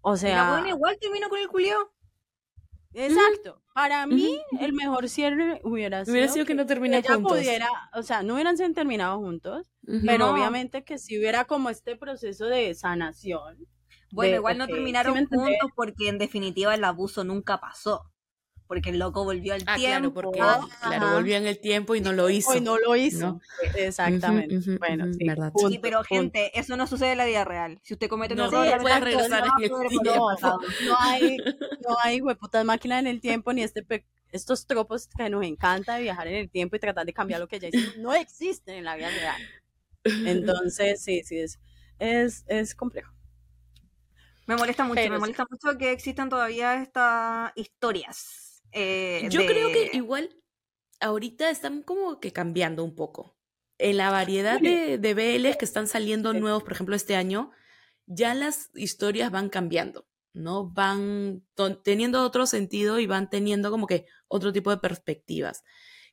o 0.00 0.16
sea... 0.16 0.50
bueno, 0.50 0.68
igual 0.68 0.98
terminó 1.00 1.28
con 1.28 1.38
el 1.38 1.48
culio. 1.48 1.92
Exacto. 2.92 3.62
Para 3.74 4.06
mí, 4.06 4.38
el 4.60 4.74
mejor 4.74 5.08
cierre 5.08 5.62
hubiera 5.64 6.04
sido, 6.04 6.12
hubiera 6.12 6.28
sido 6.30 6.44
que, 6.44 6.54
no 6.54 6.66
termina 6.66 7.00
juntos. 7.02 7.38
Pudiera, 7.38 7.68
o 7.94 8.02
sea, 8.02 8.22
no 8.22 8.34
hubieran 8.34 8.56
terminado 8.74 9.18
juntos, 9.18 9.72
pero 10.04 10.30
obviamente 10.30 10.84
que 10.84 10.98
si 10.98 11.18
hubiera 11.18 11.46
como 11.46 11.70
este 11.70 11.96
proceso 11.96 12.46
de 12.46 12.74
sanación. 12.74 13.66
Bueno, 14.10 14.36
igual 14.36 14.58
no 14.58 14.66
terminaron 14.66 15.26
juntos 15.26 15.70
porque 15.74 16.10
en 16.10 16.18
definitiva 16.18 16.74
el 16.74 16.84
abuso 16.84 17.24
nunca 17.24 17.60
pasó 17.60 18.11
porque 18.72 18.88
el 18.88 18.98
loco 18.98 19.22
volvió 19.22 19.52
al 19.52 19.62
ah, 19.66 19.76
tiempo. 19.76 19.90
Claro, 19.90 20.14
porque 20.14 20.38
claro, 20.80 21.12
volvió 21.12 21.36
en 21.36 21.46
el 21.46 21.58
tiempo 21.58 21.94
y 21.94 22.00
no 22.00 22.14
lo 22.14 22.30
hizo. 22.30 22.56
Y 22.56 22.62
no 22.62 22.78
lo 22.78 22.96
hizo. 22.96 23.38
Exactamente. 23.76 24.78
bueno, 24.78 25.12
sí, 25.12 25.26
verdad. 25.26 25.52
sí, 25.68 25.78
pero 25.78 26.02
gente, 26.02 26.58
eso 26.58 26.74
no 26.78 26.86
sucede 26.86 27.12
en 27.12 27.18
la 27.18 27.26
vida 27.26 27.44
real. 27.44 27.78
Si 27.82 27.92
usted 27.92 28.08
comete 28.08 28.32
un 28.32 28.38
no, 28.38 28.46
error, 28.46 28.66
no 28.66 28.82
puede 28.82 29.00
regresar 29.00 29.44
en 29.44 29.62
el 29.62 29.88
tiempo. 29.90 30.30
No, 30.86 30.96
hay, 30.98 31.36
no 31.86 31.96
hay 32.02 32.22
hueputas 32.22 32.64
máquinas 32.64 33.00
en 33.00 33.08
el 33.08 33.20
tiempo 33.20 33.52
ni 33.52 33.62
este 33.62 33.84
estos 34.30 34.66
tropos 34.66 35.06
que 35.06 35.28
nos 35.28 35.44
encanta 35.44 35.96
de 35.96 36.04
viajar 36.04 36.28
en 36.28 36.36
el 36.36 36.48
tiempo 36.48 36.76
y 36.76 36.78
tratar 36.78 37.04
de 37.04 37.12
cambiar 37.12 37.40
lo 37.40 37.48
que 37.48 37.60
ya 37.60 37.68
hicimos, 37.68 37.98
no 37.98 38.14
existen 38.14 38.76
en 38.76 38.84
la 38.84 38.96
vida 38.96 39.10
real. 39.10 39.42
Entonces, 40.26 41.04
sí, 41.04 41.20
sí, 41.24 41.40
es, 41.40 41.60
es, 41.98 42.46
es 42.48 42.74
complejo. 42.74 43.12
Me 44.46 44.56
molesta 44.56 44.82
mucho, 44.84 45.02
me 45.02 45.18
molesta 45.18 45.44
mucho 45.50 45.76
que 45.76 45.92
existan 45.92 46.30
todavía 46.30 46.80
estas 46.80 47.52
historias 47.54 48.41
eh, 48.72 49.28
Yo 49.30 49.46
creo 49.46 49.68
que 49.68 49.90
igual 49.92 50.36
ahorita 51.00 51.50
están 51.50 51.82
como 51.82 52.20
que 52.20 52.32
cambiando 52.32 52.84
un 52.84 52.94
poco. 52.94 53.36
En 53.78 53.96
la 53.96 54.10
variedad 54.10 54.60
de, 54.60 54.98
de 54.98 55.14
BLs 55.14 55.56
que 55.56 55.64
están 55.64 55.88
saliendo 55.88 56.32
nuevos, 56.32 56.62
por 56.62 56.72
ejemplo, 56.72 56.94
este 56.94 57.16
año, 57.16 57.50
ya 58.06 58.34
las 58.34 58.70
historias 58.74 59.30
van 59.30 59.48
cambiando, 59.48 60.06
¿no? 60.32 60.70
Van 60.70 61.44
teniendo 61.82 62.22
otro 62.22 62.46
sentido 62.46 63.00
y 63.00 63.06
van 63.06 63.28
teniendo 63.28 63.70
como 63.70 63.86
que 63.86 64.06
otro 64.28 64.52
tipo 64.52 64.70
de 64.70 64.78
perspectivas. 64.78 65.64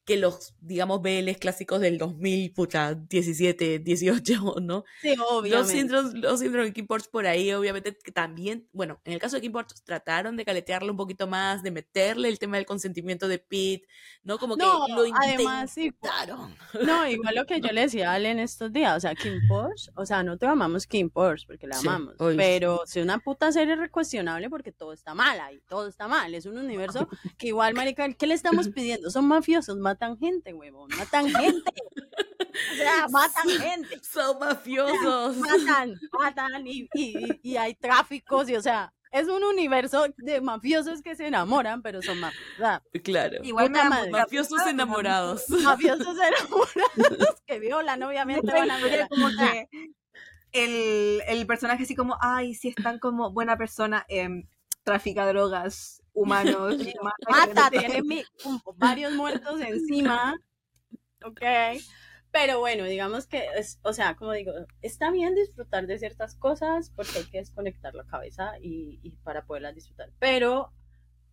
Que 0.06 0.18
los, 0.18 0.56
digamos, 0.60 1.02
BLs 1.04 1.38
clásicos 1.38 1.80
del 1.82 1.98
2000, 2.00 2.52
pucha, 2.54 2.96
17, 2.96 3.80
18, 3.80 4.56
¿no? 4.62 4.84
Sí, 5.02 5.16
Los 5.16 5.28
obviamente. 5.32 5.72
síndromes, 5.74 6.14
los 6.16 6.40
síndromes 6.40 6.70
de 6.70 6.74
Kim 6.74 6.88
Ports 6.88 7.08
por 7.08 7.28
ahí, 7.28 7.54
obviamente, 7.54 7.96
que 7.96 8.12
también, 8.12 8.68
bueno, 8.74 9.00
en 9.06 9.14
el 9.14 9.20
caso 9.20 9.36
de 9.36 9.42
Kim 9.44 9.52
Ports 9.52 9.84
trataron 9.84 10.36
de 10.36 10.46
caletearlo 10.46 10.92
un 10.92 10.98
poquito 10.98 11.28
más, 11.28 11.62
de 11.62 11.70
meterle 11.72 12.28
el 12.30 12.40
tema 12.40 12.58
del 12.58 12.66
consentimiento 12.66 13.28
de 13.28 13.38
Pete, 13.40 13.84
¿no? 14.24 14.40
Como 14.40 14.58
que 14.58 14.66
No, 14.66 14.88
lo 14.88 15.04
además, 15.16 15.72
sí, 15.72 15.86
intentaron. 15.86 16.56
No, 16.82 17.08
igual 17.08 17.36
lo 17.36 17.46
que 17.46 17.62
yo 17.62 17.72
le 17.72 17.82
decía 17.82 18.12
a 18.12 18.16
Ale 18.16 18.32
en 18.32 18.40
estos 18.40 18.72
días, 18.74 18.98
o 18.98 19.00
sea, 19.00 19.14
Kim 19.16 19.40
Porsche, 19.48 19.92
o 19.96 20.06
sea, 20.06 20.24
no 20.24 20.38
te 20.38 20.48
amamos 20.48 20.88
Kim 20.88 21.10
Porsche 21.10 21.46
porque 21.48 21.68
la 21.68 21.76
Sí, 21.76 21.88
amamos, 21.88 22.16
oy, 22.20 22.36
pero 22.36 22.82
si 22.86 23.00
una 23.00 23.20
puta 23.20 23.52
serie 23.52 23.74
es 23.74 23.80
recuestionable 23.80 24.50
porque 24.50 24.72
todo 24.72 24.92
está 24.94 25.14
mal 25.14 25.40
ahí, 25.40 25.62
todo 25.70 25.88
está 25.88 26.08
mal, 26.08 26.34
es 26.34 26.46
un 26.46 26.58
universo 26.58 27.08
que 27.38 27.48
igual, 27.48 27.74
marica, 27.76 28.12
¿qué 28.14 28.28
le 28.28 28.34
estamos 28.34 28.70
pidiendo? 28.70 29.10
Son 29.12 29.28
mafiosos, 29.28 29.78
matan 29.90 30.18
gente, 30.18 30.54
huevón, 30.54 30.88
matan 30.96 31.30
gente, 31.30 31.72
o 32.72 32.76
sea, 32.76 33.08
matan 33.10 33.50
gente, 33.50 34.00
Son 34.04 34.38
mafiosos. 34.38 35.38
matan, 35.38 36.00
matan 36.12 36.68
y, 36.68 36.88
y, 36.94 37.40
y 37.42 37.58
hay 37.58 37.74
tráficos 37.74 38.48
y, 38.50 38.56
o 38.56 38.62
sea, 38.62 38.94
es 39.12 39.28
un 39.28 39.44
universo 39.44 40.06
de 40.18 40.42
mafiosos 40.42 41.02
que 41.02 41.16
se 41.16 41.26
enamoran, 41.26 41.82
pero 41.82 42.04
son 42.04 42.20
mafiosos, 42.20 42.84
Claro. 43.04 43.38
Igual 43.42 43.72
me 43.72 44.12
Mafiosos 44.12 44.68
enamorados. 44.68 45.50
mafiosos 45.64 46.16
enamorados 46.16 47.42
que 47.48 47.60
violan, 47.60 48.04
obviamente 48.04 48.52
van 48.52 48.70
a 48.70 49.08
como 49.10 49.28
que 49.30 49.70
el, 50.52 51.24
el 51.28 51.48
personaje 51.48 51.84
así 51.84 51.96
como, 51.96 52.16
ay, 52.22 52.54
si 52.54 52.70
es 52.70 52.76
tan 52.76 53.00
como 53.00 53.32
buena 53.32 53.58
persona, 53.58 54.06
em, 54.08 54.48
trafica 54.84 55.26
drogas, 55.28 55.99
humanos, 56.14 56.78
mata, 57.28 57.70
gente". 57.72 57.78
tiene 57.78 58.02
mi- 58.04 58.26
varios 58.78 59.14
muertos 59.14 59.62
encima, 59.62 60.36
ok, 61.26 61.42
pero 62.32 62.60
bueno, 62.60 62.86
digamos 62.86 63.28
que, 63.28 63.46
es, 63.58 63.80
o 63.84 63.94
sea, 63.94 64.16
como 64.16 64.34
digo, 64.34 64.52
está 64.82 65.12
bien 65.12 65.36
disfrutar 65.36 65.88
de 65.88 65.98
ciertas 66.00 66.36
cosas 66.36 66.92
porque 66.96 67.20
hay 67.20 67.26
que 67.26 67.40
desconectar 67.40 67.96
la 67.96 68.06
cabeza 68.06 68.54
y, 68.62 69.00
y 69.04 69.12
para 69.24 69.46
poderlas 69.46 69.76
disfrutar, 69.76 70.12
pero 70.20 70.72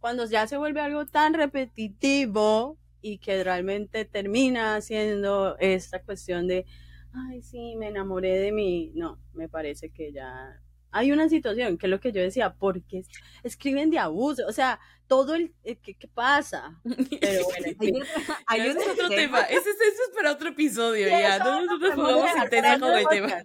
cuando 0.00 0.26
ya 0.26 0.46
se 0.46 0.56
vuelve 0.56 0.80
algo 0.80 1.06
tan 1.06 1.34
repetitivo 1.34 2.78
y 3.02 3.18
que 3.18 3.44
realmente 3.44 4.04
termina 4.04 4.80
siendo 4.80 5.56
esta 5.58 6.02
cuestión 6.02 6.46
de, 6.48 6.66
ay, 7.12 7.42
sí, 7.42 7.76
me 7.76 7.88
enamoré 7.88 8.36
de 8.38 8.52
mí, 8.52 8.92
no, 8.94 9.20
me 9.32 9.48
parece 9.48 9.90
que 9.90 10.12
ya 10.12 10.60
hay 10.96 11.12
una 11.12 11.28
situación, 11.28 11.78
que 11.78 11.86
es 11.86 11.90
lo 11.90 12.00
que 12.00 12.12
yo 12.12 12.20
decía, 12.22 12.54
porque 12.54 12.98
es- 13.00 13.08
escriben 13.42 13.90
de 13.90 13.98
abuso, 13.98 14.44
o 14.46 14.52
sea, 14.52 14.78
todo 15.06 15.34
el, 15.34 15.54
eh, 15.64 15.76
¿qué, 15.82 15.94
qué 15.94 16.08
pasa? 16.08 16.80
Pero 17.20 17.44
bueno, 17.44 17.66
en 17.66 17.76
Hay, 17.80 18.02
hay 18.46 18.60
Ese 18.62 18.70
una 18.72 18.80
es 18.82 18.88
otro 18.90 19.08
tema. 19.08 19.40
Ese, 19.42 19.58
es- 19.70 19.76
ese 19.80 19.86
es 19.86 20.10
para 20.14 20.32
otro 20.32 20.48
episodio 20.48 21.06
Sí, 21.06 21.10
ya. 21.12 21.38
No, 21.38 21.60
no, 21.64 21.72
no 21.72 21.78
podemos 21.78 21.94
jugamos 21.96 22.22
dejar 22.24 22.44
intensa 22.44 22.78
para 22.80 22.80
con 22.80 22.98
el 22.98 23.08
tema. 23.08 23.42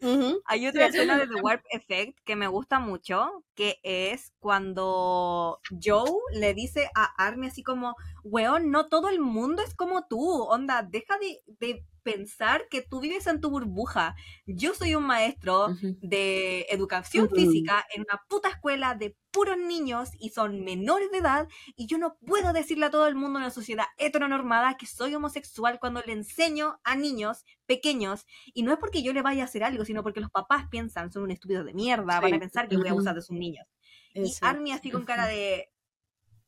Hay 0.46 0.64
otra 0.68 0.86
escena 0.86 1.18
de 1.18 1.26
The 1.26 1.40
Warp 1.42 1.64
Effect 1.70 2.18
que 2.24 2.36
me 2.36 2.46
gusta 2.46 2.78
mucho, 2.78 3.44
que 3.56 3.80
es 3.82 4.32
cuando 4.38 5.60
Joe 5.82 6.08
le 6.34 6.54
dice 6.54 6.88
a 6.94 7.04
Army 7.26 7.48
así 7.48 7.64
como, 7.64 7.96
weón, 8.22 8.70
no 8.70 8.86
todo 8.88 9.08
el 9.08 9.18
mundo 9.18 9.60
es 9.60 9.74
como 9.74 10.06
tú, 10.06 10.20
onda, 10.44 10.82
deja 10.88 11.18
de, 11.18 11.40
de 11.58 11.84
pensar 12.12 12.68
que 12.70 12.80
tú 12.80 13.00
vives 13.00 13.26
en 13.26 13.40
tu 13.40 13.50
burbuja. 13.50 14.14
Yo 14.46 14.72
soy 14.72 14.94
un 14.94 15.04
maestro 15.04 15.68
de 16.00 16.66
educación 16.70 17.28
física 17.28 17.84
en 17.94 18.02
una 18.02 18.22
puta 18.28 18.48
escuela 18.48 18.94
de 18.94 19.14
puros 19.30 19.58
niños 19.58 20.08
y 20.18 20.30
son 20.30 20.64
menores 20.64 21.10
de 21.10 21.18
edad 21.18 21.48
y 21.76 21.86
yo 21.86 21.98
no 21.98 22.16
puedo 22.26 22.54
decirle 22.54 22.86
a 22.86 22.90
todo 22.90 23.06
el 23.06 23.14
mundo 23.14 23.38
en 23.38 23.44
una 23.44 23.50
sociedad 23.50 23.84
heteronormada 23.98 24.78
que 24.78 24.86
soy 24.86 25.14
homosexual 25.14 25.78
cuando 25.78 26.00
le 26.00 26.12
enseño 26.12 26.80
a 26.82 26.96
niños 26.96 27.44
pequeños 27.66 28.24
y 28.54 28.62
no 28.62 28.72
es 28.72 28.78
porque 28.78 29.02
yo 29.02 29.12
le 29.12 29.20
vaya 29.20 29.42
a 29.42 29.46
hacer 29.46 29.64
algo, 29.64 29.84
sino 29.84 30.02
porque 30.02 30.20
los 30.20 30.30
papás 30.30 30.66
piensan, 30.70 31.12
son 31.12 31.24
un 31.24 31.30
estúpido 31.30 31.62
de 31.62 31.74
mierda, 31.74 32.20
van 32.20 32.34
a 32.34 32.38
pensar 32.38 32.68
que 32.68 32.78
voy 32.78 32.88
a 32.88 32.92
abusar 32.92 33.14
de 33.14 33.22
sus 33.22 33.36
niños. 33.36 33.66
Y. 34.14 34.32
Army 34.40 34.72
así 34.72 34.90
con 34.90 35.04
cara 35.04 35.26
de, 35.26 35.68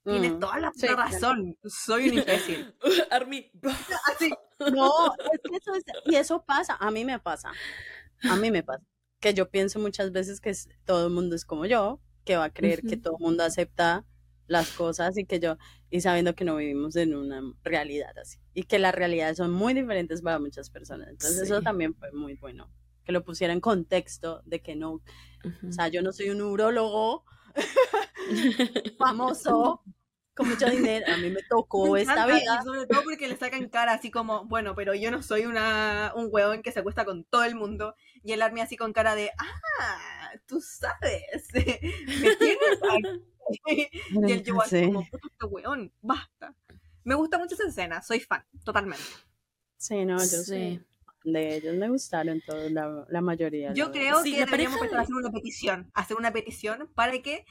tienes 0.05 0.33
Mm. 0.33 0.39
toda 0.41 0.59
la 0.61 0.73
Sí, 0.75 0.81
puta 0.87 0.95
claro. 0.95 1.11
razón, 1.13 1.59
soy 1.65 2.09
un 2.09 2.15
imbécil. 2.15 2.75
Army. 3.11 3.51
Así, 4.13 4.31
No, 4.73 5.13
es 5.33 5.41
que 5.43 5.57
eso 5.57 5.75
es, 5.75 5.85
y 6.07 6.17
eso 6.17 6.45
pasa, 6.45 6.77
a 6.79 6.91
mí 6.91 7.05
me 7.05 7.19
pasa, 7.19 7.53
a 8.23 8.37
mí 8.37 8.51
me 8.51 8.63
pasa, 8.63 8.85
que 9.21 9.35
yo 9.35 9.51
pienso 9.51 9.79
muchas 9.79 10.13
veces 10.13 10.41
que 10.41 10.53
todo 10.85 11.07
el 11.07 11.13
mundo 11.13 11.35
es 11.37 11.45
como 11.45 11.67
yo, 11.67 12.01
que 12.25 12.37
va 12.37 12.45
a 12.45 12.53
creer 12.53 12.83
que 12.83 12.97
todo 12.99 13.17
el 13.19 13.23
mundo 13.25 13.43
acepta 13.45 14.05
las 14.47 14.73
cosas 14.73 15.17
y 15.17 15.25
que 15.25 15.41
yo, 15.41 15.57
y 15.91 16.01
sabiendo 16.03 16.35
que 16.35 16.45
no 16.45 16.57
vivimos 16.57 16.97
en 16.97 17.15
una 17.15 17.41
realidad 17.63 18.17
así, 18.19 18.39
y 18.53 18.65
que 18.65 18.79
las 18.79 18.95
realidades 18.95 19.37
son 19.39 19.51
muy 19.53 19.73
diferentes 19.75 20.23
para 20.23 20.39
muchas 20.39 20.69
personas, 20.71 21.09
entonces 21.09 21.41
eso 21.43 21.63
también 21.63 21.95
fue 21.95 22.13
muy 22.13 22.35
bueno, 22.35 22.71
que 23.05 23.13
lo 23.13 23.25
pusiera 23.25 23.53
en 23.55 23.61
contexto 23.61 24.43
de 24.45 24.61
que 24.61 24.77
no, 24.77 24.95
o 24.95 25.73
sea, 25.73 25.89
yo 25.89 26.03
no 26.03 26.13
soy 26.13 26.31
un 26.31 26.43
urologo 26.43 27.25
famoso, 28.99 29.83
con 30.35 30.49
mucho 30.49 30.67
dinero, 30.71 31.07
a 31.13 31.17
mí 31.19 31.31
me 31.31 31.43
tocó 31.49 31.93
Me 31.93 32.03
esta 32.03 32.27
vida. 32.27 32.59
Y 32.61 32.65
sobre 32.65 32.87
todo 32.87 33.03
porque 33.05 33.29
le 33.29 33.37
sacan 33.37 33.69
cara 33.69 33.93
así 33.93 34.11
como, 34.11 34.45
bueno, 34.47 34.75
pero 34.75 34.95
yo 34.95 35.11
no 35.11 35.23
soy 35.23 35.47
una, 35.47 36.13
un 36.17 36.29
huevón 36.31 36.63
que 36.63 36.73
se 36.73 36.81
acuesta 36.81 37.05
con 37.05 37.25
todo 37.25 37.45
el 37.45 37.55
mundo. 37.55 37.95
Y 38.23 38.33
el 38.33 38.43
Army 38.43 38.61
así 38.61 38.77
con 38.77 38.93
cara 38.93 39.15
de, 39.15 39.31
ah, 39.39 40.31
tú 40.47 40.61
sabes, 40.61 41.49
me 41.55 42.37
tienes 42.37 42.79
aquí". 42.83 43.21
Y 44.13 44.33
el 44.33 44.45
Joe 44.47 44.59
así 44.65 44.79
Sí. 44.79 44.87
como, 44.87 45.05
puto 45.11 45.27
este 45.27 45.47
huevón, 45.47 45.93
basta. 46.03 46.55
Me 47.03 47.17
gusta 47.17 47.37
mucho 47.37 47.55
esa 47.57 47.67
escena, 47.67 48.01
soy 48.01 48.21
fan, 48.21 48.45
totalmente. 48.65 49.03
Sí, 49.77 50.05
no, 50.05 50.19
yo 50.19 50.25
Sí. 50.27 50.81
De 51.25 51.57
ellos 51.57 51.75
me 51.77 51.89
gustaron 51.89 52.41
todos, 52.47 52.71
la, 52.71 53.05
la 53.09 53.21
mayoría. 53.21 53.73
Yo 53.75 53.87
la 53.87 53.93
creo. 53.93 54.23
Sí, 54.23 54.33
que 54.35 54.45
deberíamos 54.45 54.81
de- 54.81 54.97
hacer 54.97 55.15
una 55.15 55.31
petición, 55.31 55.91
hacer 55.95 56.17
una 56.17 56.33
petición 56.33 56.91
para 56.95 57.13
que, 57.21 57.45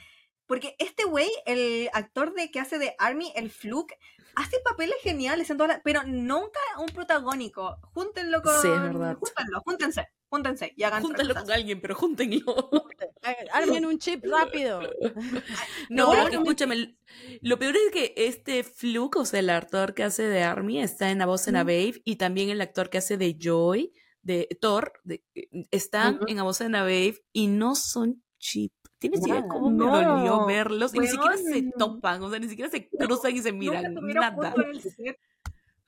porque 0.48 0.76
este 0.80 1.04
güey, 1.04 1.30
el 1.46 1.90
actor 1.94 2.34
de 2.34 2.50
que 2.50 2.60
hace 2.60 2.80
de 2.80 2.96
Army, 2.98 3.32
el 3.36 3.52
Fluke, 3.52 3.94
hace 4.36 4.58
papeles 4.64 4.96
geniales 5.04 5.50
en 5.50 5.58
todas 5.58 5.74
las- 5.74 5.82
pero 5.84 6.02
nunca 6.04 6.60
un 6.80 6.88
protagónico. 6.88 7.78
Júntenlo 7.94 8.42
con, 8.42 8.60
Sí, 8.62 8.68
es 8.68 8.82
verdad. 8.82 9.16
júntenlo, 9.18 9.62
júntense, 9.62 10.08
júntense 10.30 10.74
y 10.76 10.84
hagan 10.84 11.02
Júntalo 11.02 11.30
cosas. 11.30 11.44
con 11.44 11.54
alguien, 11.54 11.82
pero 11.82 11.96
júntenlo. 11.96 12.70
Eh, 13.22 13.48
Armen 13.52 13.86
un 13.86 14.00
chip 14.00 14.24
rápido. 14.32 14.82
No, 15.90 16.14
No, 16.14 16.28
escúchame, 16.30 16.98
lo 17.42 17.60
peor 17.60 17.76
es 17.76 17.92
que 17.92 18.14
este 18.16 18.64
Fluke, 18.64 19.18
o 19.18 19.26
sea, 19.26 19.42
el 19.42 19.50
actor 19.50 19.94
que 19.94 20.04
hace 20.04 20.24
de 20.24 20.44
Army, 20.44 20.80
está 20.82 21.12
en 21.12 21.18
la 21.20 21.26
voz 21.26 21.48
en 21.50 21.58
a 21.58 21.64
Babe, 21.64 22.02
y 22.06 22.16
también 22.16 22.50
el 22.50 22.62
actor 22.62 22.90
que 22.90 22.98
hace 23.00 23.18
de 23.18 23.36
Joy, 23.38 23.92
de 24.22 24.48
Thor, 24.62 24.94
de- 25.04 25.24
están 25.72 26.16
Ujú. 26.16 26.26
en 26.30 26.40
a 26.40 26.44
voz 26.44 26.62
en 26.62 26.76
a 26.76 26.84
Babe 26.84 27.16
y 27.34 27.48
no 27.48 27.76
son 27.76 28.24
cheap. 28.38 28.72
Tienes 29.00 29.26
idea 29.28 29.46
cómo 29.48 29.70
me 29.70 29.86
No. 29.86 29.92
dolió 30.02 30.46
verlos 30.46 30.94
y 30.96 31.00
ni 31.00 31.08
siquiera 31.08 31.36
se 31.38 31.72
topan, 31.78 32.22
o 32.24 32.30
sea, 32.30 32.40
ni 32.40 32.48
siquiera 32.50 32.70
se 32.72 32.88
cruzan 32.90 33.36
y 33.36 33.40
se 33.42 33.52
miran, 33.52 33.94
nada. 33.96 34.54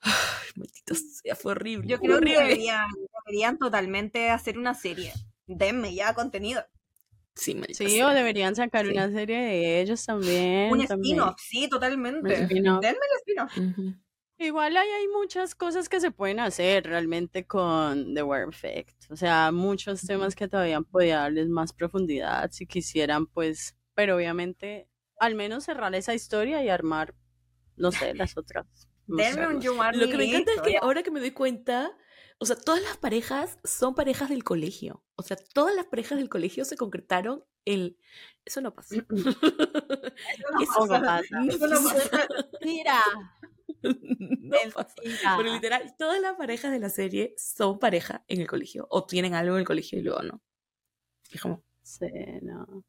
Ay, 0.02 0.48
maldito 0.56 0.94
sea, 0.94 1.34
fue 1.36 1.52
horrible. 1.52 1.88
Yo 1.88 1.98
creo 2.00 2.20
que 2.20 2.36
deberían, 2.36 2.86
deberían 3.26 3.58
totalmente 3.58 4.30
hacer 4.30 4.58
una 4.58 4.74
serie. 4.74 5.12
Denme 5.46 5.94
ya 5.94 6.14
contenido. 6.14 6.64
Sí, 7.34 7.54
maldita 7.54 7.84
Sí, 7.84 7.90
sea. 7.90 8.08
o 8.08 8.10
deberían 8.10 8.54
sacar 8.54 8.84
Sí. 8.86 8.92
una 8.92 9.10
serie 9.10 9.38
de 9.38 9.80
ellos 9.80 10.04
también. 10.04 10.70
Un 10.72 10.80
spin-off, 10.82 11.40
sí, 11.40 11.68
totalmente. 11.68 12.42
Spin-off. 12.42 12.80
Denme 12.82 12.98
el 13.10 13.18
spin-off. 13.48 13.96
Igual 14.38 14.76
ahí 14.76 14.88
hay 14.88 15.06
muchas 15.08 15.54
cosas 15.54 15.88
que 15.88 16.00
se 16.00 16.10
pueden 16.10 16.40
hacer 16.40 16.84
realmente 16.84 17.46
con 17.46 18.12
The 18.14 18.22
War 18.24 18.48
Effect. 18.48 19.04
O 19.10 19.16
sea, 19.16 19.52
muchos 19.52 20.02
temas 20.02 20.34
que 20.34 20.48
todavía 20.48 20.80
podía 20.80 21.18
darles 21.18 21.48
más 21.48 21.72
profundidad 21.72 22.50
si 22.50 22.66
quisieran, 22.66 23.26
pues, 23.26 23.76
pero 23.94 24.16
obviamente 24.16 24.88
al 25.18 25.36
menos 25.36 25.64
cerrar 25.64 25.94
esa 25.94 26.12
historia 26.14 26.64
y 26.64 26.68
armar, 26.68 27.14
no 27.76 27.92
sé, 27.92 28.14
las 28.14 28.36
otras. 28.36 28.66
Denme 29.06 29.46
un 29.48 29.80
Army 29.80 29.98
Lo 30.00 30.08
que 30.08 30.16
me 30.16 30.24
encanta 30.24 30.52
es 30.54 30.60
que 30.62 30.78
ahora 30.78 31.02
que 31.02 31.10
me 31.10 31.20
doy 31.20 31.32
cuenta, 31.32 31.96
o 32.38 32.46
sea, 32.46 32.56
todas 32.56 32.82
las 32.82 32.96
parejas 32.96 33.58
son 33.64 33.94
parejas 33.94 34.28
del 34.28 34.44
colegio. 34.44 35.04
O 35.16 35.22
sea, 35.22 35.36
todas 35.36 35.74
las 35.74 35.86
parejas 35.86 36.18
del 36.18 36.28
colegio 36.28 36.64
se 36.64 36.76
concretaron 36.76 37.44
en... 37.64 37.96
Eso 38.44 38.60
no 38.60 38.74
pasa. 38.74 38.96
no 38.96 39.02
Eso 40.60 40.88
pasa. 40.88 41.20
no 41.30 41.52
Eso 41.52 41.66
no 41.66 41.82
pasa. 41.82 42.26
Mentira, 42.60 43.02
No 43.82 44.56
pasa. 44.74 44.94
mentira. 45.04 45.34
Pero 45.36 45.52
literal, 45.52 45.94
todas 45.98 46.20
las 46.20 46.36
parejas 46.36 46.72
de 46.72 46.78
la 46.78 46.88
serie 46.88 47.34
son 47.36 47.78
pareja 47.78 48.24
en 48.28 48.40
el 48.40 48.46
colegio. 48.46 48.86
O 48.90 49.06
tienen 49.06 49.34
algo 49.34 49.54
en 49.54 49.60
el 49.60 49.66
colegio 49.66 49.98
y 49.98 50.02
luego 50.02 50.22
no. 50.22 50.40
Sí, 51.82 52.06
no. 52.42 52.84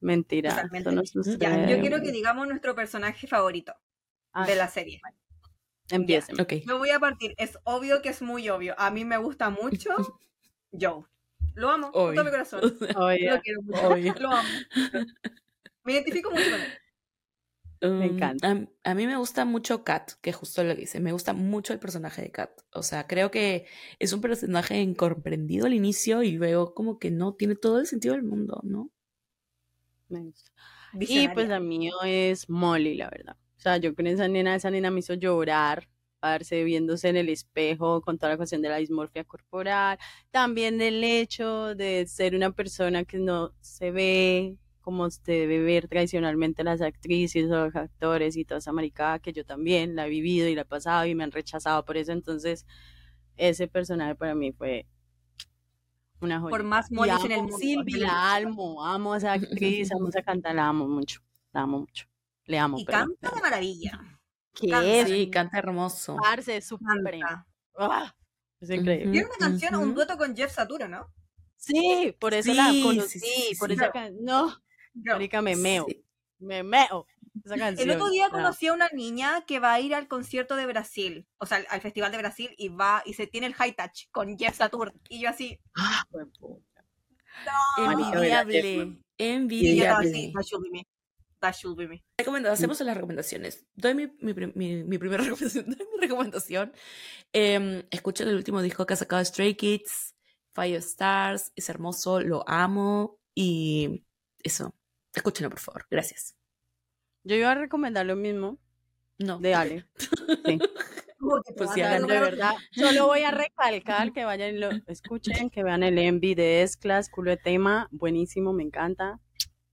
Mentira. 0.00 0.68
Eso 0.72 0.92
no 0.92 1.02
Ya, 1.38 1.68
yo 1.68 1.80
quiero 1.80 2.00
que 2.00 2.12
digamos 2.12 2.46
nuestro 2.46 2.74
personaje 2.74 3.26
favorito 3.26 3.74
de 4.46 4.54
la 4.54 4.68
serie. 4.68 5.00
Empiecen. 5.90 6.40
ok. 6.40 6.52
Me 6.66 6.74
voy 6.74 6.90
a 6.90 6.98
partir. 7.00 7.34
Es 7.38 7.58
obvio 7.64 8.02
que 8.02 8.10
es 8.10 8.22
muy 8.22 8.48
obvio. 8.48 8.74
A 8.78 8.90
mí 8.90 9.04
me 9.04 9.16
gusta 9.18 9.50
mucho 9.50 9.90
Joe. 10.72 11.04
Lo 11.54 11.70
amo 11.70 11.90
con 11.90 12.14
todo 12.14 12.24
mi 12.24 12.30
corazón. 12.30 12.60
Oye, 12.96 13.30
Lo 13.30 13.40
quiero 13.40 13.62
mucho. 13.62 13.88
Obvio. 13.88 14.14
Lo 14.20 14.30
amo. 14.30 14.48
Me 15.84 15.92
identifico 15.92 16.30
mucho 16.30 16.50
con 16.50 16.60
él. 16.60 16.68
Me 17.80 17.88
Um, 17.88 18.02
encanta. 18.02 18.50
A, 18.84 18.90
a 18.90 18.94
mí 18.96 19.06
me 19.06 19.16
gusta 19.16 19.44
mucho 19.44 19.84
Kat, 19.84 20.10
que 20.20 20.32
justo 20.32 20.64
lo 20.64 20.74
que 20.74 20.80
dice. 20.80 20.98
Me 20.98 21.12
gusta 21.12 21.32
mucho 21.32 21.72
el 21.72 21.78
personaje 21.78 22.22
de 22.22 22.32
Kat. 22.32 22.50
O 22.72 22.82
sea, 22.82 23.06
creo 23.06 23.30
que 23.30 23.66
es 24.00 24.12
un 24.12 24.20
personaje 24.20 24.80
incomprendido 24.80 25.66
al 25.66 25.74
inicio 25.74 26.24
y 26.24 26.32
luego 26.32 26.74
como 26.74 26.98
que 26.98 27.12
no 27.12 27.34
tiene 27.34 27.54
todo 27.54 27.78
el 27.78 27.86
sentido 27.86 28.14
del 28.14 28.24
mundo, 28.24 28.60
¿no? 28.64 28.90
Me 30.08 30.22
gusta. 30.24 30.50
Y 30.98 31.28
pues 31.28 31.48
la 31.48 31.60
mío 31.60 31.94
es 32.04 32.50
Molly, 32.50 32.96
la 32.96 33.10
verdad. 33.10 33.36
O 33.58 33.60
sea, 33.60 33.76
yo 33.78 33.94
con 33.94 34.06
esa 34.06 34.28
nena, 34.28 34.54
esa 34.54 34.70
nena 34.70 34.90
me 34.90 35.00
hizo 35.00 35.14
llorar, 35.14 35.88
verse 36.22 36.62
viéndose 36.64 37.08
en 37.08 37.16
el 37.16 37.28
espejo 37.28 38.00
con 38.00 38.18
toda 38.18 38.30
la 38.32 38.36
cuestión 38.36 38.62
de 38.62 38.68
la 38.68 38.76
dismorfia 38.76 39.24
corporal, 39.24 39.98
también 40.30 40.78
del 40.78 41.02
hecho 41.02 41.74
de 41.74 42.06
ser 42.06 42.34
una 42.34 42.52
persona 42.52 43.04
que 43.04 43.18
no 43.18 43.52
se 43.60 43.90
ve 43.90 44.56
como 44.80 45.10
se 45.10 45.32
debe 45.32 45.60
ver 45.60 45.88
tradicionalmente 45.88 46.64
las 46.64 46.80
actrices 46.80 47.50
o 47.50 47.66
los 47.66 47.76
actores 47.76 48.36
y 48.36 48.44
toda 48.44 48.58
esa 48.58 48.72
maricada 48.72 49.18
que 49.18 49.32
yo 49.32 49.44
también 49.44 49.94
la 49.96 50.06
he 50.06 50.08
vivido 50.08 50.48
y 50.48 50.54
la 50.54 50.62
he 50.62 50.64
pasado 50.64 51.04
y 51.04 51.14
me 51.14 51.24
han 51.24 51.32
rechazado 51.32 51.84
por 51.84 51.96
eso, 51.98 52.12
entonces 52.12 52.64
ese 53.36 53.68
personaje 53.68 54.14
para 54.14 54.34
mí 54.34 54.52
fue 54.52 54.86
una 56.20 56.40
joya. 56.40 56.50
Por 56.50 56.62
más 56.64 56.90
Y 56.90 56.94
Mollys 56.94 57.24
en 57.24 57.32
el 57.32 57.38
amo 57.38 57.42
mundo. 57.42 57.58
Silvi, 57.58 57.92
en 57.94 57.96
el 57.96 58.02
la 58.06 58.36
amo, 58.36 58.84
amo 58.86 59.12
a 59.12 59.18
esa 59.18 59.32
actriz, 59.34 59.92
amo 59.92 60.06
a 60.06 60.08
esa 60.08 60.22
canta, 60.22 60.54
la 60.54 60.68
amo 60.68 60.88
mucho, 60.88 61.20
la 61.52 61.62
amo 61.62 61.80
mucho. 61.80 62.06
Le 62.48 62.58
amo, 62.58 62.78
Y 62.78 62.84
canta 62.84 63.30
de 63.30 63.40
maravilla. 63.40 64.00
¿Qué 64.54 64.68
canta. 64.68 64.88
es? 64.90 65.08
Sí, 65.08 65.30
canta 65.30 65.58
hermoso. 65.58 66.16
Parce. 66.16 66.60
Canta. 66.60 67.46
Ah, 67.78 68.14
es 68.60 68.70
increíble. 68.70 69.12
Tiene 69.12 69.26
una 69.26 69.36
canción, 69.38 69.74
un 69.76 69.84
Ujú. 69.84 69.92
dueto 69.94 70.16
con 70.16 70.34
Jeff 70.36 70.52
Saturo, 70.52 70.88
¿no? 70.88 71.12
Sí, 71.56 72.14
por 72.18 72.34
eso 72.34 72.52
la 72.54 72.72
conocí, 72.82 73.20
sí, 73.20 73.28
sí, 73.50 73.54
por 73.56 73.68
sí. 73.68 73.74
esa 73.74 73.92
No, 74.20 74.60
marica, 74.94 75.42
me 75.42 75.54
meo, 75.56 75.86
Sí. 75.88 76.04
me 76.38 76.62
meo. 76.62 77.06
Esa 77.44 77.56
canción. 77.56 77.88
El 77.90 77.94
otro 77.96 78.10
día 78.10 78.30
conocí 78.30 78.66
a 78.68 78.72
una 78.72 78.88
niña 78.92 79.44
que 79.46 79.60
va 79.60 79.74
a 79.74 79.80
ir 79.80 79.94
al 79.94 80.08
concierto 80.08 80.56
de 80.56 80.66
Brasil, 80.66 81.26
o 81.38 81.46
sea, 81.46 81.58
al- 81.58 81.66
al 81.70 81.80
Festival 81.80 82.10
de 82.10 82.18
Brasil, 82.18 82.50
y 82.58 82.68
va 82.68 83.02
y 83.04 83.14
se 83.14 83.26
tiene 83.28 83.46
el 83.46 83.54
high 83.54 83.74
touch 83.76 84.06
con 84.10 84.36
Jeff 84.38 84.56
Satur. 84.56 84.92
Y 85.08 85.20
yo 85.20 85.28
así, 85.30 85.60
Ah, 85.76 86.04
no. 86.12 86.62
Envidiable. 87.76 88.58
Y 88.58 89.76
yo 89.76 89.82
estaba 89.82 90.00
así, 90.00 90.08
Envidiable. 90.28 90.32
That 91.40 91.54
should 91.54 91.76
be 91.76 91.86
me. 91.88 92.04
Recomenda- 92.18 92.50
hacemos 92.52 92.80
las 92.80 92.94
recomendaciones. 92.94 93.66
Doy 93.74 93.94
mi, 93.94 94.06
mi, 94.20 94.34
mi- 94.54 94.84
mi 94.84 94.98
primera 94.98 95.22
recomendación. 95.24 95.66
Doy 95.66 95.86
mi 95.94 96.00
recomendación. 96.00 96.72
Eh, 97.32 97.86
escuchen 97.90 98.28
el 98.28 98.36
último 98.36 98.62
disco 98.62 98.86
que 98.86 98.94
ha 98.94 98.96
sacado 98.96 99.24
Stray 99.24 99.54
Kids, 99.54 100.14
Five 100.54 100.76
Stars. 100.76 101.52
Es 101.56 101.68
hermoso, 101.68 102.20
lo 102.20 102.48
amo. 102.48 103.18
Y 103.34 104.04
eso. 104.42 104.74
Escúchenlo, 105.14 105.50
por 105.50 105.60
favor. 105.60 105.86
Gracias. 105.90 106.36
Yo 107.24 107.36
iba 107.36 107.50
a 107.50 107.54
recomendar 107.54 108.06
lo 108.06 108.16
mismo 108.16 108.58
No. 109.18 109.38
de 109.38 109.54
Ale. 109.54 109.86
Sí. 110.44 110.58
Pues 111.56 111.70
sí, 111.74 111.80
de 111.82 111.98
verdad. 112.06 112.54
Solo 112.70 113.08
voy 113.08 113.22
a 113.22 113.32
recalcar 113.32 114.12
que 114.12 114.24
vayan 114.24 114.54
y 114.54 114.58
lo 114.58 114.70
escuchen, 114.86 115.50
que 115.50 115.64
vean 115.64 115.82
el 115.82 115.98
Envy 115.98 116.36
de 116.36 116.62
S-Class, 116.62 117.10
culo 117.10 117.32
de 117.32 117.36
tema, 117.36 117.88
buenísimo, 117.90 118.52
me 118.52 118.62
encanta. 118.62 119.18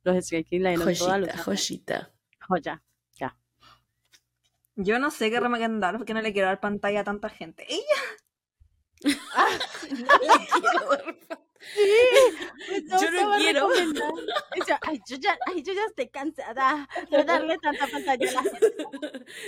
Los 0.06 0.24
Stray 0.26 0.44
Kids 0.46 0.62
la 0.62 0.70
dieron 0.70 0.94
toda, 0.96 1.18
los 1.18 1.30
Joyita, 1.42 2.14
joya. 2.48 2.82
Yo 4.78 5.00
no 5.00 5.10
sé 5.10 5.32
qué 5.32 5.40
recomendar 5.40 5.98
porque 5.98 6.14
no 6.14 6.22
le 6.22 6.34
quiero 6.34 6.50
dar 6.50 6.60
pantalla 6.60 7.00
a 7.00 7.04
tanta 7.06 7.30
gente. 7.30 7.66
¡Ella! 7.74 8.02
Yo 13.02 13.12
no 13.12 13.38
quiero. 13.38 13.70
Ay, 14.82 15.02
yo 15.08 15.18
ya, 15.18 15.38
ay, 15.48 15.64
yo 15.64 15.74
ya 15.74 15.82
estoy 15.88 16.10
cansada 16.10 16.88
de 17.10 17.24
darle 17.24 17.58
tanta 17.58 17.88
pantalla 17.88 18.30
a 18.30 18.34
la 18.34 18.44
gente. 18.44 18.74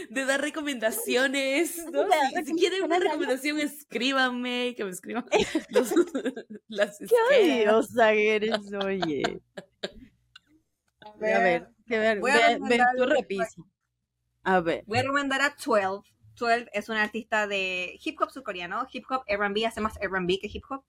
de 0.09 0.25
dar 0.25 0.41
recomendaciones. 0.41 1.85
¿no? 1.91 2.03
De 2.03 2.09
dar 2.09 2.43
Si, 2.43 2.45
si 2.45 2.53
quieren 2.55 2.83
una 2.83 2.99
recomendación, 2.99 3.59
escríbanme, 3.59 4.73
que 4.75 4.83
me 4.85 4.91
escriban 4.91 5.25
los- 5.69 5.93
las 6.67 6.97
Qué 6.99 7.05
odiosa 7.65 8.13
eres, 8.13 8.59
oye. 8.83 9.41
A 11.19 11.39
ver, 11.39 11.67
que 11.85 11.97
ver, 11.99 12.19
Voy 12.19 12.31
a 12.31 12.57
ve, 12.59 12.79
tu 12.95 13.05
repisa. 13.05 13.61
A 14.43 14.59
ver. 14.61 14.83
Voy 14.87 14.99
a 14.99 15.01
recomendar 15.01 15.41
a 15.41 15.55
12. 15.63 16.09
12 16.35 16.69
es 16.73 16.89
un 16.89 16.97
artista 16.97 17.47
de 17.47 17.97
hip 18.03 18.19
hop 18.21 18.29
surcoreano, 18.31 18.87
hip 18.91 19.05
hop 19.09 19.23
R&B, 19.27 19.65
hace 19.65 19.81
más 19.81 19.97
R&B 19.99 20.39
que 20.39 20.49
hip 20.53 20.63
hop, 20.69 20.83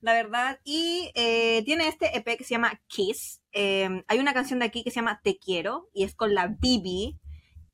la 0.00 0.12
verdad. 0.14 0.60
Y 0.64 1.10
eh, 1.14 1.62
tiene 1.64 1.88
este 1.88 2.16
EP 2.16 2.24
que 2.38 2.44
se 2.44 2.54
llama 2.54 2.80
Kiss. 2.86 3.42
Eh, 3.52 4.02
hay 4.08 4.18
una 4.18 4.32
canción 4.32 4.58
de 4.60 4.64
aquí 4.66 4.82
que 4.82 4.90
se 4.90 4.96
llama 4.96 5.20
Te 5.22 5.38
Quiero 5.38 5.90
y 5.92 6.04
es 6.04 6.14
con 6.14 6.34
la 6.34 6.46
Bibi. 6.48 7.18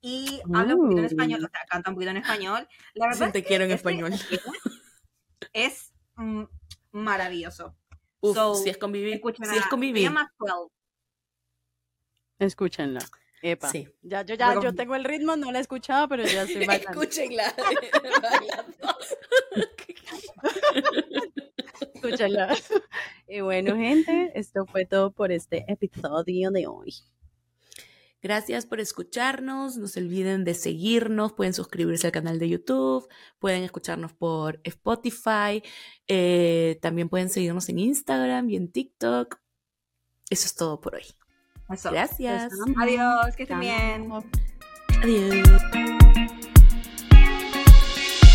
Y 0.03 0.41
habla 0.55 0.75
un 0.75 0.83
poquito 0.83 1.01
en 1.01 1.05
español, 1.07 1.45
o 1.45 1.49
sea, 1.49 1.61
canta 1.69 1.91
un 1.91 1.95
poquito 1.97 2.11
en 2.11 2.17
español. 2.17 2.67
La 2.95 3.07
verdad 3.09 3.31
"Te 3.33 3.39
es 3.39 3.45
que 3.45 3.49
quiero 3.49 3.65
en 3.65 3.71
este 3.71 3.89
español". 3.91 4.13
EP 4.15 4.41
es 5.53 5.93
mm, 6.17 6.45
maravilloso. 6.93 7.77
Uf, 8.21 8.35
So, 8.35 8.55
si 8.55 8.71
es 8.71 8.77
con. 8.79 8.95
Escuchen 8.95 9.47
Si 9.47 9.57
es 9.57 9.65
a- 9.67 9.69
con 9.69 9.81
se 9.81 9.87
Vivi. 9.87 10.03
llama 10.03 10.33
12. 10.39 10.73
Escúchenla. 12.41 13.01
Epa. 13.43 13.71
Sí. 13.71 13.89
Ya, 14.03 14.23
yo 14.23 14.35
ya, 14.35 14.47
Bueno. 14.47 14.63
yo 14.65 14.75
tengo 14.75 14.95
el 14.97 15.05
ritmo, 15.05 15.35
no 15.37 15.51
la 15.51 15.59
he 15.59 15.63
escuchado, 15.63 16.09
pero 16.09 16.25
ya 16.25 16.43
estoy 16.43 16.67
bailando. 16.67 17.03
Escúchenla. 17.03 17.55
Escúchenla. 21.95 22.57
Y 23.29 23.41
bueno, 23.41 23.77
gente, 23.77 24.33
esto 24.35 24.67
fue 24.67 24.85
todo 24.87 25.13
por 25.13 25.33
este 25.33 25.65
episodio 25.69 26.51
de 26.51 26.67
hoy. 26.67 26.95
Gracias 28.23 28.67
por 28.67 28.81
escucharnos. 28.81 29.77
No 29.79 29.89
se 29.89 30.01
olviden 30.01 30.45
de 30.45 30.53
seguirnos. 30.55 31.33
Pueden 31.33 31.55
suscribirse 31.55 32.07
al 32.07 32.13
canal 32.13 32.39
de 32.39 32.51
YouTube. 32.51 33.09
Pueden 33.39 33.63
escucharnos 33.63 34.13
por 34.13 34.61
Spotify. 34.65 35.63
eh, 36.07 36.79
también 36.83 37.09
pueden 37.09 37.31
seguirnos 37.31 37.69
en 37.71 37.79
Instagram 37.79 38.51
y 38.51 38.57
en 38.57 38.71
TikTok. 38.71 39.39
Eso 40.29 40.47
es 40.47 40.55
todo 40.55 40.81
por 40.81 40.97
hoy. 40.97 41.05
Eso. 41.73 41.91
Gracias. 41.91 42.53
Adiós, 42.77 43.37
que 43.37 43.43
estén 43.45 43.61
bien. 43.61 44.11
Adiós. 45.03 46.00